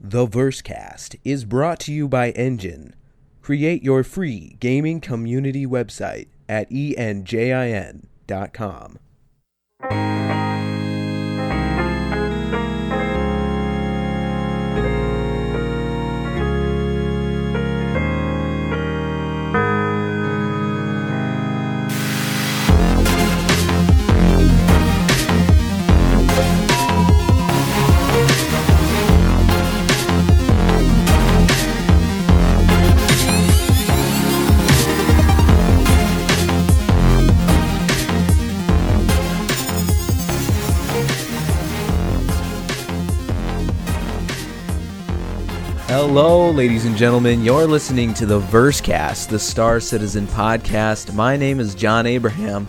[0.00, 2.92] The Versecast is brought to you by Enjin.
[3.42, 7.98] Create your free gaming community website at enjin.com.
[46.10, 47.44] Hello, ladies and gentlemen.
[47.44, 51.14] You're listening to the Versecast, the Star Citizen podcast.
[51.14, 52.66] My name is John Abraham.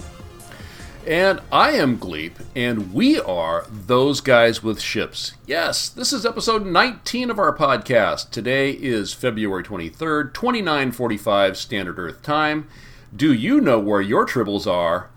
[1.08, 5.36] And I am Gleep, and we are those guys with ships.
[5.48, 8.30] Yes, this is episode 19 of our podcast.
[8.32, 12.68] Today is February 23rd, 2945 Standard Earth Time.
[13.16, 15.12] Do you know where your tribbles are?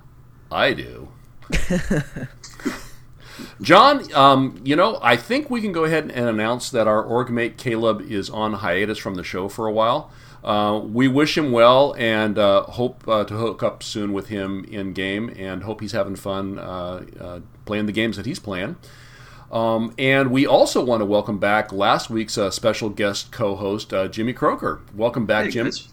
[0.48, 1.09] I do.
[3.63, 7.31] John, um, you know, I think we can go ahead and announce that our org
[7.31, 10.11] mate Caleb is on hiatus from the show for a while.
[10.43, 14.65] Uh, we wish him well and uh, hope uh, to hook up soon with him
[14.65, 18.75] in game and hope he's having fun uh, uh, playing the games that he's playing.
[19.53, 23.93] Um, and we also want to welcome back last week's uh, special guest co host,
[24.11, 24.81] Jimmy Croker.
[24.93, 25.67] Welcome back, Hey, Jim.
[25.67, 25.89] guys.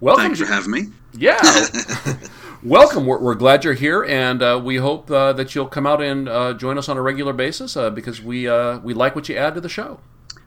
[0.00, 0.88] Welcome, Thanks for having me.
[1.14, 1.40] Yeah.
[2.62, 3.06] Welcome.
[3.06, 6.28] We're, we're glad you're here, and uh, we hope uh, that you'll come out and
[6.28, 9.36] uh, join us on a regular basis uh, because we uh, we like what you
[9.36, 10.00] add to the show.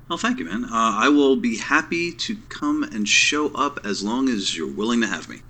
[0.08, 0.66] Well, thank you, man.
[0.66, 5.02] Uh, I will be happy to come and show up as long as you're willing
[5.02, 5.42] to have me.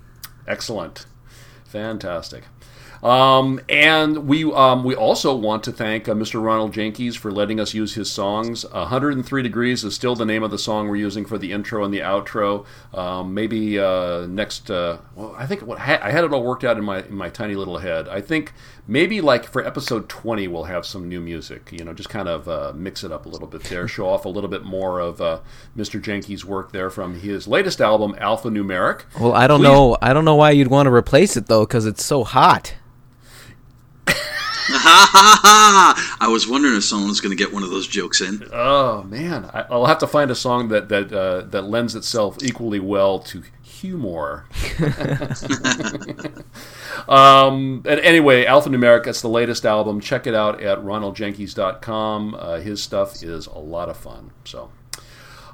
[0.48, 1.06] Excellent,
[1.66, 2.46] fantastic.
[3.04, 6.42] Um, and we um, we also want to thank uh, Mr.
[6.42, 8.64] Ronald Jenkins for letting us use his songs.
[8.72, 11.94] 103 Degrees is still the name of the song we're using for the intro and
[11.94, 12.66] the outro.
[12.94, 16.78] Um, maybe uh, next, uh, well, I think what I had it all worked out
[16.78, 18.08] in my in my tiny little head.
[18.08, 18.54] I think
[18.88, 21.74] maybe like for episode 20 we'll have some new music.
[21.74, 24.24] You know, just kind of uh, mix it up a little bit there, show off
[24.24, 25.40] a little bit more of uh,
[25.76, 26.02] Mr.
[26.02, 29.02] Jenkins' work there from his latest album, Alpha Numeric.
[29.20, 29.98] Well, I don't Please- know.
[30.02, 32.76] I don't know why you'd want to replace it though, because it's so hot.
[34.70, 38.48] I was wondering if someone was going to get one of those jokes in.
[38.52, 42.42] Oh man, I, I'll have to find a song that that uh, that lends itself
[42.42, 44.46] equally well to humor.
[47.10, 50.00] um, and anyway, Alphanumeric, it's the latest album.
[50.00, 52.36] Check it out at ronaldjenkins.com.
[52.36, 54.32] Uh, his stuff is a lot of fun.
[54.46, 54.70] So.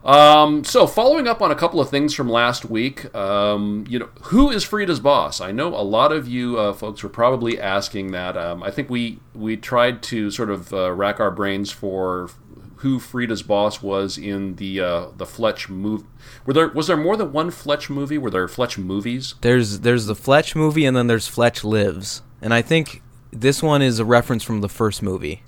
[0.04, 4.10] Um, so, following up on a couple of things from last week, um, you know,
[4.24, 5.42] who is Frida's boss?
[5.42, 8.38] I know a lot of you uh, folks were probably asking that.
[8.38, 12.30] Um, I think we we tried to sort of uh, rack our brains for
[12.78, 16.06] who Frida's boss was in the uh, the Fletch movie.
[16.46, 18.18] Were there was there more than one Fletch movie?
[18.18, 19.36] Were there Fletch movies?
[19.42, 23.02] There's there's the Fletch movie, and then there's Fletch Lives, and I think
[23.32, 25.44] this one is a reference from the first movie.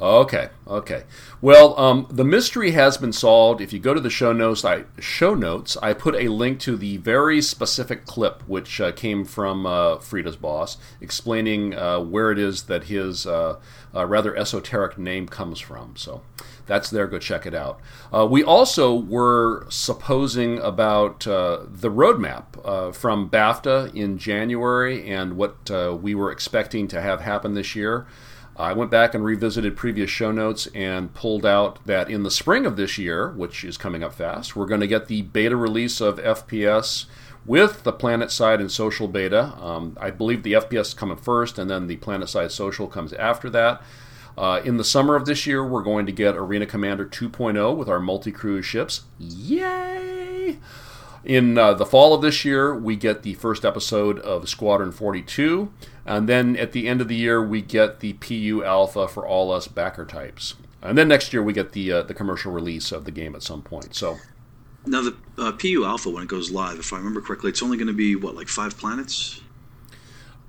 [0.00, 1.04] Okay, okay.
[1.42, 3.60] Well, um, the mystery has been solved.
[3.60, 5.76] If you go to the show notes, I show notes.
[5.82, 10.36] I put a link to the very specific clip which uh, came from uh, Frida's
[10.36, 13.58] boss, explaining uh, where it is that his uh,
[13.94, 15.94] uh, rather esoteric name comes from.
[15.96, 16.22] So
[16.64, 17.06] that's there.
[17.06, 17.78] Go check it out.
[18.10, 25.68] Uh, we also were supposing about the roadmap from BAFTA in January and what
[26.00, 28.06] we were expecting to have happen this year.
[28.60, 32.66] I went back and revisited previous show notes and pulled out that in the spring
[32.66, 36.00] of this year, which is coming up fast, we're going to get the beta release
[36.00, 37.06] of FPS
[37.46, 39.54] with the Planet Side and Social beta.
[39.60, 43.12] Um, I believe the FPS is coming first, and then the Planet Side Social comes
[43.14, 43.82] after that.
[44.36, 47.88] Uh, in the summer of this year, we're going to get Arena Commander 2.0 with
[47.88, 49.02] our multi crew ships.
[49.18, 50.58] Yay!
[51.24, 55.70] In uh, the fall of this year, we get the first episode of Squadron 42,
[56.06, 59.52] and then at the end of the year, we get the PU Alpha for all
[59.52, 60.54] us backer types.
[60.82, 63.42] And then next year, we get the uh, the commercial release of the game at
[63.42, 63.94] some point.
[63.94, 64.16] So,
[64.86, 67.76] Now, the uh, PU Alpha, when it goes live, if I remember correctly, it's only
[67.76, 69.42] going to be, what, like five planets?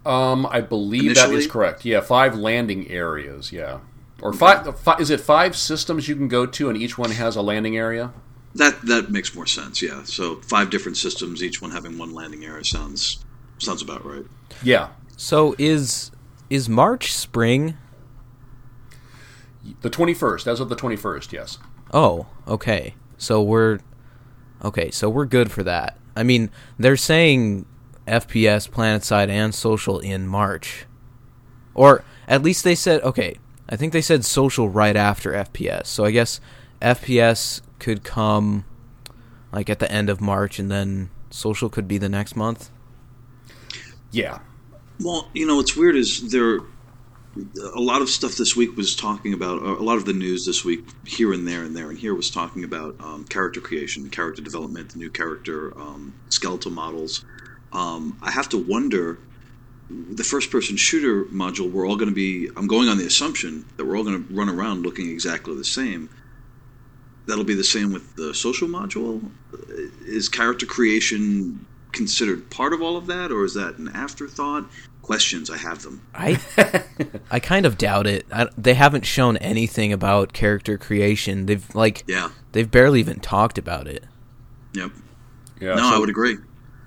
[0.06, 1.84] um, I believe that is correct.
[1.84, 3.52] Yeah, five landing areas.
[3.52, 3.80] Yeah,
[4.22, 4.80] or five.
[4.80, 7.76] fi- Is it five systems you can go to, and each one has a landing
[7.76, 8.14] area?
[8.56, 10.04] That that makes more sense, yeah.
[10.04, 13.24] So five different systems, each one having one landing area sounds
[13.60, 14.26] sounds about right.
[14.64, 16.12] Yeah, So is
[16.50, 17.78] is March spring?
[19.82, 20.48] the twenty first.
[20.48, 21.58] As of the twenty first, yes.
[21.94, 22.96] Oh, okay.
[23.18, 23.80] So we're
[24.64, 24.92] okay.
[24.92, 25.98] So we're good for that.
[26.16, 27.66] I mean, they're saying
[28.08, 30.86] FPS, PlanetSide, and Social in March,
[31.74, 33.38] or at least they said okay.
[33.70, 35.86] I think they said Social right after FPS.
[35.86, 36.42] So I guess
[36.82, 38.64] FPS could come
[39.52, 42.70] like at the end of March, and then social could be the next month.
[44.12, 44.40] Yeah.
[45.02, 46.60] Well, you know, what's weird is there
[47.74, 50.64] a lot of stuff this week was talking about a lot of the news this
[50.64, 54.42] week here and there and there and here was talking about um, character creation, character
[54.42, 57.26] development, the new character um, skeletal models.
[57.74, 59.18] Um, I have to wonder
[59.90, 63.66] the first person shooter module we're all going to be i'm going on the assumption
[63.76, 66.10] that we're all going to run around looking exactly the same
[67.28, 69.22] that'll be the same with the social module
[70.06, 74.66] is character creation considered part of all of that or is that an afterthought
[75.02, 76.40] questions i have them I
[77.32, 78.26] I kind of doubt it.
[78.32, 81.48] I, they haven't shown anything about character creation.
[81.48, 84.06] They've like yeah they've barely even talked about it.
[84.74, 84.92] yep
[85.60, 85.76] Yeah.
[85.76, 86.38] no so i would agree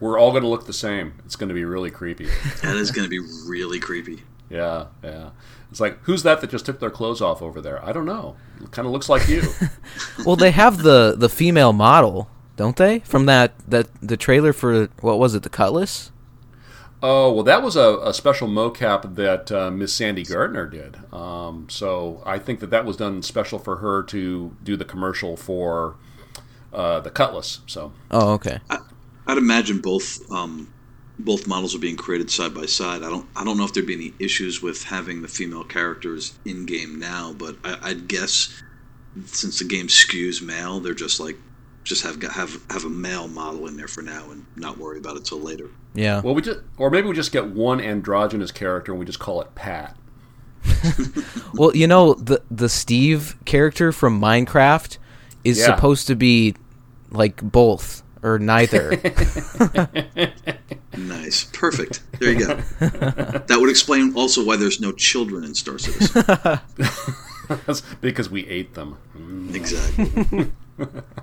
[0.01, 1.15] We're all going to look the same.
[1.25, 2.27] It's going to be really creepy.
[2.63, 5.31] that is going to be really creepy yeah, yeah.
[5.71, 7.85] It's like, who's that that just took their clothes off over there?
[7.85, 8.37] I don't know.
[8.65, 9.43] It kind of looks like you.
[10.25, 13.01] Well, they have the the female model, don't they?
[13.01, 16.11] From that that the trailer for what was it, the Cutlass?
[17.03, 20.97] Oh well, that was a, a special mocap that uh, Miss Sandi Gardiner did.
[21.13, 25.37] Um, so I think that that was done special for her to do the commercial
[25.37, 25.97] for
[26.73, 27.61] uh, the Cutlass.
[27.67, 28.59] So Oh, okay.
[29.27, 30.73] I'd imagine both um,
[31.19, 33.03] both models are being created side by side.
[33.03, 36.39] I don't I don't know if there'd be any issues with having the female characters
[36.45, 38.63] in game now, but I, I'd guess
[39.27, 41.37] since the game skews male, they're just like
[41.85, 45.17] just have have have a male model in there for now and not worry about
[45.17, 45.71] it till later.
[45.95, 46.21] Yeah.
[46.23, 49.41] well, we just or maybe we just get one androgynous character and we just call
[49.41, 49.97] it Pat.
[51.55, 54.99] Well, you know the the Steve character from Minecraft
[55.45, 55.67] is Yeah.
[55.67, 56.57] supposed to be
[57.11, 59.01] like both or neither.
[60.97, 62.03] Nice, perfect.
[62.21, 62.55] There you go.
[62.55, 66.23] that would explain also why there's no children in Star Citizen.
[67.67, 68.97] That's because we ate them.
[69.17, 69.55] Mm.
[69.55, 70.53] exactly.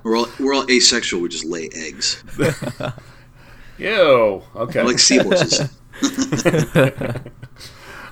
[0.03, 1.21] We're all we're all asexual.
[1.21, 2.23] We just lay eggs
[3.77, 4.43] Ew.
[4.55, 4.83] Okay.
[4.83, 5.69] like seahorses.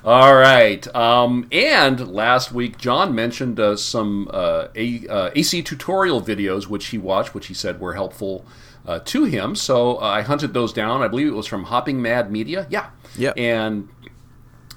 [0.03, 0.95] All right.
[0.95, 6.87] Um, and last week, John mentioned uh, some uh, A, uh, AC tutorial videos which
[6.87, 8.45] he watched, which he said were helpful
[8.89, 9.55] uh, to him.
[9.55, 11.03] So uh, I hunted those down.
[11.03, 12.65] I believe it was from Hopping Mad Media.
[12.71, 12.89] Yeah.
[13.17, 13.37] Yep.
[13.37, 13.87] And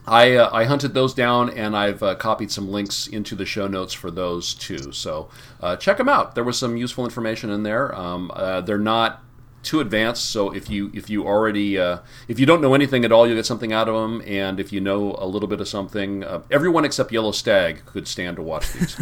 [0.07, 3.69] I uh, I hunted those down, and I've uh, copied some links into the show
[3.69, 4.93] notes for those too.
[4.93, 5.31] So
[5.63, 6.35] uh, check them out.
[6.35, 7.95] There was some useful information in there.
[7.95, 9.23] Um, uh, they're not
[9.63, 11.99] too advanced, so if you if you already uh,
[12.29, 14.23] if you don't know anything at all, you'll get something out of them.
[14.27, 18.07] And if you know a little bit of something, uh, everyone except Yellow Stag could
[18.07, 19.01] stand to watch these.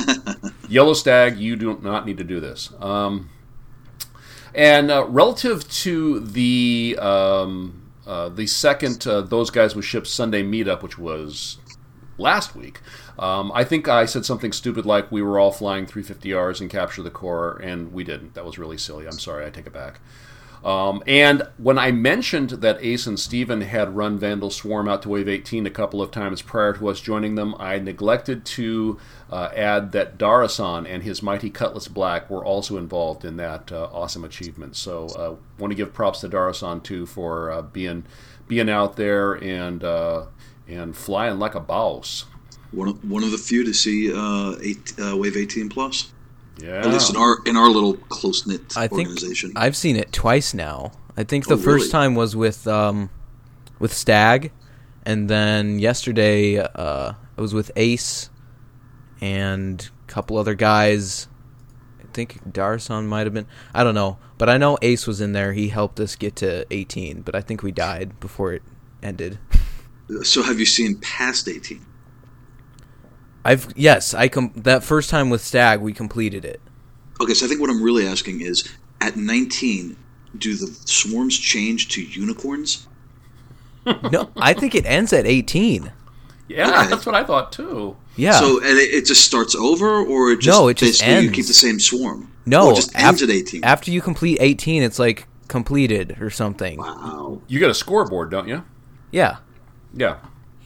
[0.68, 2.72] Yellow Stag, you do not need to do this.
[2.80, 3.28] Um,
[4.54, 10.42] and uh, relative to the um, uh, the second uh, those guys with ships Sunday
[10.42, 11.58] meetup, which was
[12.18, 12.80] last week,
[13.18, 17.02] um, I think I said something stupid like we were all flying 350Rs and capture
[17.02, 18.34] the core, and we didn't.
[18.34, 19.06] That was really silly.
[19.06, 19.46] I'm sorry.
[19.46, 20.00] I take it back.
[20.64, 25.08] Um, and when I mentioned that Ace and Steven had run Vanduul Swarm out to
[25.08, 28.98] Wave 18 a couple of times prior to us joining them, I neglected to
[29.30, 33.88] uh, add that Darasan and his Mighty Cutlass Black were also involved in that uh,
[33.92, 34.76] awesome achievement.
[34.76, 38.04] So uh, want to give props to Darasan too for uh, being
[38.46, 40.26] being out there and uh,
[40.68, 42.26] and flying like a boss.
[42.72, 46.12] One of, one of the few to see uh, eight, Wave 18 plus.
[46.62, 49.52] Yeah, At least in our in our little close knit I think organization.
[49.56, 50.92] I've seen it twice now.
[51.16, 51.90] I think the Oh, first really?
[51.90, 53.10] time was with um,
[53.78, 54.52] with Stag,
[55.04, 58.30] and then yesterday uh, it was with Ace
[59.20, 61.28] and a couple other guys.
[62.00, 63.46] I think Darson might have been.
[63.74, 65.52] I don't know, but I know Ace was in there.
[65.52, 68.62] He helped us get to 18, but I think we died before it
[69.02, 69.38] ended.
[70.22, 71.84] so have you seen past 18?
[73.44, 76.60] I've yes, I com- that first time with Stag we completed it.
[77.20, 78.68] Okay, so I think what I'm really asking is
[79.00, 79.96] at 19,
[80.38, 82.86] do the swarms change to unicorns?
[84.12, 85.90] No, I think it ends at 18.
[86.48, 86.90] yeah, Okay.
[86.90, 87.96] that's what I thought too.
[88.16, 88.32] Yeah.
[88.38, 91.30] So and it, it just starts over, or it just No, it just basically you
[91.30, 92.30] keep the same swarm?
[92.46, 93.64] no, or it just ends af- at 18.
[93.64, 96.78] After you complete 18, it's like completed or something.
[96.78, 97.40] wow.
[97.48, 98.62] You get a scoreboard, don't you?
[99.12, 99.38] Yeah.
[99.94, 100.18] Yeah.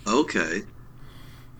[0.07, 0.63] Okay.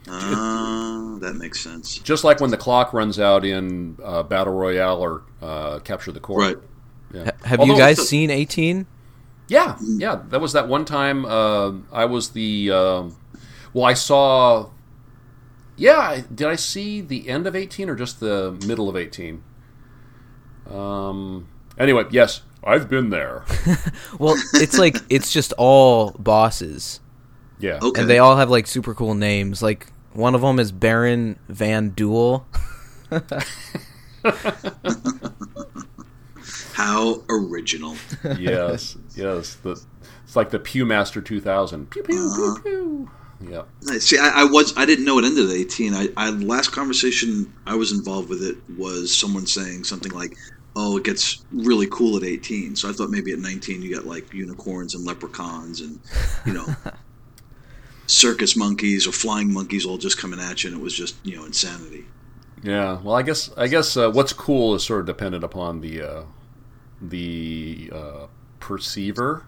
[0.07, 1.97] Uh, that makes sense.
[1.99, 6.19] Just like when the clock runs out in uh, Battle Royale or uh, Capture the
[6.19, 6.39] Core.
[6.39, 6.57] Right.
[7.13, 7.23] Yeah.
[7.25, 8.85] Ha- have Although- you guys seen 18?
[9.47, 10.21] Yeah, yeah.
[10.29, 12.71] That was that one time uh, I was the.
[12.71, 13.15] um
[13.73, 14.69] well, I saw.
[15.77, 19.43] Yeah, did I see the end of 18 or just the middle of 18?
[20.71, 21.47] Um.
[21.77, 23.43] Anyway, yes, I've been there.
[24.17, 27.01] Well, it's like it's just all bosses,
[27.59, 27.79] Yeah.
[27.81, 27.99] Okay.
[28.01, 29.61] and they all have like super cool names.
[29.61, 32.45] Like one of them is Baron Van Duel.
[36.73, 37.95] How original.
[38.37, 39.55] yes, yes.
[39.55, 39.81] The,
[40.23, 41.89] it's like the Pewmaster 2000.
[41.89, 42.61] Pew pew Uh-huh.
[42.61, 43.11] pew pew.
[43.51, 43.63] Yeah.
[43.99, 45.93] See, I, I was I didn't know it ended at eighteen.
[45.93, 50.35] I, I last conversation I was involved with it was someone saying something like,
[50.75, 54.05] "Oh, it gets really cool at 18." So I thought maybe at 19 you got
[54.05, 55.99] like unicorns and leprechauns and
[56.45, 56.65] you know
[58.07, 61.35] circus monkeys or flying monkeys all just coming at you, and it was just you
[61.35, 62.05] know insanity.
[62.63, 62.99] Yeah.
[63.01, 66.23] Well, I guess I guess uh, what's cool is sort of dependent upon the uh,
[67.01, 68.27] the uh,
[68.59, 69.45] perceiver.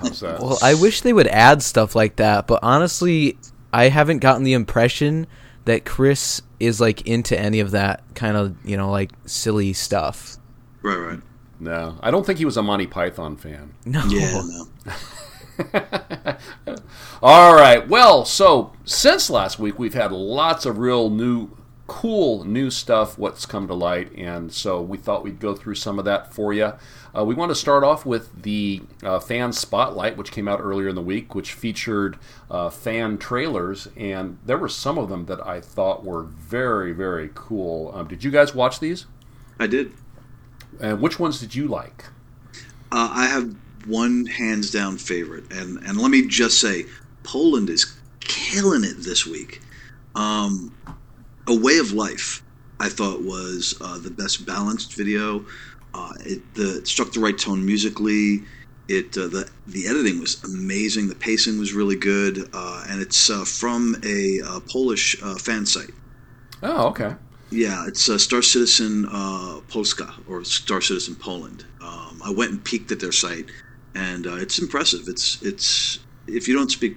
[0.00, 0.40] How's that?
[0.42, 3.38] Well, I wish they would add stuff like that, but honestly,
[3.72, 5.26] I haven't gotten the impression
[5.66, 10.36] that Chris is like into any of that kind of, you know, like silly stuff.
[10.82, 11.20] Right, right.
[11.60, 13.74] no, I don't think he was a Monty Python fan.
[13.84, 14.02] No.
[14.06, 14.66] Yeah, no.
[17.22, 17.86] All right.
[17.86, 21.50] Well, so since last week, we've had lots of real new,
[21.86, 23.18] cool new stuff.
[23.18, 26.52] What's come to light, and so we thought we'd go through some of that for
[26.52, 26.72] you.
[27.16, 30.88] Uh, we want to start off with the uh, fan spotlight, which came out earlier
[30.88, 32.16] in the week, which featured
[32.50, 37.30] uh, fan trailers, and there were some of them that I thought were very, very
[37.34, 37.90] cool.
[37.94, 39.06] Um, did you guys watch these?
[39.58, 39.92] I did.
[40.80, 42.04] And which ones did you like?
[42.92, 43.54] Uh, I have
[43.86, 46.86] one hands down favorite, and and let me just say,
[47.22, 49.60] Poland is killing it this week.
[50.14, 50.74] Um,
[51.46, 52.42] a Way of Life,
[52.78, 55.44] I thought was uh, the best balanced video.
[55.92, 58.42] Uh, it, the, it struck the right tone musically.
[58.88, 61.08] It uh, the the editing was amazing.
[61.08, 65.66] The pacing was really good, uh, and it's uh, from a uh, Polish uh, fan
[65.66, 65.90] site.
[66.62, 67.14] Oh, okay.
[67.50, 71.64] Yeah, it's uh, Star Citizen uh, Polska or Star Citizen Poland.
[71.82, 73.46] Um, I went and peeked at their site,
[73.94, 75.08] and uh, it's impressive.
[75.08, 76.96] It's it's if you don't speak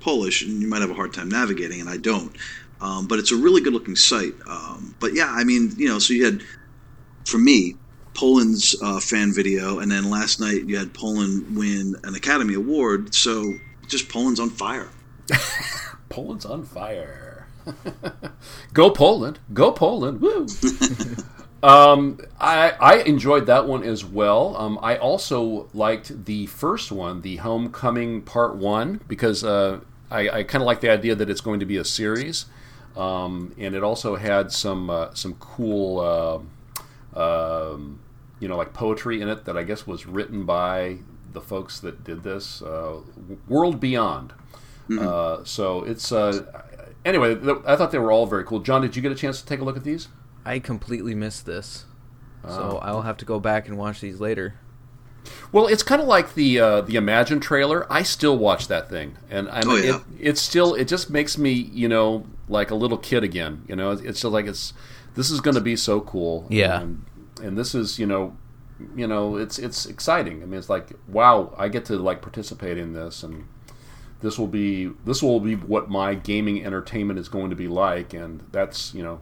[0.00, 2.34] Polish, and you might have a hard time navigating, and I don't.
[2.80, 4.34] Um, but it's a really good looking site.
[4.48, 6.42] Um, but yeah, I mean, you know, so you had
[7.26, 7.76] for me
[8.14, 13.14] Poland's uh, fan video, and then last night you had Poland win an Academy Award.
[13.14, 13.54] So
[13.86, 14.88] just Poland's on fire.
[16.08, 17.46] Poland's on fire.
[18.72, 19.38] go Poland!
[19.52, 20.20] Go Poland!
[20.20, 20.46] Woo!
[21.62, 24.56] um, I I enjoyed that one as well.
[24.56, 30.42] Um, I also liked the first one, the Homecoming Part One, because uh, I, I
[30.42, 32.46] kind of like the idea that it's going to be a series,
[32.96, 36.00] um, and it also had some uh, some cool,
[37.14, 38.00] uh, um,
[38.38, 40.98] you know, like poetry in it that I guess was written by
[41.32, 42.62] the folks that did this.
[42.62, 43.00] Uh,
[43.48, 44.32] World Beyond.
[44.98, 46.64] Uh, so it's uh,
[47.04, 47.38] anyway.
[47.64, 48.58] I thought they were all very cool.
[48.60, 50.08] John, did you get a chance to take a look at these?
[50.50, 51.84] I completely missed this.
[52.44, 52.78] So Oh.
[52.82, 54.54] I'll have to go back and watch these later.
[55.52, 57.86] Well, it's kind of like the uh, the Imagine trailer.
[57.92, 59.96] I still watch that thing, and, and Oh, yeah.
[59.96, 63.62] it, it's still it just makes me you know like a little kid again.
[63.68, 64.72] You know, it's just like it's
[65.14, 66.46] this is going to be so cool.
[66.48, 66.80] Yeah.
[66.80, 67.04] and,
[67.42, 68.34] and this is you know
[68.96, 70.42] you know it's it's exciting.
[70.42, 73.46] I mean, it's like wow, I get to like participate in this, and
[74.22, 78.14] this will be this will be what my gaming entertainment is going to be like,
[78.14, 79.20] and that's you know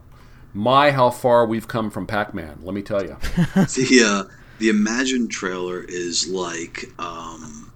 [0.53, 2.59] my how far we've come from Pac-Man.
[2.63, 3.17] Let me tell you.
[3.55, 7.71] the uh, the Imagine trailer is like um,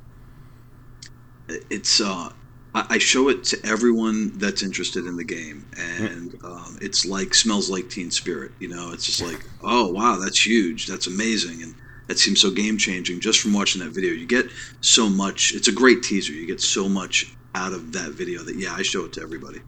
[1.48, 2.30] it's uh,
[2.75, 7.34] I, I show it to everyone that's interested in the game, and um, it's like
[7.34, 8.51] smells like Teen Spirit.
[8.60, 11.75] You know, it's just like oh wow, that's huge, that's amazing, and
[12.08, 14.12] that seems so game changing just from watching that video.
[14.12, 14.48] You get
[14.82, 15.53] so much.
[15.53, 16.34] It's a great teaser.
[16.34, 19.62] You get so much out of that video that yeah, I show it to everybody.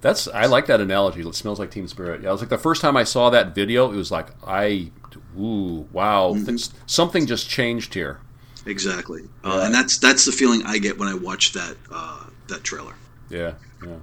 [0.00, 1.20] That's I like that analogy.
[1.20, 2.22] It smells like Team Spirit.
[2.22, 4.90] Yeah, it was like the first time I saw that video, it was like I,
[5.38, 8.20] ooh, wow, things, something just changed here.
[8.66, 12.64] Exactly, uh, and that's that's the feeling I get when I watch that uh, that
[12.64, 12.94] trailer.
[13.28, 13.54] Yeah,
[13.84, 13.96] yeah.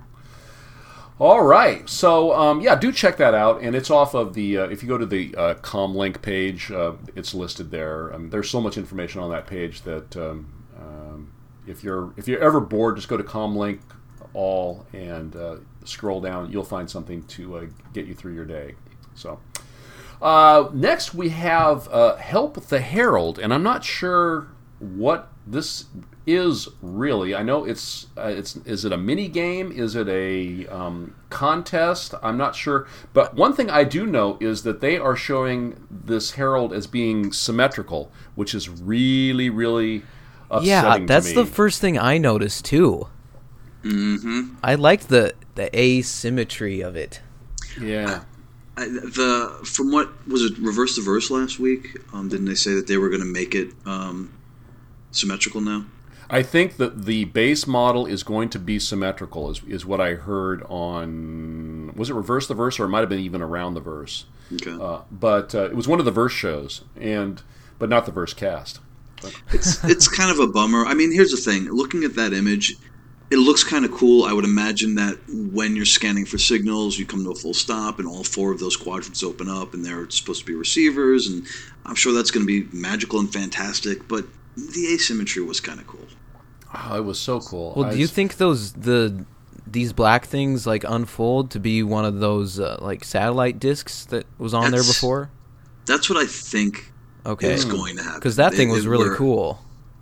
[1.20, 4.60] All right, so um, yeah, do check that out, and it's off of the.
[4.60, 8.13] Uh, if you go to the uh, Comlink page, uh, it's listed there.
[8.13, 11.34] Um, there's so much information on that page that um, um,
[11.66, 13.80] if you're if you're ever bored, just go to Comlink
[14.34, 15.56] all and uh,
[15.88, 16.51] scroll down.
[16.51, 18.75] You'll find something to uh, get you through your day.
[19.15, 19.39] So.
[20.22, 24.48] Uh, next, we have uh, Help the Herald, and I'm not sure
[24.79, 25.86] what this
[26.25, 27.34] is really.
[27.34, 29.72] I know it's uh, it's is it a mini game?
[29.72, 32.13] Is it a um, contest?
[32.22, 32.88] I'm not sure.
[33.13, 37.32] But one thing I do know is that they are showing this Herald as being
[37.32, 40.03] symmetrical, which is really really
[40.51, 41.03] upsetting.
[41.03, 43.08] Yeah, that's the first thing I noticed too.
[43.84, 44.55] Mm-hmm.
[44.63, 47.22] I liked the the asymmetry of it.
[47.81, 48.24] yeah.
[48.75, 51.98] I, the from what was it reverse the verse last week?
[52.13, 54.31] Um, didn't they say that they were going to make it um,
[55.12, 55.86] symmetrical now?
[56.29, 60.13] I think that the base model is going to be symmetrical, is, is what I
[60.15, 61.93] heard on.
[61.96, 64.25] Was it Reverse the Verse, or it might have been even around the Verse?
[64.53, 64.77] Okay.
[64.79, 67.41] Uh, but uh, it was one of the Verse shows, and
[67.79, 68.79] but not the Verse cast.
[69.53, 70.86] it's it's kind of a bummer.
[70.86, 72.75] I mean, here's the thing: looking at that image,
[73.29, 74.24] it looks kind of cool.
[74.24, 78.00] I would imagine that when you're scanning for signals, you come to a full stop,
[78.00, 81.46] and all four of those quadrants open up, and they're supposed to be receivers, and
[81.86, 84.07] I'm sure that's going to be magical and fantastic.
[84.07, 86.07] But the asymmetry was kind of cool.
[86.74, 87.74] Oh, it was so cool.
[87.75, 89.25] Well, I do you s- think those the
[89.69, 94.25] these black things like unfold to be one of those uh, like satellite discs that
[94.38, 95.29] was on there before?
[95.86, 96.91] That's what I think
[97.25, 98.19] Okay, is going to happen.
[98.19, 99.60] because that thing It- was it really were- cool.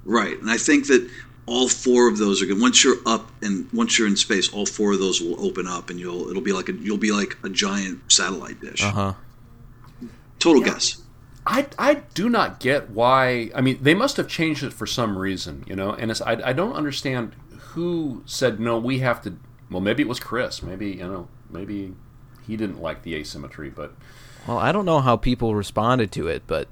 [0.08, 1.10] Right, and I think that
[1.48, 2.60] all four of those are good.
[2.60, 5.90] Once you're up and once you're in space, all four of those will open up,
[5.90, 8.84] and you'll it'll be like a you'll be like a giant satellite dish.
[8.84, 9.14] Uh huh.
[10.40, 11.02] Total guess.
[11.48, 13.52] I, I do not get why.
[13.54, 15.92] I mean, they must have changed it for some reason, you know.
[15.94, 17.36] And it's, I I don't understand
[17.74, 18.80] who said no.
[18.80, 19.38] We have to.
[19.70, 20.64] Well, maybe it was Chris.
[20.64, 21.28] Maybe you know.
[21.50, 21.94] Maybe
[22.48, 23.94] he didn't like the asymmetry, but
[24.48, 26.68] Well, I don't know how people responded to it, but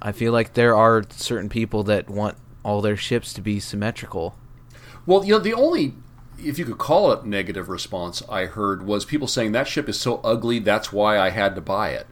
[0.00, 4.34] I feel like there are certain people that want all their ships to be symmetrical.
[5.06, 5.94] well, you know, the only
[6.38, 10.00] if you could call it negative response I heard was people saying that ship is
[10.00, 10.58] so ugly.
[10.58, 12.06] That's why I had to buy it.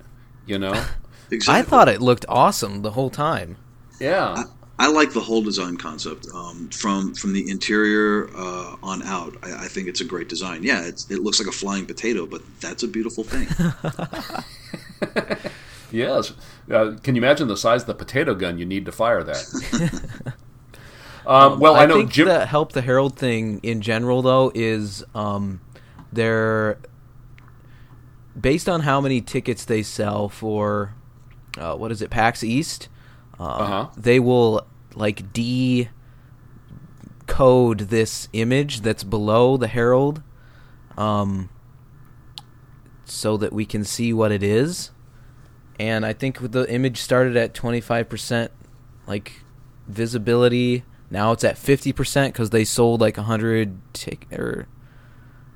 [0.47, 0.85] You know.
[1.31, 1.61] Exactly.
[1.61, 3.57] I thought it looked awesome the whole time.
[3.99, 4.45] Yeah.
[4.79, 9.37] I like the whole design concept um, from from the interior uh, on out.
[9.43, 10.63] I, I think it's a great design.
[10.63, 13.49] Yeah, it's, it looks like a flying potato, but that's a beautiful thing.
[15.93, 16.33] Yes.
[16.71, 20.35] Uh, can you imagine the size of the potato gun you need to fire that?
[21.27, 22.29] Um, well, I, know think Jim.
[22.29, 25.61] the help the herald thing in general though is um,
[26.13, 26.79] they're
[28.39, 30.95] based on how many tickets they sell for
[31.59, 32.89] uh, what is it PAX East.
[33.39, 33.89] Uh, Uh-huh.
[33.97, 35.95] They will like decode
[37.79, 40.23] this image that's below the herald,
[40.97, 41.49] um,
[43.05, 44.91] so that we can see what it is.
[45.79, 48.51] And I think the image started at twenty five percent,
[49.07, 49.41] like
[49.89, 50.85] visibility.
[51.13, 54.67] Now it's at fifty percent because they sold like a hundred tick or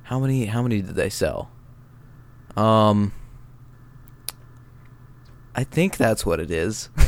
[0.04, 0.44] how many?
[0.44, 1.50] How many did they sell?
[2.56, 3.12] Um,
[5.54, 6.90] I think that's what it is.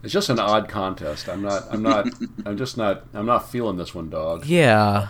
[0.00, 1.28] It's just an odd contest.
[1.28, 1.64] I'm not.
[1.72, 2.06] I'm not.
[2.46, 3.04] I'm just not.
[3.12, 4.46] I'm not feeling this one, dog.
[4.46, 5.08] yeah,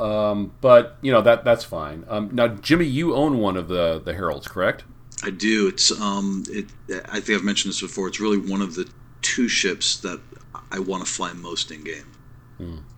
[0.00, 2.06] Um, but you know that that's fine.
[2.08, 4.84] Um, now, Jimmy, you own one of the the heralds, correct?
[5.22, 5.68] I do.
[5.68, 6.64] It's um, it.
[7.10, 8.08] I think I've mentioned this before.
[8.08, 8.88] It's really one of the
[9.20, 10.18] two ships that
[10.72, 12.12] I want to fly most in game.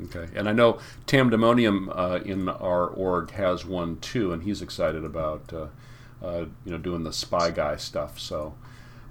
[0.05, 0.29] Okay.
[0.35, 5.05] And I know Tam Demonium uh, in our org has one too, and he's excited
[5.05, 5.67] about uh,
[6.23, 8.19] uh, you know doing the spy guy stuff.
[8.19, 8.55] So.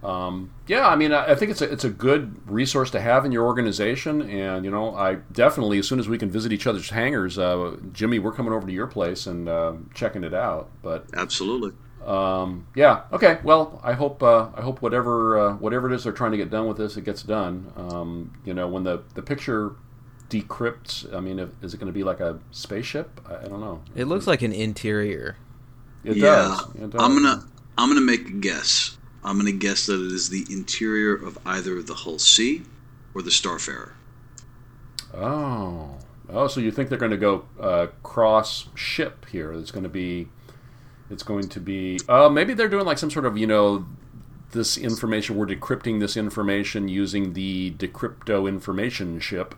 [0.03, 3.23] Um, yeah, I mean, I, I think it's a it's a good resource to have
[3.23, 6.67] in your organization, and you know, I definitely as soon as we can visit each
[6.67, 10.69] other's hangars, uh, Jimmy, we're coming over to your place and uh, checking it out.
[10.81, 11.71] But Absolutely.
[12.05, 13.39] Um, yeah, okay.
[13.43, 16.49] Well, I hope uh, I hope whatever uh, whatever it is they're trying to get
[16.49, 17.71] done with this, it gets done.
[17.75, 19.75] Um, you know, when the the picture
[20.29, 23.21] decrypts, I mean, if, is it going to be like a spaceship?
[23.27, 23.81] I, I don't know.
[23.95, 25.37] it looks like an interior.
[26.03, 26.23] It yeah.
[26.23, 26.75] does.
[26.75, 27.01] It does.
[27.01, 27.43] I'm gonna
[27.77, 28.97] I'm gonna make a guess.
[29.23, 32.63] I'm gonna guess that it is the interior of either the Hull C
[33.13, 33.93] or the Starfarer.
[35.13, 35.97] Oh,
[36.29, 36.47] oh.
[36.47, 39.53] So you think they're going to go uh, cross ship here?
[39.53, 40.27] It's going to be.
[41.09, 41.99] It's going to be.
[42.07, 43.85] Uh, maybe they're doing like some sort of you know.
[44.51, 49.55] This information, we're decrypting this information using the decrypto information ship,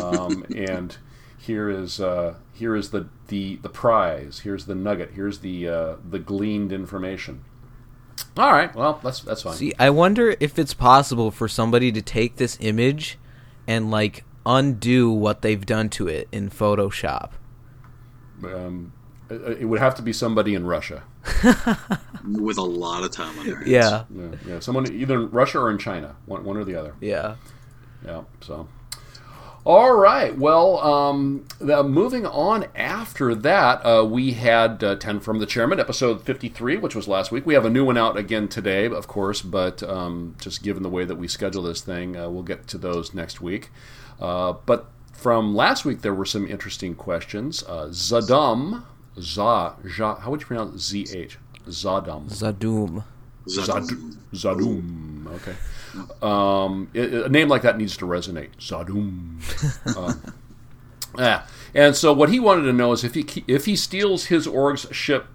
[0.00, 0.96] um, and
[1.36, 4.40] here is uh, here is the, the the prize.
[4.40, 5.12] Here's the nugget.
[5.14, 7.44] Here's the uh, the gleaned information.
[8.36, 9.54] All right, well that's that's fine.
[9.54, 13.18] See, I wonder if it's possible for somebody to take this image
[13.66, 17.32] and like undo what they've done to it in Photoshop.
[18.44, 18.92] Um,
[19.30, 21.02] it it would have to be somebody in Russia.
[22.24, 23.68] with a lot of time on their hands.
[23.68, 26.94] Yeah, Yeah, yeah, someone either in Russia or in China, one, one or the other.
[27.00, 27.36] yeah.
[28.04, 28.22] Yeah.
[28.40, 28.68] So,
[29.64, 30.36] all right.
[30.38, 35.80] Well, um, the, moving on after that, uh, we had uh, 10 from the Chairman,
[35.80, 37.46] episode 53, which was last week.
[37.46, 40.88] We have a new one out again today, of course, but um, just given the
[40.88, 43.70] way that we schedule this thing, uh, we'll get to those next week.
[44.20, 47.64] Uh, but from last week, there were some interesting questions.
[47.64, 48.84] Uh, Zadum,
[49.20, 51.36] Za, ja, how would you pronounce ZH?
[51.68, 52.28] Zadum.
[52.30, 53.04] Zadum.
[53.48, 54.16] Zadum.
[54.32, 55.26] Zadum.
[55.36, 55.54] Okay.
[56.22, 58.50] Um, it- it- a name like that needs to resonate.
[58.58, 59.40] Zadum.
[59.96, 60.20] um,
[61.18, 61.46] yeah.
[61.74, 64.86] And so what he wanted to know is if he if he steals his org's
[64.92, 65.26] ship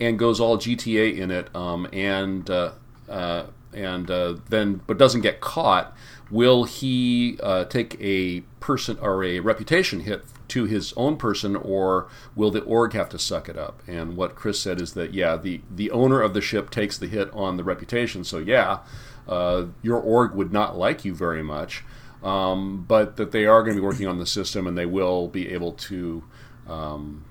[0.00, 2.72] and goes all GTA in it, um, and uh,
[3.08, 5.94] uh, and uh, then but doesn't get caught,
[6.30, 12.08] will he uh, take a person or a reputation hit to his own person, or
[12.34, 13.82] will the org have to suck it up?
[13.86, 17.06] And what Chris said is that yeah, the the owner of the ship takes the
[17.06, 18.24] hit on the reputation.
[18.24, 18.80] So yeah,
[19.28, 21.84] uh, your org would not like you very much,
[22.22, 25.28] um, but that they are going to be working on the system and they will
[25.28, 26.24] be able to.
[26.68, 27.24] Um,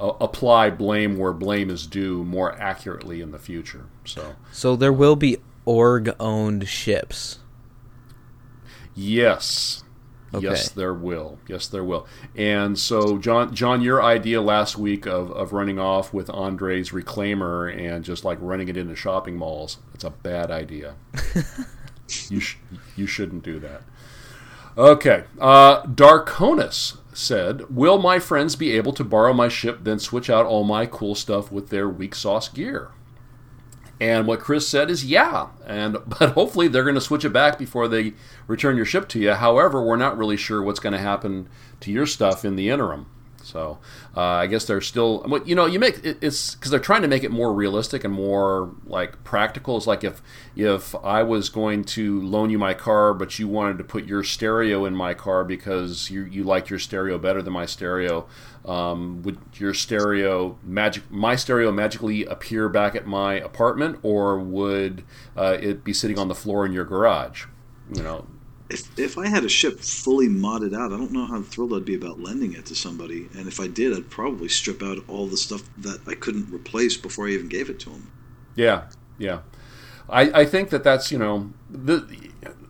[0.00, 3.86] apply blame where blame is due more accurately in the future.
[4.04, 7.40] So, so there will be org-owned ships.
[8.94, 9.84] Yes.
[10.34, 10.44] Okay.
[10.44, 11.38] Yes, there will.
[11.48, 12.06] Yes, there will.
[12.36, 17.74] And so, John, John, your idea last week of, of running off with Andre's reclaimer
[17.74, 20.96] and just like running it into shopping malls, it's a bad idea.
[22.28, 22.58] you sh-
[22.94, 23.82] you shouldn't do that.
[24.76, 30.30] Okay, uh, Darkonus said, "Will my friends be able to borrow my ship, then switch
[30.30, 32.90] out all my cool stuff with their weak sauce gear?"
[34.00, 37.58] And what Chris said is yeah, and but hopefully they're going to switch it back
[37.58, 38.14] before they
[38.46, 39.32] return your ship to you.
[39.32, 41.48] However, we're not really sure what's going to happen
[41.80, 43.06] to your stuff in the interim.
[43.48, 43.78] So
[44.16, 47.24] uh, I guess they're still, you know, you make it's because they're trying to make
[47.24, 49.76] it more realistic and more like practical.
[49.76, 50.20] It's like if
[50.54, 54.22] if I was going to loan you my car, but you wanted to put your
[54.22, 58.26] stereo in my car because you you like your stereo better than my stereo,
[58.68, 65.04] um, would your stereo magic my stereo magically appear back at my apartment, or would
[65.36, 67.46] uh, it be sitting on the floor in your garage?
[67.94, 68.26] You know,
[68.68, 71.86] if if I had a ship fully modded out, I don't know how thrilled I'd
[71.86, 73.28] be about lending it to somebody.
[73.34, 76.98] And if I did, I'd probably strip out all the stuff that I couldn't replace
[76.98, 78.12] before I even gave it to them.
[78.54, 78.84] Yeah,
[79.16, 79.40] yeah.
[80.10, 82.06] I, I think that that's you know the,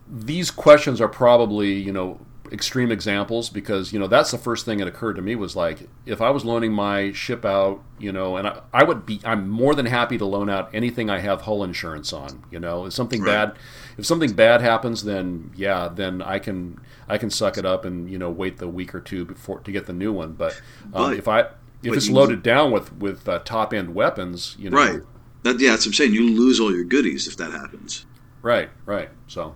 [0.09, 2.21] these questions are probably you know
[2.53, 5.89] extreme examples because you know that's the first thing that occurred to me was like
[6.07, 9.49] if I was loaning my ship out, you know, and I, I would be I'm
[9.49, 12.45] more than happy to loan out anything I have hull insurance on.
[12.51, 13.51] You know, if something right.
[13.51, 13.59] bad
[13.99, 18.09] if something bad happens, then yeah, then I can I can suck it up and
[18.11, 20.33] you know wait the week or two before to get the new one.
[20.33, 21.41] But, um, but if I
[21.83, 25.01] if it's loaded down with with uh, top end weapons, you know, right?
[25.43, 26.15] That, yeah, that's what I'm saying.
[26.15, 28.07] You lose all your goodies if that happens.
[28.43, 29.11] Right, right.
[29.27, 29.55] So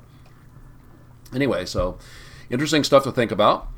[1.35, 1.99] anyway, so
[2.51, 3.69] Interesting stuff to think about.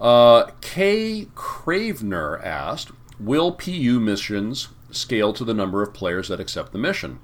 [0.00, 6.72] Uh, Kay Cravener asked, "Will PU missions scale to the number of players that accept
[6.72, 7.18] the mission?"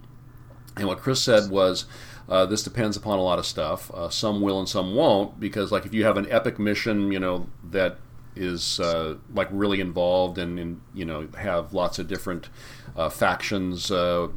[0.76, 1.86] And what Chris said was,
[2.28, 3.90] uh, "This depends upon a lot of stuff.
[3.94, 7.18] Uh, some will and some won't, because like if you have an epic mission, you
[7.18, 7.98] know that
[8.34, 12.50] is uh, like really involved and, and, you know have lots of different
[12.94, 14.28] uh, factions, uh,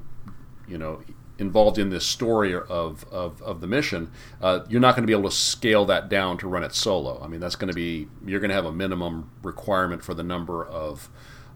[0.68, 1.02] you know."
[1.40, 5.18] Involved in this story of, of, of the mission, uh, you're not going to be
[5.18, 7.22] able to scale that down to run it solo.
[7.24, 10.24] I mean, that's going to be you're going to have a minimum requirement for the
[10.24, 11.10] number of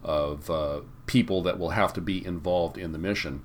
[0.03, 3.43] of uh, people that will have to be involved in the mission.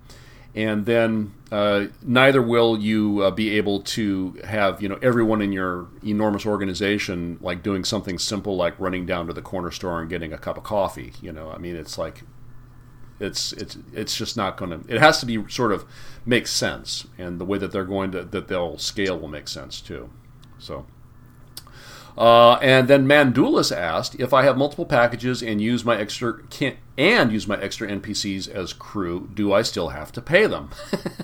[0.55, 5.53] And then uh, neither will you uh, be able to have you know everyone in
[5.53, 10.09] your enormous organization like doing something simple like running down to the corner store and
[10.09, 11.13] getting a cup of coffee.
[11.21, 12.23] You know, I mean, it's like
[13.21, 14.93] it's it's it's just not going to.
[14.93, 15.85] It has to be sort of
[16.25, 19.81] make sense, and the way that they're going to that they'll scale will make sense
[19.81, 20.11] too.
[20.59, 20.87] So.
[22.17, 26.77] Uh, and then Mandulas asked if I have multiple packages and use my extra can,
[26.97, 30.71] and use my extra NPCs as crew, do I still have to pay them?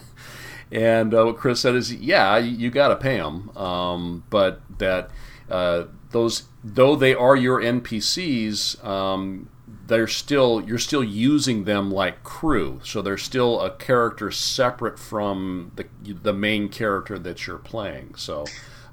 [0.70, 4.60] and uh, what Chris said is, yeah, you, you got to pay them, um, but
[4.78, 5.10] that
[5.50, 9.48] uh, those though they are your NPCs, um,
[9.86, 12.80] they're still you're still using them like crew.
[12.84, 18.14] So they're still a character separate from the the main character that you're playing.
[18.16, 18.44] So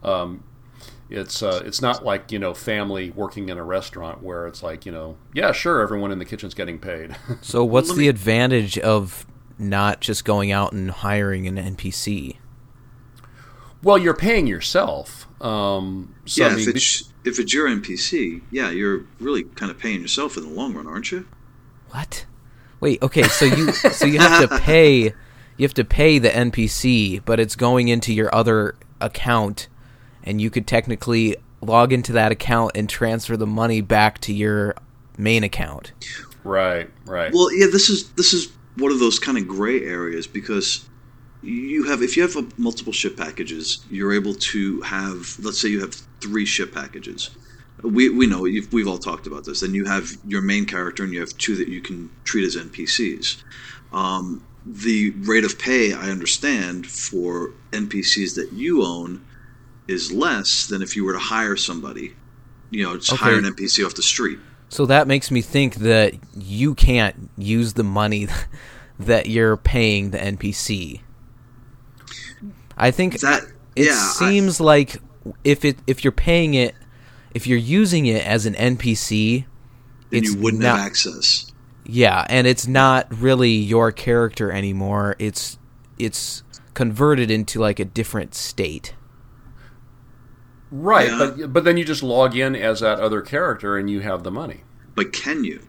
[0.04, 0.44] um,
[1.10, 4.86] it's uh, it's not like you know family working in a restaurant where it's like
[4.86, 7.16] you know yeah sure everyone in the kitchen's getting paid.
[7.42, 9.26] So what's the advantage of
[9.62, 12.38] not just going out and hiring an npc
[13.84, 18.42] well you're paying yourself um, so, yeah, I mean, if it's if it's your NPC,
[18.52, 21.28] yeah, you're really kind of paying yourself in the long run, aren't you?
[21.90, 22.26] What?
[22.80, 25.14] Wait, okay, so you so you have to pay
[25.58, 29.68] you have to pay the NPC, but it's going into your other account
[30.24, 34.76] and you could technically log into that account and transfer the money back to your
[35.18, 35.92] main account.
[36.44, 37.32] Right, right.
[37.34, 40.88] Well, yeah, this is this is one of those kind of gray areas because
[41.44, 45.70] you have if you have a, multiple ship packages, you're able to have let's say
[45.70, 47.32] you have three ship packages.
[47.84, 49.62] We, we know we've all talked about this.
[49.62, 52.56] Then you have your main character, and you have two that you can treat as
[52.56, 53.42] NPCs.
[53.92, 59.26] Um, the rate of pay I understand for NPCs that you own
[59.88, 62.14] is less than if you were to hire somebody.
[62.70, 63.24] You know, just okay.
[63.24, 64.38] hire an NPC off the street.
[64.70, 68.28] So that makes me think that you can't use the money
[69.00, 71.02] that you're paying the NPC
[72.82, 73.44] I think That
[73.76, 74.98] it yeah, I- seems like
[75.44, 76.76] if it if you're paying it,
[77.34, 79.46] if you're using it as an NPC,
[80.10, 81.52] then it's you wouldn't not, have access.
[81.86, 85.16] Yeah, and it's not really your character anymore.
[85.20, 85.58] It's
[86.00, 88.96] it's converted into like a different state.
[90.72, 91.18] Right, Yeah.
[91.38, 94.32] but but then you just log in as that other character and you have the
[94.32, 94.62] money.
[94.96, 95.62] But can you?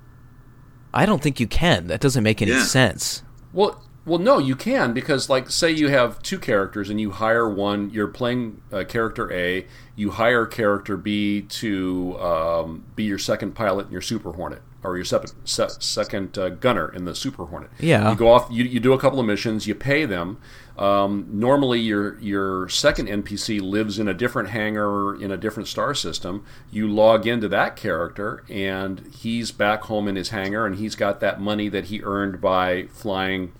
[0.95, 1.87] I don't think you can.
[1.89, 2.63] That doesn't make any Yeah.
[2.65, 3.23] sense.
[3.53, 7.49] Well, well, no, you can because, like, say you have two characters and you hire
[7.49, 7.91] one.
[7.91, 9.67] You're playing uh, character A.
[9.95, 14.97] You hire character B to um, be your second pilot in your Super Hornet or
[14.97, 17.71] your sep- se- second uh, gunner in the Super Hornet.
[17.79, 18.11] Yeah.
[18.11, 18.49] You go off.
[18.51, 19.69] You, you do a couple of missions.
[19.69, 20.39] You pay them.
[20.77, 25.95] Um, normally, your your second NPC lives in a different hangar in a different star
[25.95, 26.45] system.
[26.71, 31.21] You log into that character, and he's back home in his hangar, and he's got
[31.21, 33.53] that money that he earned by flying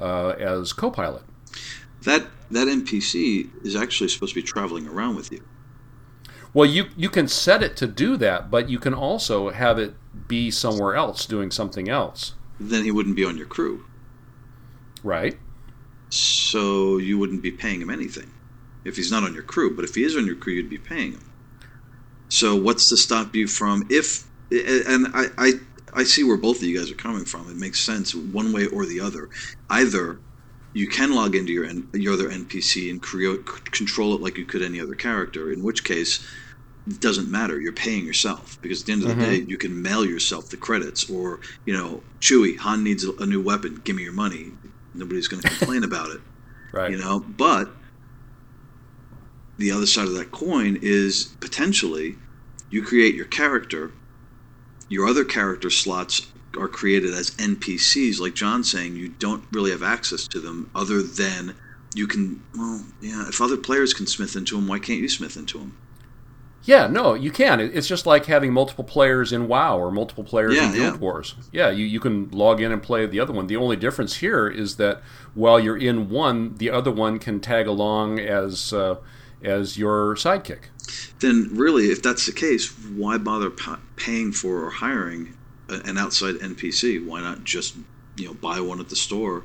[0.00, 1.22] uh, as co-pilot.
[2.02, 5.42] That that NPC is actually supposed to be traveling around with you.
[6.54, 9.94] Well, you you can set it to do that, but you can also have it
[10.28, 13.84] be somewhere else doing something else, Then he wouldn't be on your crew,
[15.02, 15.36] right?
[16.08, 18.30] so you wouldn't be paying him anything
[18.84, 19.74] if he's not on your crew.
[19.74, 21.32] But if he is on your crew, you'd be paying him.
[22.28, 24.24] So what's to stop you from if?
[24.50, 25.52] And I I,
[25.96, 27.50] I see where both of you guys are coming from.
[27.50, 29.30] It makes sense one way or the other.
[29.70, 30.20] Either
[30.74, 34.44] you can log into your N- your other NPC and create control it like you
[34.44, 35.50] could any other character.
[35.50, 36.24] In which case,
[36.86, 37.58] it doesn't matter.
[37.58, 39.24] You're paying yourself because at the end of the mm-hmm.
[39.24, 41.08] day, you can mail yourself the credits.
[41.08, 43.80] Or you know, Chewie, Han needs a, a new weapon.
[43.84, 44.52] Give me your money.
[44.94, 46.20] Nobody's going to complain about it.
[46.72, 46.90] Right.
[46.90, 47.70] You know, but
[49.56, 52.16] the other side of that coin is potentially
[52.70, 53.92] you create your character.
[54.88, 58.96] Your other character slots are created as NPCs, like John's saying.
[58.96, 61.54] You don't really have access to them other than
[61.94, 62.42] you can.
[62.56, 63.28] Well, yeah.
[63.28, 65.76] If other players can smith into them, why can't you smith into them?
[66.66, 67.60] Yeah, no, you can.
[67.60, 71.00] It's just like having multiple players in WoW or multiple players Yeah, in Guild yeah.
[71.00, 71.34] Wars.
[71.52, 73.46] Yeah, you, you can log in and play the other one.
[73.46, 75.00] The only difference here is that
[75.34, 78.96] while you're in one, the other one can tag along as uh,
[79.42, 80.64] as your sidekick.
[81.20, 85.36] Then, really, if that's the case, why bother pa- paying for or hiring
[85.68, 86.98] a- an outside NPC?
[87.04, 87.76] Why not just
[88.16, 89.44] you know buy one at the store,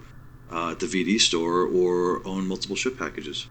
[0.51, 3.47] uh, at the VD store, or own multiple ship packages?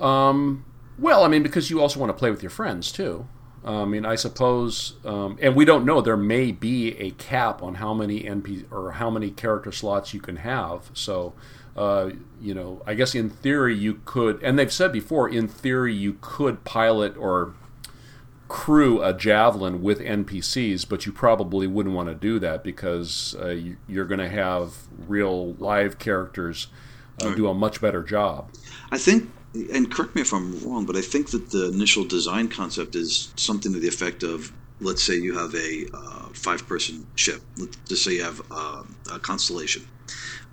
[0.00, 0.64] Um,
[0.98, 3.26] well, I mean, because you also want to play with your friends too.
[3.64, 6.02] I mean, I suppose, um, and we don't know.
[6.02, 10.20] There may be a cap on how many NP or how many character slots you
[10.20, 10.90] can have.
[10.92, 11.32] So,
[11.76, 12.10] uh,
[12.40, 16.18] you know, I guess in theory you could, and they've said before, in theory you
[16.20, 17.54] could pilot or
[18.48, 23.48] crew a javelin with NPCs, but you probably wouldn't want to do that because uh,
[23.48, 24.74] you, you're going to have
[25.08, 26.68] real live characters
[27.22, 28.50] uh, do a much better job.
[28.90, 29.30] I think,
[29.72, 33.32] and correct me if I'm wrong, but I think that the initial design concept is
[33.36, 37.40] something to the effect of let's say you have a uh, five person ship.
[37.56, 38.82] Let's just say you have uh,
[39.12, 39.86] a constellation.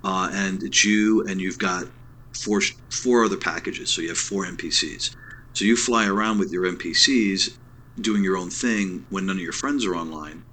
[0.03, 1.85] Uh, and it's you, and you've got
[2.33, 3.93] four, four other packages.
[3.93, 5.15] So you have four NPCs.
[5.53, 7.57] So you fly around with your NPCs
[7.99, 10.43] doing your own thing when none of your friends are online.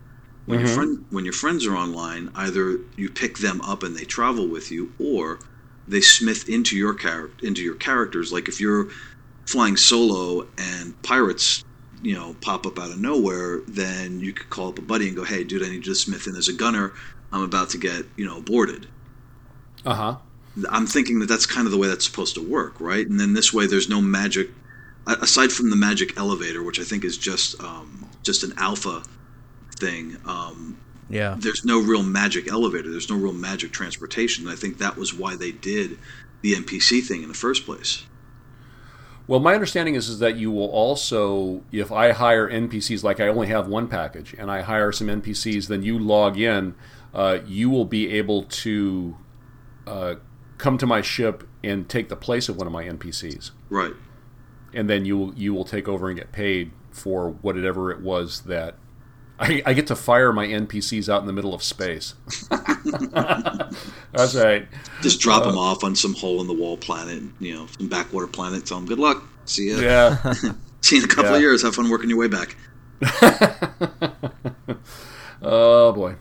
[0.47, 4.05] When your friend when your friends are online, either you pick them up and they
[4.05, 5.41] travel with you, or
[5.87, 8.33] they smith into your char- into your characters.
[8.33, 8.89] Like if you're
[9.47, 11.63] flying solo and pirates,
[12.03, 15.17] you know, pop up out of nowhere, then you could call up a buddy and
[15.17, 16.95] go, "Hey, dude, I need you to smith in as a gunner.
[17.33, 18.89] I'm about to get you know boarded."
[19.87, 20.17] Uh huh.
[20.71, 23.07] I'm thinking that that's kind of the way that's supposed to work, right?
[23.07, 24.51] And then this way, there's no magic
[25.07, 29.03] aside from the magic elevator, which I think is just um, just an alpha
[29.79, 30.17] thing.
[30.27, 30.77] Um,
[31.09, 31.37] Yeah.
[31.39, 32.91] there's no real magic elevator.
[32.91, 34.45] There's no real magic transportation.
[34.47, 35.99] And I think that was why they did
[36.43, 38.05] the NPC thing in the first place.
[39.27, 43.29] Well, my understanding is, is that you will also, if I hire NPCs, like I
[43.29, 46.75] only have one package, and I hire some NPCs, then you log in,
[47.13, 49.17] uh, you will be able to
[49.89, 50.15] uh,
[50.59, 53.93] come to my ship and take the place of one of my NPCs, Right.
[54.75, 58.43] and then you will you will take over and get paid for whatever it was
[58.43, 58.75] that.
[59.41, 62.15] I, I get to fire my NPCs out in the middle of space.
[62.51, 64.67] That's right.
[65.01, 68.27] Just drop them off on some hole in the wall planet, you know, some backwater
[68.27, 68.67] planet.
[68.67, 69.23] Tell them good luck.
[69.45, 69.79] See ya.
[69.79, 70.33] Yeah.
[70.81, 71.37] See you in a couple Yeah.
[71.37, 71.63] of years.
[71.63, 72.57] Have fun working your way back.
[75.41, 76.17] Oh boy.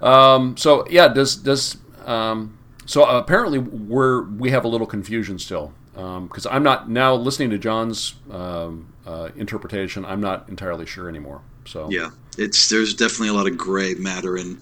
[0.00, 2.55] Um, so yeah, does does um,
[2.86, 7.58] so apparently we're we have a little confusion still because I'm not now listening to
[7.58, 10.04] John's um, uh, interpretation.
[10.04, 11.40] I'm not entirely sure anymore.
[11.64, 14.58] So Yeah, it's there's definitely a lot of gray matter, and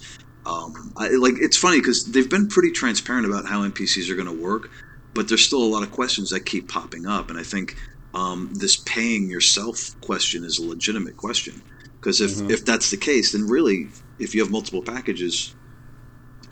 [0.46, 4.28] um, I, like it's funny because they've been pretty transparent about how NPCs are going
[4.28, 4.70] to work,
[5.12, 7.76] but there's still a lot of questions that keep popping up, and I think
[8.14, 11.62] um, this paying yourself question is a legitimate question
[12.00, 12.50] because if Mhm.
[12.50, 15.54] if that's the case, then really, if you have multiple packages,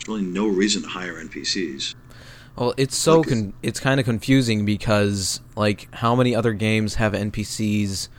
[0.07, 1.95] really no reason to hire NPCs.
[2.55, 6.95] Well, it's so Like- con- it's kind of confusing because like how many other games
[6.95, 8.09] have NPCs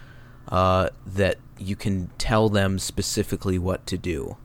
[0.48, 4.36] uh, that you can tell them specifically what to do?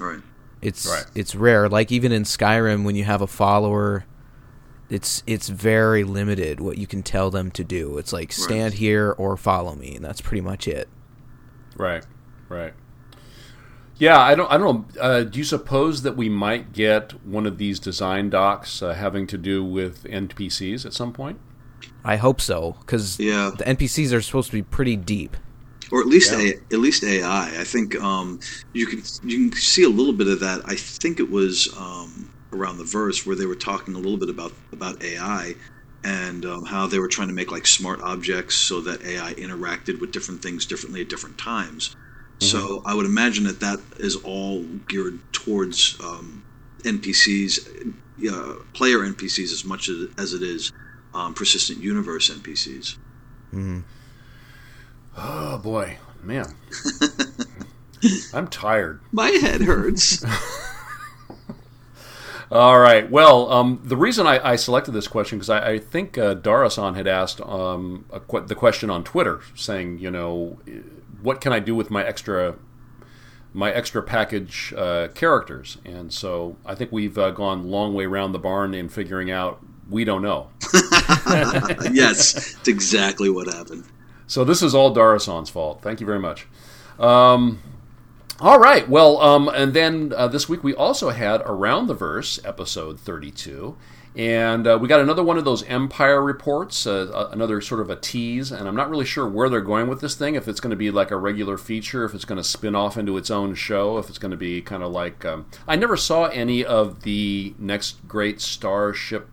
[0.00, 0.20] All right.
[0.62, 1.04] It's Right.
[1.14, 1.68] it's rare.
[1.68, 4.04] Like even in Skyrim, when you have a follower,
[4.88, 7.98] it's it's very limited what you can tell them to do.
[7.98, 10.88] It's like stand here or follow me, and that's pretty much it.
[11.76, 12.04] Right,
[12.48, 12.72] right.
[13.98, 14.50] Yeah, I don't.
[14.50, 15.00] I don't know.
[15.00, 19.26] Uh, do you suppose that we might get one of these design docs uh, having
[19.28, 21.40] to do with NPCs at some point?
[22.04, 23.50] I hope so because Yeah.
[23.56, 25.36] the NPCs are supposed to be pretty deep.
[25.90, 26.50] or at least Yeah.
[26.70, 27.44] a, at least AI.
[27.60, 28.40] I think um,
[28.74, 30.60] you can you can see a little bit of that.
[30.64, 34.28] I think it was um, around the verse where they were talking a little bit
[34.28, 35.54] about about AI
[36.04, 39.98] and um, how they were trying to make like smart objects so that AI interacted
[40.00, 41.94] with different things differently at different times.
[42.40, 46.44] So I would imagine that that is all geared towards um,
[46.82, 47.92] NPCs,
[48.30, 50.72] uh, player NPCs as much as, as it is
[51.14, 52.96] um, persistent universe NPCs.
[53.52, 53.82] Mhm.
[55.16, 56.54] Oh boy, man,
[58.32, 59.00] I'm tired.
[59.10, 60.24] My head hurts.
[62.50, 63.10] All right.
[63.10, 66.94] Well, um, the reason I, I selected this question because I, I think uh, Darasan
[66.96, 70.58] had asked um, que- the question on Twitter, saying, you know,
[71.22, 72.56] what can I do with my extra
[73.54, 75.78] my extra package uh, characters?
[75.84, 79.60] And so I think we've uh, gone long way around the barn in figuring out
[79.88, 80.48] we don't know.
[81.92, 83.84] yes, it's exactly what happened.
[84.26, 85.80] So this is all Darasan's fault.
[85.82, 86.46] Thank you very much.
[86.98, 87.60] Um,
[88.40, 88.88] all right.
[88.88, 93.76] Well, um, and then uh, this week we also had Around the Verse, episode 32.
[94.18, 97.88] And uh, we got another one of those Empire reports, uh, uh, another sort of
[97.88, 98.50] a tease.
[98.50, 100.76] And I'm not really sure where they're going with this thing, if it's going to
[100.76, 103.96] be like a regular feature, if it's going to spin off into its own show,
[103.96, 105.24] if it's going to be kind of like.
[105.24, 109.28] Um, I never saw any of the next great Starship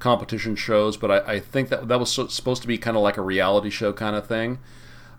[0.00, 3.02] competition shows, but I, I think that that was so, supposed to be kind of
[3.02, 4.58] like a reality show kind of thing.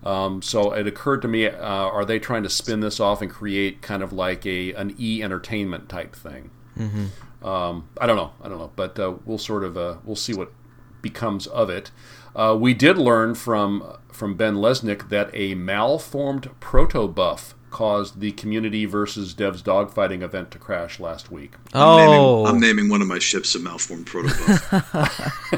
[0.04, 3.30] Um, so it occurred to me: uh, Are they trying to spin this off and
[3.30, 6.50] create kind of like a an e entertainment type thing?
[6.78, 7.06] Mm-hmm.
[7.42, 8.32] Um, I don't know.
[8.42, 10.52] I don't know, but uh, we'll sort of uh, we'll see what
[11.00, 11.90] becomes of it.
[12.34, 18.84] Uh, we did learn from from Ben Lesnick that a malformed protobuf caused the community
[18.84, 21.52] versus devs dogfighting event to crash last week.
[21.72, 25.48] I'm, Oh, naming, I'm naming one of my ships a malformed protobuf.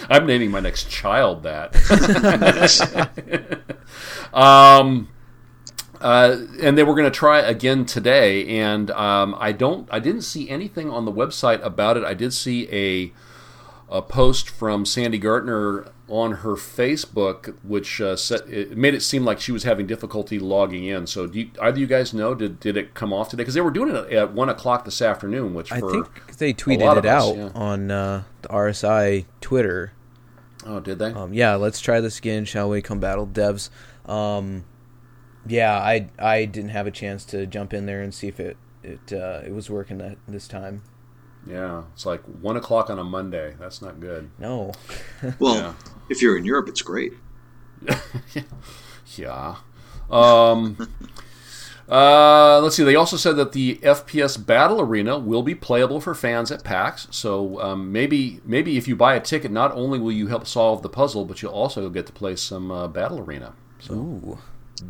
[0.10, 1.76] I'm naming my next child that.
[4.34, 5.08] um,
[6.00, 10.22] uh, and they were going to try again today, and um, I don't, I didn't
[10.22, 12.04] see anything on the website about it.
[12.04, 13.12] I did see a
[13.90, 19.24] a post from Sandi Gardiner on her Facebook, which uh, set, it made it seem
[19.24, 21.06] like she was having difficulty logging in.
[21.06, 23.42] So, do you, either you guys know did did it come off today?
[23.42, 26.98] Because they were doing it at one o'clock this afternoon, which I think they tweeted
[26.98, 27.50] it us, out yeah.
[27.54, 29.92] on uh, the RSI Twitter.
[30.66, 31.12] oh, did they?
[31.12, 32.82] Um, yeah, let's try this again, shall we?
[32.82, 33.70] Come battle devs.
[34.06, 34.64] Um,
[35.48, 38.56] yeah, I I didn't have a chance to jump in there and see if it
[38.82, 40.82] it uh, it was working that this time.
[41.46, 43.54] Yeah, it's like one o'clock on a Monday.
[43.58, 44.30] That's not good.
[44.38, 44.72] No.
[45.38, 45.72] Well, Yeah.
[46.10, 47.12] if you're in Europe, it's great.
[49.16, 49.56] Yeah.
[50.10, 50.76] Um,
[51.88, 52.84] uh, let's see.
[52.84, 57.08] They also said that the FPS Battle Arena will be playable for fans at PAX.
[57.10, 60.82] So um, maybe maybe if you buy a ticket, not only will you help solve
[60.82, 63.54] the puzzle, but you'll also get to play some uh, Battle Arena.
[63.78, 64.38] So Ooh.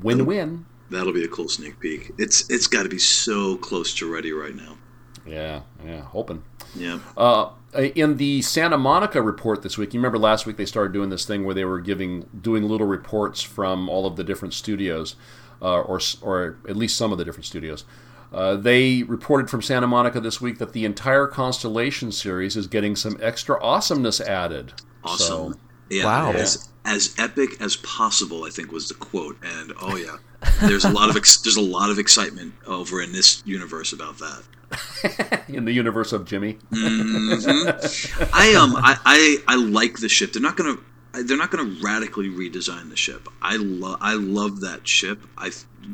[0.02, 0.66] Win-win.
[0.90, 2.12] That'll be a cool sneak peek.
[2.18, 4.78] It's it's got to be so close to ready right now.
[5.26, 6.00] Yeah, yeah.
[6.00, 6.42] Hoping.
[6.74, 7.00] Yeah.
[7.16, 11.10] Uh, in the Santa Monica report this week, you remember last week they started doing
[11.10, 15.16] this thing where they were giving doing little reports from all of the different studios,
[15.60, 17.84] uh, or or at least some of the different studios.
[18.32, 22.94] Uh, they reported from Santa Monica this week that the entire Constellation series is getting
[22.94, 24.74] some extra awesomeness added.
[25.04, 25.52] Awesome.
[25.52, 25.58] So,
[25.90, 26.04] Yeah.
[26.04, 26.32] Wow.
[26.32, 29.36] As, as epic as possible, I think was the quote.
[29.42, 30.16] And oh yeah,
[30.62, 34.18] there's a lot of ex- there's a lot of excitement over in this universe about
[34.18, 34.42] that.
[35.48, 38.28] in the universe of Jimmy, Mhm.
[38.32, 40.32] I um I, I I like the ship.
[40.32, 40.76] They're not gonna
[41.24, 43.28] they're not gonna radically redesign the ship.
[43.42, 45.20] I love I love that ship.
[45.36, 45.50] I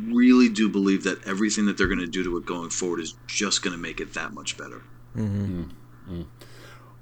[0.07, 3.63] really do believe that everything that they're gonna do to it going forward is just
[3.63, 4.83] gonna make it that much better.
[5.15, 5.65] hmm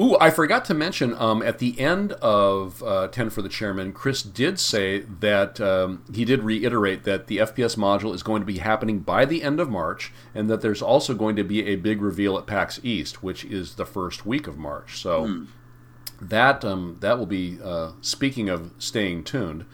[0.03, 3.93] Ooh, I forgot to mention um, at the end of uh, 10 for the Chairman,
[3.93, 8.47] Chris did say that um, he did reiterate that the FPS module is going to
[8.47, 11.77] be happening by the end of March and that there's also going to be a
[11.77, 15.01] big reveal at PAX East, which is the first week of March.
[15.01, 15.25] So
[16.21, 19.67] that, um, that will be, uh, speaking of staying tuned,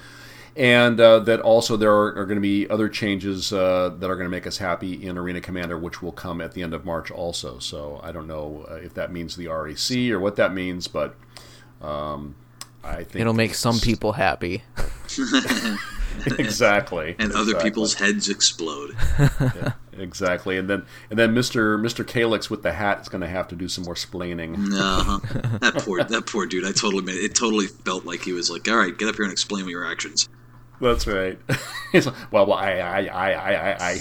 [0.58, 4.16] and uh, that also there are, are going to be other changes uh, that are
[4.16, 6.84] going to make us happy in Arena Commander, which will come at the end of
[6.84, 7.60] March also.
[7.60, 11.14] So I don't know uh, if that means the REC or what that means, but
[11.80, 12.34] um,
[12.82, 14.64] I think It'll make some people happy.
[16.26, 17.70] exactly and other exactly.
[17.70, 18.96] people's heads explode.
[19.96, 23.46] exactly, and then and then Mister Mister Calix with the hat is going to have
[23.48, 24.72] to do some more splaining.
[24.72, 25.58] Uh-huh.
[25.60, 26.64] that poor that poor dude.
[26.64, 27.36] I totally made it.
[27.36, 29.86] Totally felt like he was like, "All right, get up here and explain me your
[29.88, 30.28] actions."
[30.80, 31.38] That's right.
[32.30, 33.98] Well, well, I, I, I, I, I,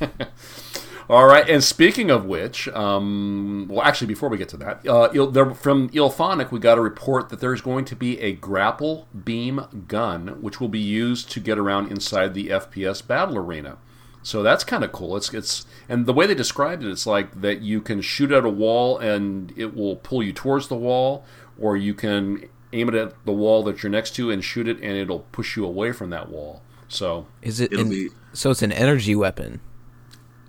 [0.00, 0.08] I.
[1.10, 1.46] All right.
[1.46, 5.08] And speaking of which, um, well, actually, before we get to that, uh,
[5.52, 10.38] from Illfonic, we got a report that there's going to be a grapple beam gun,
[10.40, 13.76] which will be used to get around inside the FPS battle arena.
[14.22, 15.16] So that's kind of cool.
[15.16, 18.44] It's it's and the way they described it, it's like that you can shoot at
[18.44, 21.24] a wall and it will pull you towards the wall,
[21.58, 24.76] or you can aim it at the wall that you're next to and shoot it,
[24.82, 26.62] and it'll push you away from that wall.
[26.88, 27.72] So Is it?
[27.72, 29.60] It'll an- be- so it's an energy weapon,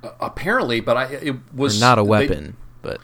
[0.04, 3.00] uh, apparently, but I it or was not a they- weapon, but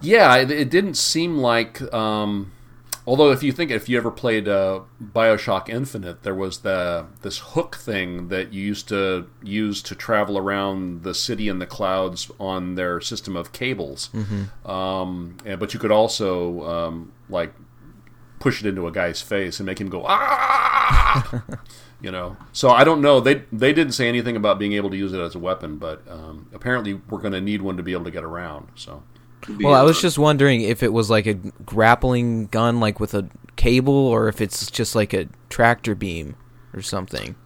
[0.00, 1.80] yeah, it, it didn't seem like.
[1.92, 2.52] Um,
[3.06, 7.38] although, if you think if you ever played uh, Bioshock Infinite, there was the this
[7.38, 12.30] hook thing that you used to use to travel around the city in the clouds
[12.38, 14.10] on their system of cables.
[14.64, 17.52] Um, and, but you could also um, like
[18.38, 21.44] push it into a guy's face and make him go ah.
[22.00, 23.20] you know, so I don't know.
[23.20, 26.02] They they didn't say anything about being able to use it as a weapon, but
[26.08, 28.68] um, apparently we're going to need one to be able to get around.
[28.74, 29.02] So.
[29.60, 33.28] Well, I was just wondering if it was like a grappling gun, like with a
[33.56, 36.34] cable, or if it's just like a tractor beam
[36.74, 37.36] or something.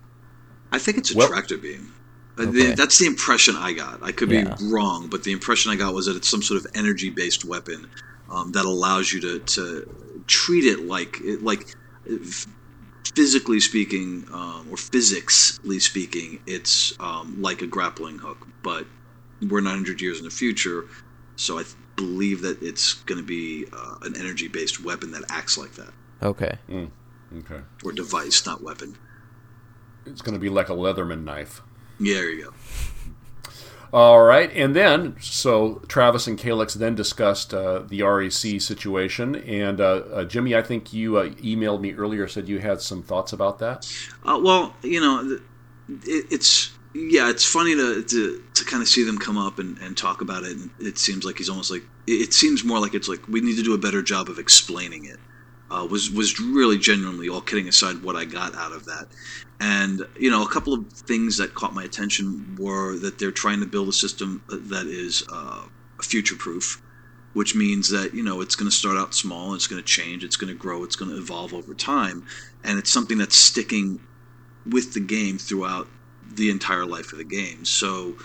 [0.72, 1.92] I think it's a Well- tractor beam.
[2.38, 2.72] Okay.
[2.72, 4.02] that's the impression I got.
[4.02, 4.54] I could Yeah.
[4.54, 7.86] be wrong, but the impression I got was that it's some sort of energy-based weapon
[8.30, 9.90] um, that allows you to, to
[10.30, 11.66] treat it like it, like
[13.14, 18.46] physically speaking um, or physically speaking, it's um, like a grappling hook.
[18.62, 18.86] But
[19.48, 20.86] we're 900 years in the future,
[21.36, 25.58] so I th- believe that it's going to be uh, an energy-based weapon that acts
[25.58, 26.58] like that, Okay.
[27.36, 27.60] Okay.
[27.84, 28.96] or device, not weapon.
[30.06, 31.62] It's going to be like a Leatherman knife.
[31.98, 32.52] Yeah, there you go.
[33.92, 39.80] All right, and then so Travis and Calix then discussed uh, the REC situation, and
[39.80, 43.32] uh, uh, Jimmy, I think you uh, emailed me earlier said you had some thoughts
[43.32, 43.92] about that.
[44.24, 45.38] Uh, well, you know,
[45.88, 49.76] it, it's yeah, it's funny to to, to kind of see them come up and,
[49.78, 50.56] and talk about it.
[50.56, 53.56] And it seems like he's almost like it seems more like it's like we need
[53.56, 55.18] to do a better job of explaining it.
[55.70, 59.06] Uh, was was really genuinely all kidding aside what I got out of that,
[59.60, 63.60] and you know a couple of things that caught my attention were that they're trying
[63.60, 65.62] to build a system that is uh,
[66.02, 66.82] future proof,
[67.34, 70.24] which means that you know it's going to start out small, it's going to change,
[70.24, 72.26] it's going to grow, it's going to evolve over time,
[72.64, 74.00] and it's something that's sticking
[74.68, 75.88] with the game throughout
[76.34, 77.64] the entire life of the game.
[77.64, 78.16] So,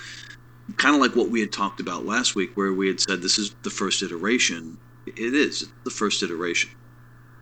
[0.78, 3.38] kind of like what we had talked about last week, where we had said this
[3.38, 4.78] is the first iteration.
[5.06, 6.72] It is the first iteration.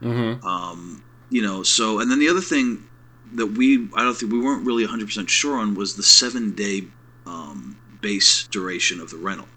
[0.04, 0.46] Mm-hmm.
[0.46, 2.88] Um, you know, so and then the other thing
[3.34, 6.54] that we I don't think we weren't really 100 percent sure on was the seven
[6.54, 6.84] day
[7.26, 9.48] um, base duration of the rental.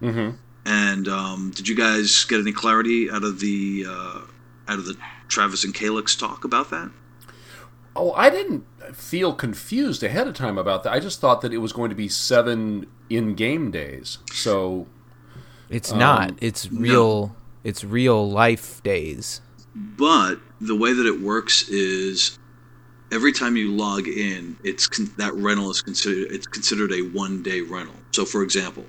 [0.00, 0.36] Mm-hmm.
[0.64, 4.20] And um, did you guys get any clarity out of the uh,
[4.68, 4.96] out of the
[5.28, 6.90] Travis and Calix talk about that?
[7.94, 8.64] Oh, I didn't
[8.94, 10.92] feel confused ahead of time about that.
[10.92, 14.18] I just thought that it was going to be seven in-game days.
[14.32, 14.86] So,
[15.68, 16.34] It's Um, not.
[16.40, 17.36] It's real.
[17.64, 19.40] It's real life days.
[19.74, 22.38] But the way that it works is
[23.10, 27.42] every time you log in, it's con- that rental is considered it's considered a one
[27.42, 27.94] day rental.
[28.12, 28.84] So, for example,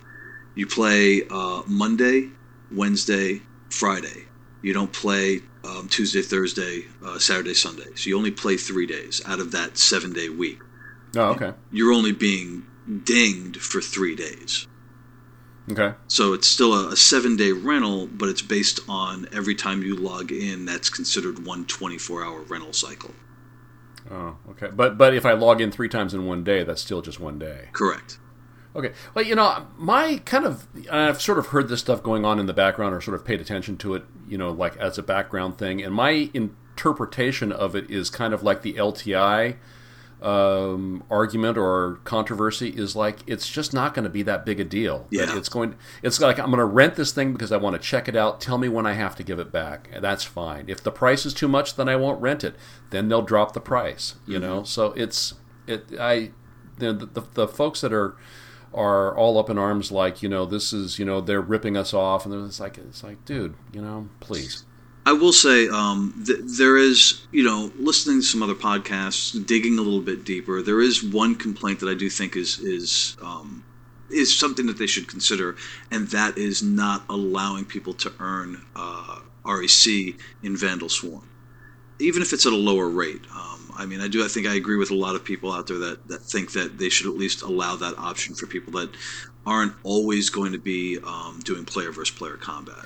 [0.55, 2.29] you play uh, Monday,
[2.71, 4.25] Wednesday, Friday.
[4.61, 7.95] You don't play um, Tuesday, Thursday, uh, Saturday, Sunday.
[7.95, 10.59] So you only play three days out of that seven day week.
[11.15, 12.65] oh, okay, You're only being
[13.03, 14.67] dinged for three days.
[15.71, 19.81] Okay, So it's still a, a seven day rental, but it's based on every time
[19.81, 23.11] you log in, that's considered one 24 hour rental cycle.
[24.11, 24.69] oh, okay.
[24.73, 27.39] But but if I log in three times in one day, that's still just one
[27.39, 27.69] day.
[27.73, 28.19] Correct.
[28.75, 28.91] Okay.
[29.13, 32.47] Well, you know, my kind of I've sort of heard this stuff going on in
[32.47, 35.57] the background, or sort of paid attention to it, you know, like as a background
[35.57, 39.57] thing, and my interpretation of it is kind of like the LTI
[40.23, 44.63] um, argument or controversy is like it's just not going to be that big a
[44.63, 45.05] deal.
[45.11, 45.37] Yeah.
[45.37, 45.75] It's going.
[46.01, 48.39] It's like I'm going to rent this thing because I want to check it out.
[48.39, 49.89] Tell me when I have to give it back.
[49.99, 50.65] That's fine.
[50.67, 52.55] If the price is too much, then I won't rent it.
[52.89, 54.15] Then they'll drop the price.
[54.25, 54.41] You mm-hmm.
[54.41, 54.63] know.
[54.63, 55.33] So it's
[55.67, 55.87] it.
[55.99, 56.31] I
[56.77, 58.15] the, the the folks that are
[58.73, 61.93] are all up in arms like you know this is you know they're ripping us
[61.93, 64.65] off and it's like it's like dude you know please
[65.05, 69.77] I will say um, th- there is, you know, listening to some other podcasts, digging
[69.77, 70.61] a little bit deeper.
[70.61, 73.65] There is one complaint that I do think is is um,
[74.09, 75.57] is something that they should consider,
[75.91, 79.87] and that is not allowing people to earn uh, REC
[80.41, 81.27] in Vanduul Swarm,
[81.99, 83.21] even if it's at a lower rate.
[83.35, 84.23] Um, I mean, I do.
[84.23, 86.77] I think I agree with a lot of people out there that that think that
[86.77, 88.89] they should at least allow that option for people that
[89.45, 92.85] aren't always going to be um, doing player versus player combat.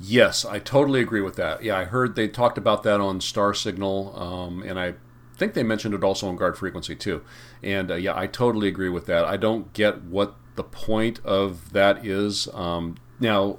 [0.00, 1.62] Yes, I totally agree with that.
[1.64, 4.94] Yeah, I heard they talked about that on Star Signal, um, and I
[5.36, 7.22] think they mentioned it also on Guard Frequency too.
[7.62, 9.24] And uh, yeah, I totally agree with that.
[9.24, 12.48] I don't get what the point of that is.
[12.54, 13.58] Um, now,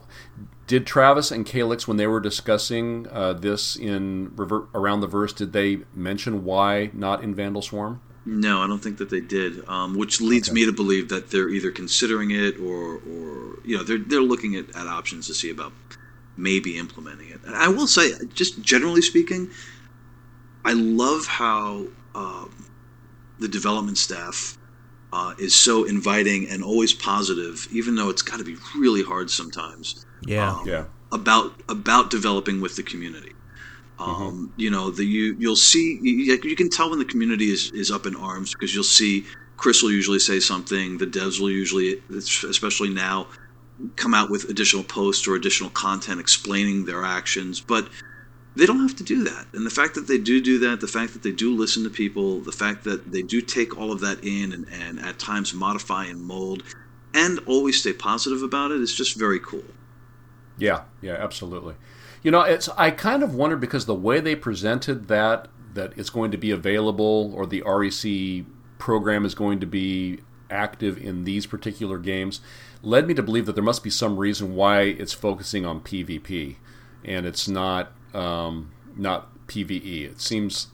[0.67, 4.33] did Travis and Calix, when they were discussing uh, this in
[4.73, 8.01] around the verse, did they mention why not in Vanduul Swarm?
[8.25, 9.67] No, I don't think that they did.
[9.67, 10.55] Um, which leads okay.
[10.55, 14.55] me to believe that they're either considering it or, or you know, they're they're looking
[14.55, 15.71] at, at options to see about
[16.39, 17.39] maybe implementing it.
[17.45, 19.49] And I will say, just generally speaking,
[20.65, 22.65] I love how um,
[23.39, 24.57] the development staff
[25.11, 29.29] uh, is so inviting and always positive, even though it's got to be really hard
[29.29, 30.05] sometimes.
[30.25, 30.85] Yeah, um, yeah.
[31.11, 33.33] About about developing with the community.
[33.97, 34.45] Um, mm-hmm.
[34.57, 37.89] You know, the you you'll see you, you can tell when the community is is
[37.89, 39.25] up in arms because you'll see
[39.57, 40.97] Chris will usually say something.
[40.97, 43.27] The devs will usually, especially now,
[43.95, 47.88] come out with additional posts or additional content explaining their actions, but
[48.55, 49.47] they don't have to do that.
[49.53, 51.89] And the fact that they do do that, the fact that they do listen to
[51.89, 55.53] people, the fact that they do take all of that in and, and at times
[55.53, 56.63] modify and mold
[57.13, 59.63] and always stay positive about it is just very cool.
[60.57, 61.75] Yeah, yeah, absolutely.
[62.21, 66.09] You know, it's I kind of wonder because the way they presented that that it's
[66.09, 68.45] going to be available or the REC
[68.77, 70.19] program is going to be
[70.49, 72.41] active in these particular games
[72.82, 76.55] led me to believe that there must be some reason why it's focusing on PvP
[77.03, 80.11] and it's not um, not PVE.
[80.11, 80.67] It seems.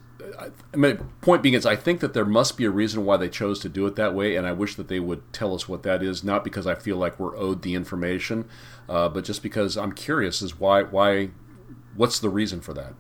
[0.74, 3.30] I mean, point being is, I think that there must be a reason why they
[3.30, 5.84] chose to do it that way, and I wish that they would tell us what
[5.84, 6.24] that is.
[6.24, 8.50] Not because I feel like we're owed the information,
[8.90, 11.30] uh, but just because I'm curious is why why
[11.96, 12.94] what's the reason for that.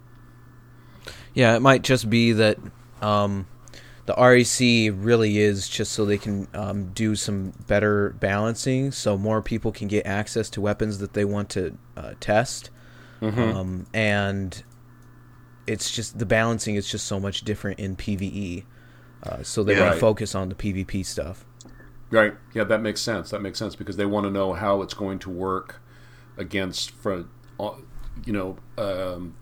[1.34, 2.58] Yeah, it might just be that
[3.02, 3.48] um,
[4.06, 9.42] the REC really is just so they can um, do some better balancing, so more
[9.42, 12.70] people can get access to weapons that they want to uh, test,
[13.22, 13.40] mm-hmm.
[13.40, 14.64] um, and
[15.68, 18.64] it's just the balancing is just so much different in PVE.
[19.24, 21.46] Uh, so they yeah, want to focus on the PvP stuff.
[22.12, 22.34] Right.
[22.54, 23.32] Yeah, that makes sense.
[23.32, 25.82] That makes sense because they want to know how it's going to work
[26.38, 27.26] against, for,
[27.60, 27.72] uh,
[28.24, 29.36] you know, um,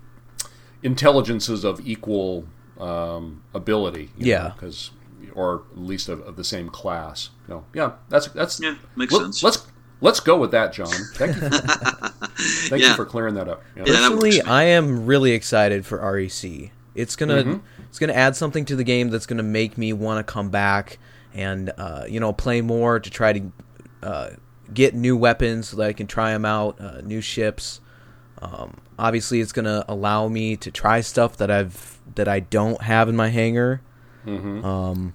[0.81, 2.45] intelligences of equal
[2.83, 4.09] um, ability.
[4.17, 4.91] yeah, because
[5.33, 7.29] or at least of, of, the same class.
[7.47, 9.43] You know, yeah, that's that's yeah makes let, sense.
[9.43, 9.67] Let's
[10.01, 10.87] let's go with that, John.
[11.15, 11.41] Thank you.
[11.41, 11.49] For,
[12.69, 12.89] thank yeah.
[12.89, 13.63] you for clearing that up.
[13.75, 13.83] Yeah.
[13.85, 16.71] Personally, I am really excited for REC.
[16.95, 17.83] It's gonna mm-hmm.
[17.89, 20.99] it's gonna add something to the game that's gonna make me want to come back
[21.33, 23.51] and uh, you know play more to try to
[24.03, 24.29] uh,
[24.73, 27.81] get new weapons so that I can try them out, uh, new ships.
[28.41, 33.09] Um, obviously, it's gonna allow me to try stuff that I've that I don't have
[33.09, 33.81] in my hangar.
[34.25, 34.63] Mm-hmm.
[34.63, 35.13] Um,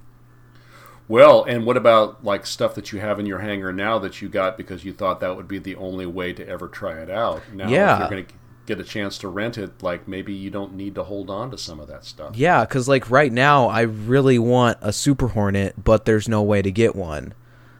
[1.08, 4.28] well, and what about like stuff that you have in your hangar now that you
[4.28, 7.42] got because you thought that would be the only way to ever try it out?
[7.52, 7.94] Now, yeah.
[7.94, 8.32] if you're going to
[8.66, 11.58] get a chance to rent it, like maybe you don't need to hold on to
[11.58, 12.36] some of that stuff.
[12.36, 16.60] Yeah, because like right now, I really want a Super Hornet, but there's no way
[16.60, 17.32] to get one.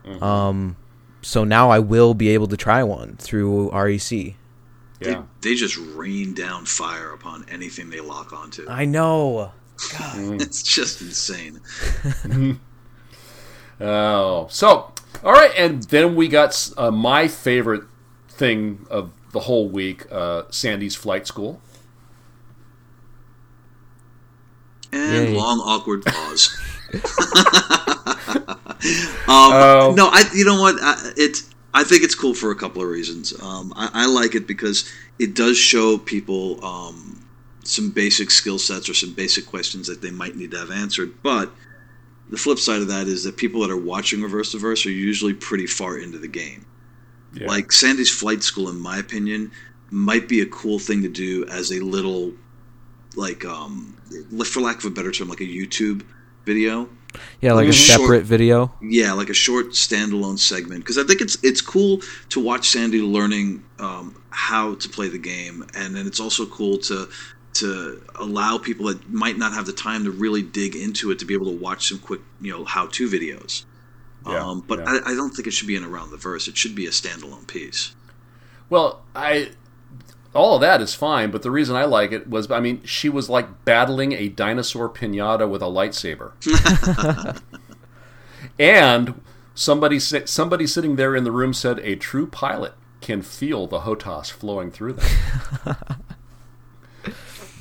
[0.07, 0.25] Mm-hmm.
[0.25, 0.77] Um,
[1.21, 4.35] so now I will be able to try one through REC.
[5.01, 5.23] Yeah.
[5.41, 8.67] They, they just rain down fire upon anything they lock onto.
[8.69, 9.53] I know.
[9.99, 10.43] God.
[10.43, 11.61] it's just insane.
[13.81, 14.93] oh, so
[15.25, 17.85] all right, and then we got uh, my favorite
[18.29, 21.61] thing of the whole week: uh, Sandi's flight school.
[24.93, 25.37] And Yay.
[25.37, 26.57] long awkward pause.
[29.29, 30.29] um, um, no, I.
[30.35, 30.77] You know what?
[30.81, 31.39] I, it
[31.79, 33.33] I think it's cool for a couple of reasons.
[33.41, 37.25] Um, I, I, like it because it does show people um,
[37.63, 41.23] some basic skill sets or some basic questions that they might need to have answered.
[41.23, 41.53] But
[42.31, 44.91] the flip side of that is that people that are watching Reverse the Verse are
[44.91, 46.67] usually pretty far into the game.
[47.35, 47.47] Yeah.
[47.47, 49.53] Like Sandi's Flight School, in my opinion,
[49.93, 52.33] might be a cool thing to do as a little,
[53.15, 53.97] like, um,
[54.45, 56.03] for lack of a better term, like a YouTube
[56.45, 56.89] video.
[57.41, 58.73] Yeah, like a Short- separate video.
[58.81, 62.01] Yeah, like a short standalone segment because I think it's it's cool
[62.31, 66.79] to watch Sandi learning um, how to play the game, and then it's also cool
[66.79, 67.09] to
[67.55, 71.25] to allow people that might not have the time to really dig into it to
[71.25, 73.65] be able to watch some quick you know how to videos.
[74.27, 74.99] Yeah, um, but yeah.
[75.07, 76.49] I, I don't think it should be in around the verse.
[76.49, 77.95] It should be a standalone piece.
[78.69, 79.51] Well, I
[80.39, 83.09] all of that is fine, but the reason I like it was, I mean, she
[83.09, 86.33] was like battling a dinosaur pinata with a lightsaber,
[88.59, 89.21] and
[89.57, 94.31] somebody somebody sitting there in the room said a true pilot can feel the Hotas
[94.31, 95.09] flowing through them.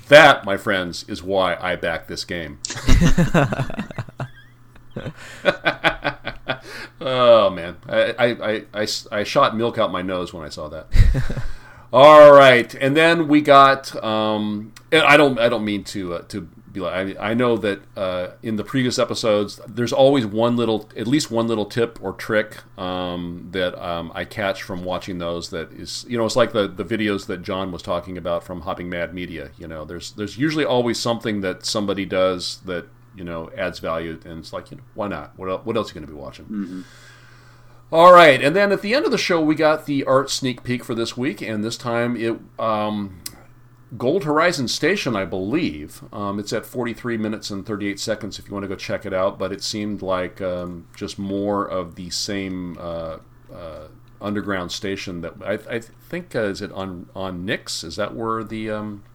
[0.07, 2.59] that, my friends, is why I back this game.
[7.01, 10.67] oh man, I, I, I, I, I shot milk out my nose when I saw
[10.69, 10.87] that.
[11.93, 14.01] All right, and then we got.
[14.03, 15.39] Um, I don't.
[15.39, 17.17] I don't mean to uh, to be like.
[17.17, 21.31] I, I know that uh, in the previous episodes, there's always one little, at least
[21.31, 25.49] one little tip or trick um, that um, I catch from watching those.
[25.51, 28.61] That is, you know, it's like the the videos that John was talking about from
[28.61, 29.51] Hopping Mad Media.
[29.57, 34.19] You know, there's there's usually always something that somebody does that you know adds value,
[34.25, 35.37] and it's like, you know, why not?
[35.37, 36.45] What else, what else are you going to be watching?
[37.89, 40.61] All right, and then at the end of the show, we got the art sneak
[40.61, 43.21] peek for this week, and this time it um,
[43.97, 46.03] Gold Horizon Station, I believe.
[46.11, 49.13] Um, it's at 43 minutes and 38 seconds if you want to go check it
[49.13, 53.19] out, but it seemed like um, just more of the same uh,
[53.53, 53.87] uh,
[54.19, 57.85] underground station that I, I think uh, is it on on Nyx?
[57.85, 59.05] Is that where the um,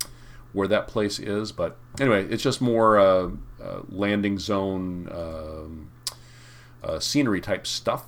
[0.54, 1.52] where that place is?
[1.52, 3.28] But anyway, it's just more uh,
[3.62, 5.90] uh, landing zone um,
[6.82, 8.06] uh, scenery type stuff.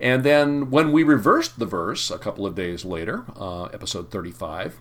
[0.00, 4.78] And then when we reversed the verse a couple of days later, uh, episode 35,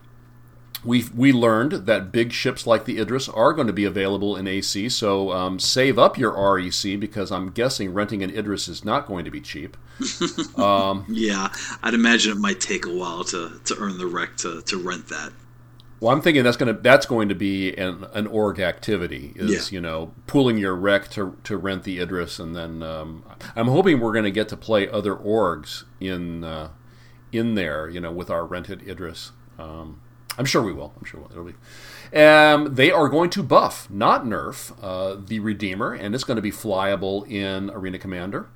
[0.84, 4.48] we we learned that big ships like the Idris are going to be available in
[4.48, 4.90] AC.
[4.90, 9.26] So um, save up your REC because I'm guessing renting an Idris is not going
[9.26, 9.78] to be cheap.
[11.08, 11.50] Yeah,
[11.82, 15.08] I'd imagine it might take a while to, to earn the rec to, to rent
[15.08, 15.32] that.
[16.00, 19.34] Well, I'm thinking that's going to that's going to be an, an org activity.
[19.36, 19.76] Is Yeah.
[19.76, 23.24] you know pooling your rec to to rent the Idris, and then um,
[23.56, 26.70] I'm hoping we're going to get to play other orgs in uh,
[27.32, 27.90] in there.
[27.90, 29.32] You know, with our rented Idris.
[29.58, 30.02] Um,
[30.38, 30.94] I'm sure we will.
[31.00, 31.56] I'm sure it'll be.
[32.20, 36.42] Um, they are going to buff, not nerf, uh, the Redeemer, and it's going to
[36.42, 38.48] be flyable in Arena Commander.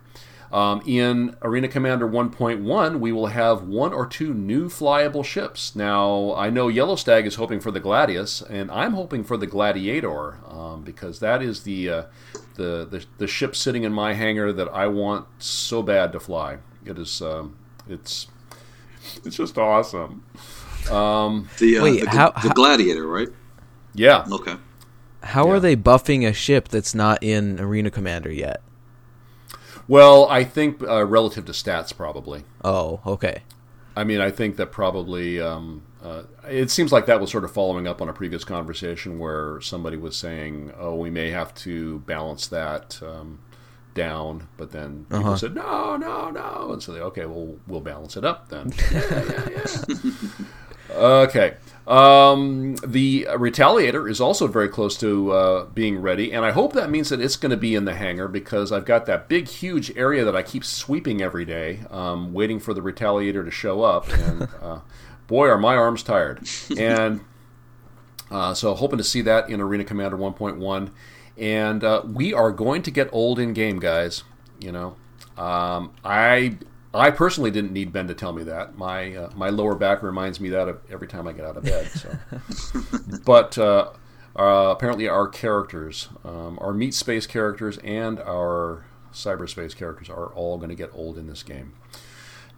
[0.52, 5.76] Um, in Arena Commander 1.1, we will have one or two new flyable ships.
[5.76, 9.46] Now, I know Yellow Stag is hoping for the Gladius, and I'm hoping for the
[9.46, 12.04] Gladiator um, because that is the, uh,
[12.56, 16.58] the the the ship sitting in my hangar that I want so bad to fly.
[16.84, 17.56] It is um,
[17.88, 18.26] it's
[19.24, 20.24] it's just awesome.
[20.92, 23.30] Um, The, uh, Wait, the, how- the how- Gladiator, right?
[23.94, 24.56] yeah, Okay.
[25.22, 25.54] How Yeah.
[25.54, 28.62] are they buffing a ship that's not in Arena Commander yet?
[29.90, 32.44] Well, I think uh, relative to stats, probably.
[32.64, 33.42] Oh, okay.
[33.98, 37.52] I mean, I think that probably um, uh, it seems like that was sort of
[37.52, 42.00] following up on a previous conversation where somebody was saying, "Oh, we may have to
[42.02, 43.40] balance that um,
[43.96, 45.38] down," but then people Uh-huh.
[45.38, 48.72] said, "No, no, no," and so they, okay, well, we'll balance it up then.
[48.92, 49.66] yeah, yeah, yeah.
[50.92, 51.56] Okay.
[51.90, 56.92] Um, the Retaliator is also very close to uh, being ready, and I hope that
[56.92, 59.98] means that it's going to be in the hangar because I've got that big, huge
[59.98, 64.08] area that I keep sweeping every day, um, waiting for the Retaliator to show up.
[64.14, 64.82] And uh,
[65.26, 66.48] boy, are my arms tired.
[66.78, 67.22] And
[68.32, 70.92] uh, so, hoping to see that in Arena Commander 1.1.
[71.40, 74.24] And uh, we are going to get old in game, guys.
[74.60, 74.96] You know,
[75.38, 76.58] um, I
[76.94, 78.78] I personally didn't need Ben to tell me that.
[78.78, 81.64] My uh, my lower back reminds me that of every time I get out of
[81.64, 81.88] bed.
[81.88, 82.18] So,
[83.26, 83.92] but uh,
[84.36, 90.58] uh, apparently our characters, um, our meat space characters, and our cyberspace characters are all
[90.58, 91.74] going to get old in this game.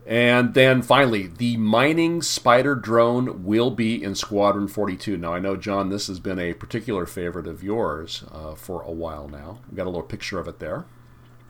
[0.05, 5.15] And then finally, the mining spider drone will be in Squadron 42.
[5.15, 8.91] Now, I know, John, this has been a particular favorite of yours uh, for a
[8.91, 9.59] while now.
[9.69, 10.85] We got a little picture of it there.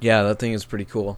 [0.01, 1.17] Yeah, that thing is pretty cool.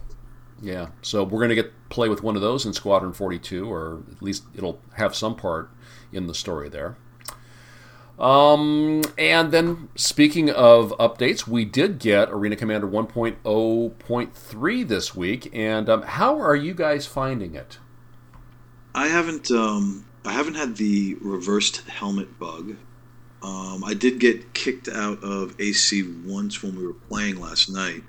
[0.64, 4.02] Yeah, so we're going to get play with one of those in Squadron 42, or
[4.10, 5.70] at least it'll have some part
[6.10, 6.96] in the story there.
[8.18, 15.90] Um, and then speaking of updates, we did get Arena Commander 1.0.3 this week, and
[15.90, 17.76] um, how are you guys finding it?
[18.94, 22.76] I haven't um, I haven't had the reversed helmet bug.
[23.42, 28.02] Um, I did get kicked out of AC once when we were playing last night.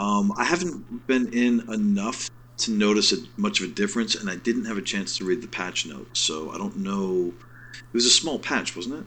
[0.00, 4.36] Um, I haven't been in enough to notice a, much of a difference, and I
[4.36, 7.34] didn't have a chance to read the patch notes, so I don't know.
[7.74, 9.04] It was a small patch, wasn't it?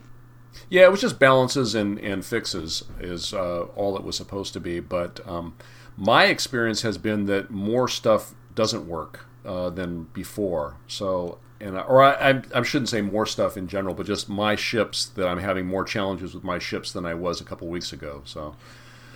[0.70, 4.60] Yeah, it was just balances and, and fixes is uh, all it was supposed to
[4.60, 4.78] be.
[4.78, 5.56] But um,
[5.96, 10.76] my experience has been that more stuff doesn't work uh, than before.
[10.86, 14.54] So, and or I, I, I shouldn't say more stuff in general, but just my
[14.54, 17.92] ships that I'm having more challenges with my ships than I was a couple weeks
[17.92, 18.22] ago.
[18.24, 18.54] So,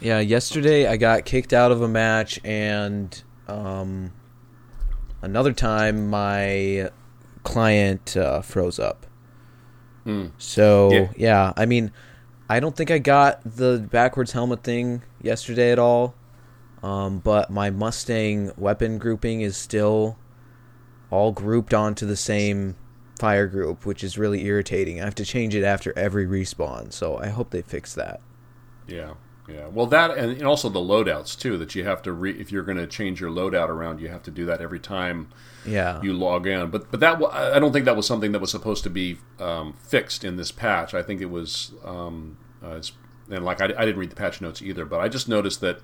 [0.01, 4.13] Yeah, yesterday I got kicked out of a match, and um,
[5.23, 6.91] another time my
[7.43, 9.07] client uh, froze up.
[10.39, 11.09] So Yeah.
[11.17, 11.53] yeah.
[11.57, 11.93] I mean,
[12.49, 16.15] I don't think I got the backwards helmet thing yesterday at all.
[16.83, 20.17] Um, but my Mustang weapon grouping is still
[21.11, 22.77] all grouped onto the same
[23.19, 24.99] fire group, which is really irritating.
[25.01, 28.21] I have to change it after every respawn, so I hope they fix that.
[28.87, 29.15] yeah,
[29.49, 29.67] yeah.
[29.69, 31.57] Well, that and, also the loadouts too.
[31.59, 34.23] That you have to re, if you're going to change your loadout around, you have
[34.25, 35.29] to do that every time
[35.65, 36.01] Yeah.
[36.03, 36.71] you log in.
[36.71, 39.19] But but that wa- I don't think that was something that was supposed to be
[39.41, 40.95] um, fixed in this patch.
[40.95, 42.93] I think it was, um, uh, it's,
[43.31, 45.81] and like I, I didn't read the patch notes either, but I just noticed that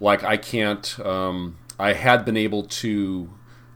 [0.00, 0.98] like I can't.
[1.00, 3.30] Um, I had been able to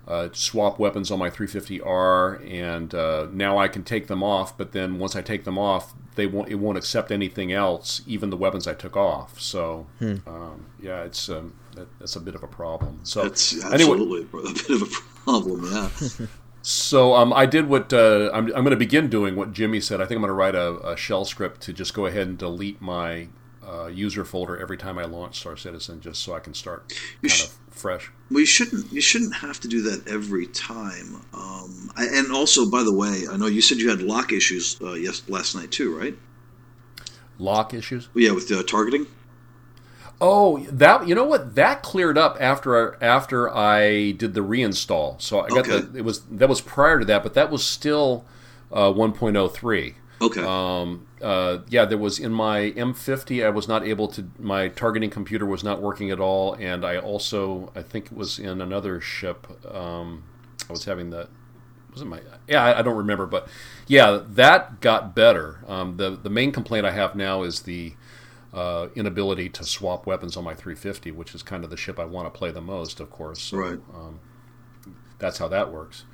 [0.09, 4.57] uh, swap weapons on my 350R, and uh, now I can take them off.
[4.57, 6.49] But then once I take them off, they won't.
[6.49, 9.41] It won't accept anything else, even the weapons I took off.
[9.41, 9.87] So
[10.27, 13.01] um, yeah, it's um, that, that's a bit of a problem.
[13.05, 14.87] So That's anyway, a bit of a
[15.25, 15.73] problem.
[15.73, 16.27] Yeah.
[16.63, 19.37] so um, I did what uh, I'm, I'm going to begin doing.
[19.37, 20.01] What Jimmy said.
[20.01, 22.37] I think I'm going to write a, a shell script to just go ahead and
[22.37, 23.29] delete my
[23.67, 26.93] uh, user folder every time I launch Star Citizen, just so I can start
[27.23, 28.11] You kind sh- of fresh.
[28.31, 28.91] Well, you shouldn't.
[28.93, 31.23] You shouldn't have to do that every time.
[31.35, 34.81] Um, I, and also, by the way, I know you said you had lock issues
[34.81, 36.17] uh, yes last night too, right?
[37.39, 38.09] Lock issues.
[38.15, 39.07] Yeah, with uh, targeting.
[40.21, 41.57] Oh, that you know what?
[41.57, 45.21] That cleared up after after I did the reinstall.
[45.21, 45.81] So I got Okay.
[45.81, 48.25] the it was that was prior to that, but that was still
[48.71, 49.95] uh, 1.03.
[50.21, 50.43] Okay.
[50.43, 53.45] Um, uh, yeah, there was in my M50.
[53.45, 54.29] I was not able to.
[54.39, 58.39] My targeting computer was not working at all, and I also I think it was
[58.39, 59.47] in another ship.
[59.73, 60.25] Um,
[60.69, 61.29] I was having the
[61.93, 63.49] was it my yeah I, I don't remember, but
[63.87, 65.65] yeah, that got better.
[65.67, 67.95] Um, the the main complaint I have now is the
[68.53, 72.05] uh, inability to swap weapons on my 350, which is kind of the ship I
[72.05, 73.41] want to play the most, of course.
[73.41, 73.79] So, Right.
[73.95, 74.21] Um,
[75.19, 76.05] that's how that works.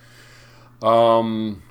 [0.82, 1.62] Um,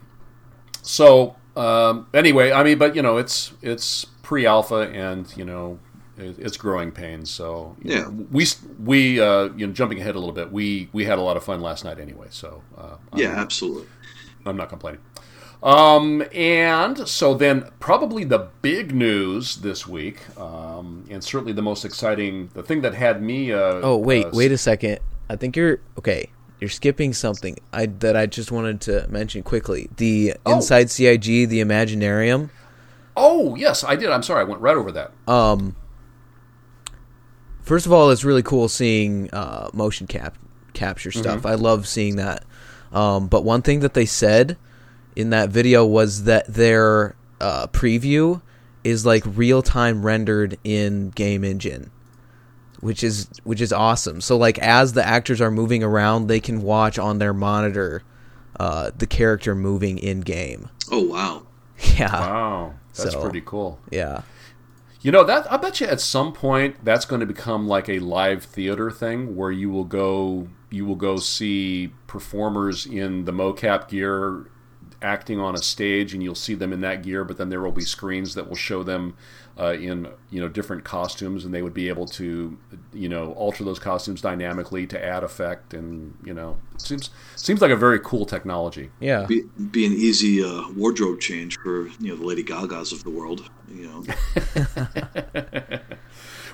[0.82, 5.80] so um, anyway, I mean, but you know, it's it's pre-alpha, and you know,
[6.18, 7.30] it, it's growing pains.
[7.30, 8.02] So Yeah.
[8.02, 8.46] know, we
[8.84, 11.44] we uh, you know, jumping ahead a little bit, we we had a lot of
[11.44, 12.28] fun last night anyway.
[12.30, 13.88] So uh, yeah, I'm, absolutely.
[14.46, 15.02] I'm not complaining.
[15.64, 21.84] Um, and so then, probably the big news this week, um, and certainly the most
[21.84, 23.52] exciting, the thing that had me.
[23.52, 25.00] Uh, Oh wait, uh, wait a second.
[25.30, 26.30] I think you're okay.
[26.60, 29.90] You're skipping something I that I just wanted to mention quickly.
[29.98, 30.56] The Oh.
[30.56, 32.50] inside CIG, the Imaginarium.
[33.16, 34.10] Oh yes, I did.
[34.10, 35.12] I'm sorry, I went right over that.
[35.28, 35.76] Um,
[37.62, 40.38] first of all, it's really cool seeing uh, motion cap
[40.74, 41.46] capture stuff.
[41.46, 42.44] I love seeing that.
[42.92, 44.58] Um, but one thing that they said
[45.16, 48.42] in that video was that their uh, preview
[48.84, 51.92] is like real time rendered in game engine,
[52.80, 54.22] which is which is awesome.
[54.22, 58.04] So like as the actors are moving around, they can watch on their monitor
[58.60, 60.70] uh, the character moving in game.
[60.92, 61.44] Oh wow.
[61.98, 63.80] Yeah, Wow, that's So- pretty cool.
[63.92, 64.22] yeah.
[65.02, 68.00] You know that I bet you at some point that's going to become like a
[68.00, 73.88] live theater thing where you will go you will go see performers in the mocap
[73.90, 74.50] gear
[75.02, 77.72] acting on a stage and you'll see them in that gear but then there will
[77.72, 79.16] be screens that will show them
[79.60, 82.58] uh, in you know different costumes and they would be able to
[82.94, 87.72] you know alter those costumes dynamically to add effect and you know seems seems like
[87.72, 89.26] a very cool technology Yeah.
[89.26, 93.10] Be, be an easy uh, wardrobe change for you know the Lady Gagas of the
[93.10, 93.50] world.
[93.70, 94.04] You know.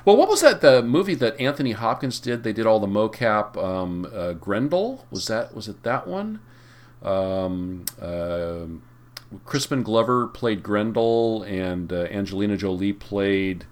[0.05, 0.59] Well, what was that?
[0.59, 2.43] The movie that Anthony Hopkins did?
[2.43, 3.55] They did all the mocap.
[3.55, 5.55] Um, uh, Grendel was that?
[5.55, 6.41] Was it that one?
[7.01, 8.65] Um, uh,
[9.45, 13.65] Crispin Glover played Grendel, and uh, Angelina Jolie played.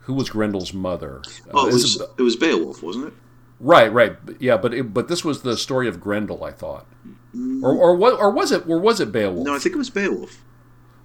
[0.00, 1.22] Who was Grendel's mother?
[1.48, 3.14] Uh, Oh, it was it was Beowulf, wasn't it?
[3.60, 6.86] right, right, yeah, but it, but this was the story of Grendel, I thought,
[7.62, 9.46] or or what or was it or was it Beowulf?
[9.46, 10.42] No, I think it was Beowulf.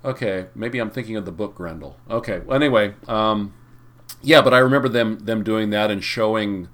[0.03, 1.97] Okay, maybe I'm thinking of the book Grendel.
[2.09, 3.53] Okay, well, anyway, um,
[4.21, 6.67] yeah, but I remember them them doing that and showing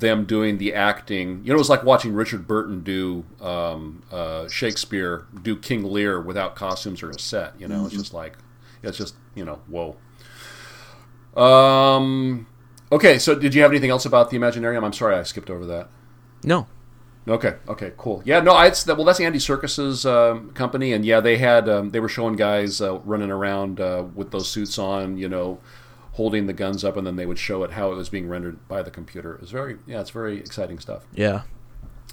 [0.00, 1.40] them doing the acting.
[1.44, 6.20] You know, it was like watching Richard Burton do um, uh, Shakespeare do King Lear
[6.20, 7.60] without costumes or a set.
[7.60, 8.36] You know, it's just like
[8.82, 9.96] it's just you know, whoa.
[11.40, 12.46] Um.
[12.90, 14.84] Okay, so did you have anything else about the Imaginarium?
[14.84, 15.88] I'm sorry, I skipped over that.
[16.44, 16.66] No.
[17.26, 17.54] Okay.
[17.68, 17.92] Okay.
[17.96, 18.20] Cool.
[18.24, 18.40] Yeah.
[18.40, 18.58] No.
[18.60, 19.04] It's well.
[19.04, 22.98] That's Andy Serkis's um, company, and yeah, they had um, they were showing guys uh,
[23.00, 25.60] running around uh, with those suits on, you know,
[26.12, 28.66] holding the guns up, and then they would show it how it was being rendered
[28.68, 29.34] by the computer.
[29.34, 31.04] It was very yeah, it's very exciting stuff.
[31.12, 31.42] Yeah.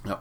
[0.06, 0.18] Yeah.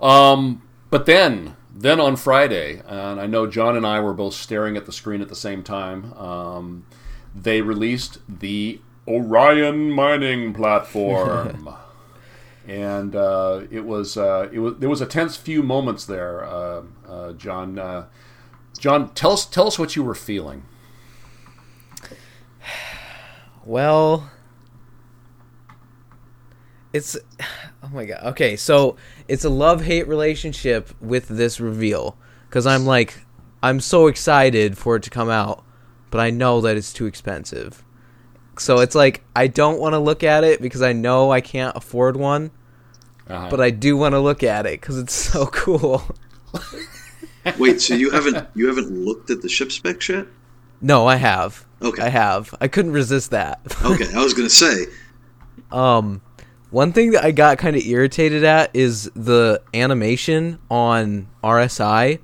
[0.00, 4.76] Um, but then, then on Friday, and I know John and I were both staring
[4.76, 6.12] at the screen at the same time.
[6.14, 6.86] Um,
[7.34, 11.68] they released the Orion mining platform,
[12.66, 16.44] and uh, it was uh, it was there was a tense few moments there.
[16.44, 18.06] Uh, uh John, uh,
[18.78, 20.64] John, tell us tell us what you were feeling.
[23.64, 24.30] Well,
[26.92, 27.16] it's
[27.82, 28.22] oh my god.
[28.24, 28.96] Okay, so
[29.28, 32.16] it's a love hate relationship with this reveal
[32.48, 33.20] because I'm like
[33.62, 35.64] I'm so excited for it to come out,
[36.10, 37.84] but I know that it's too expensive.
[38.58, 41.76] So it's like I don't want to look at it because I know I can't
[41.76, 42.50] afford one,
[43.28, 43.48] uh-huh.
[43.50, 46.02] but I do want to look at it because it's so cool.
[47.58, 50.26] Wait, so you haven't you haven't looked at the ship specs yet?
[50.82, 51.64] No, I have.
[51.80, 52.54] Okay, I have.
[52.60, 53.60] I couldn't resist that.
[53.84, 54.86] okay, I was gonna say.
[55.70, 56.20] Um,
[56.70, 62.18] one thing that I got kind of irritated at is the animation on RSI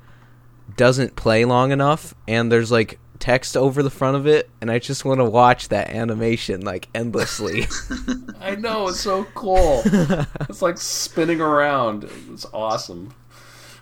[0.77, 4.79] doesn't play long enough, and there's like text over the front of it, and I
[4.79, 7.67] just want to watch that animation like endlessly.
[8.41, 9.83] I know it's so cool.
[9.85, 12.09] it's like spinning around.
[12.31, 13.15] It's awesome.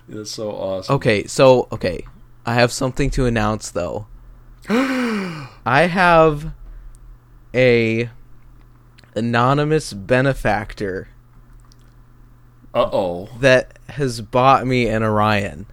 [0.08, 0.96] It's so awesome.
[0.96, 2.04] Okay, so okay,
[2.44, 4.06] I have something to announce though.
[4.68, 6.52] I have
[7.54, 8.10] a
[9.14, 11.08] anonymous benefactor.
[12.74, 13.28] Uh oh.
[13.38, 15.66] That has bought me an Orion.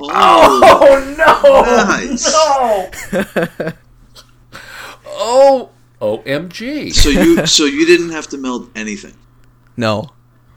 [0.00, 1.62] Oh, oh no!
[1.84, 2.32] Nice.
[2.32, 3.72] No.
[5.06, 5.70] oh,
[6.00, 6.92] OMG.
[6.94, 9.14] So you so you didn't have to meld anything.
[9.76, 10.10] No.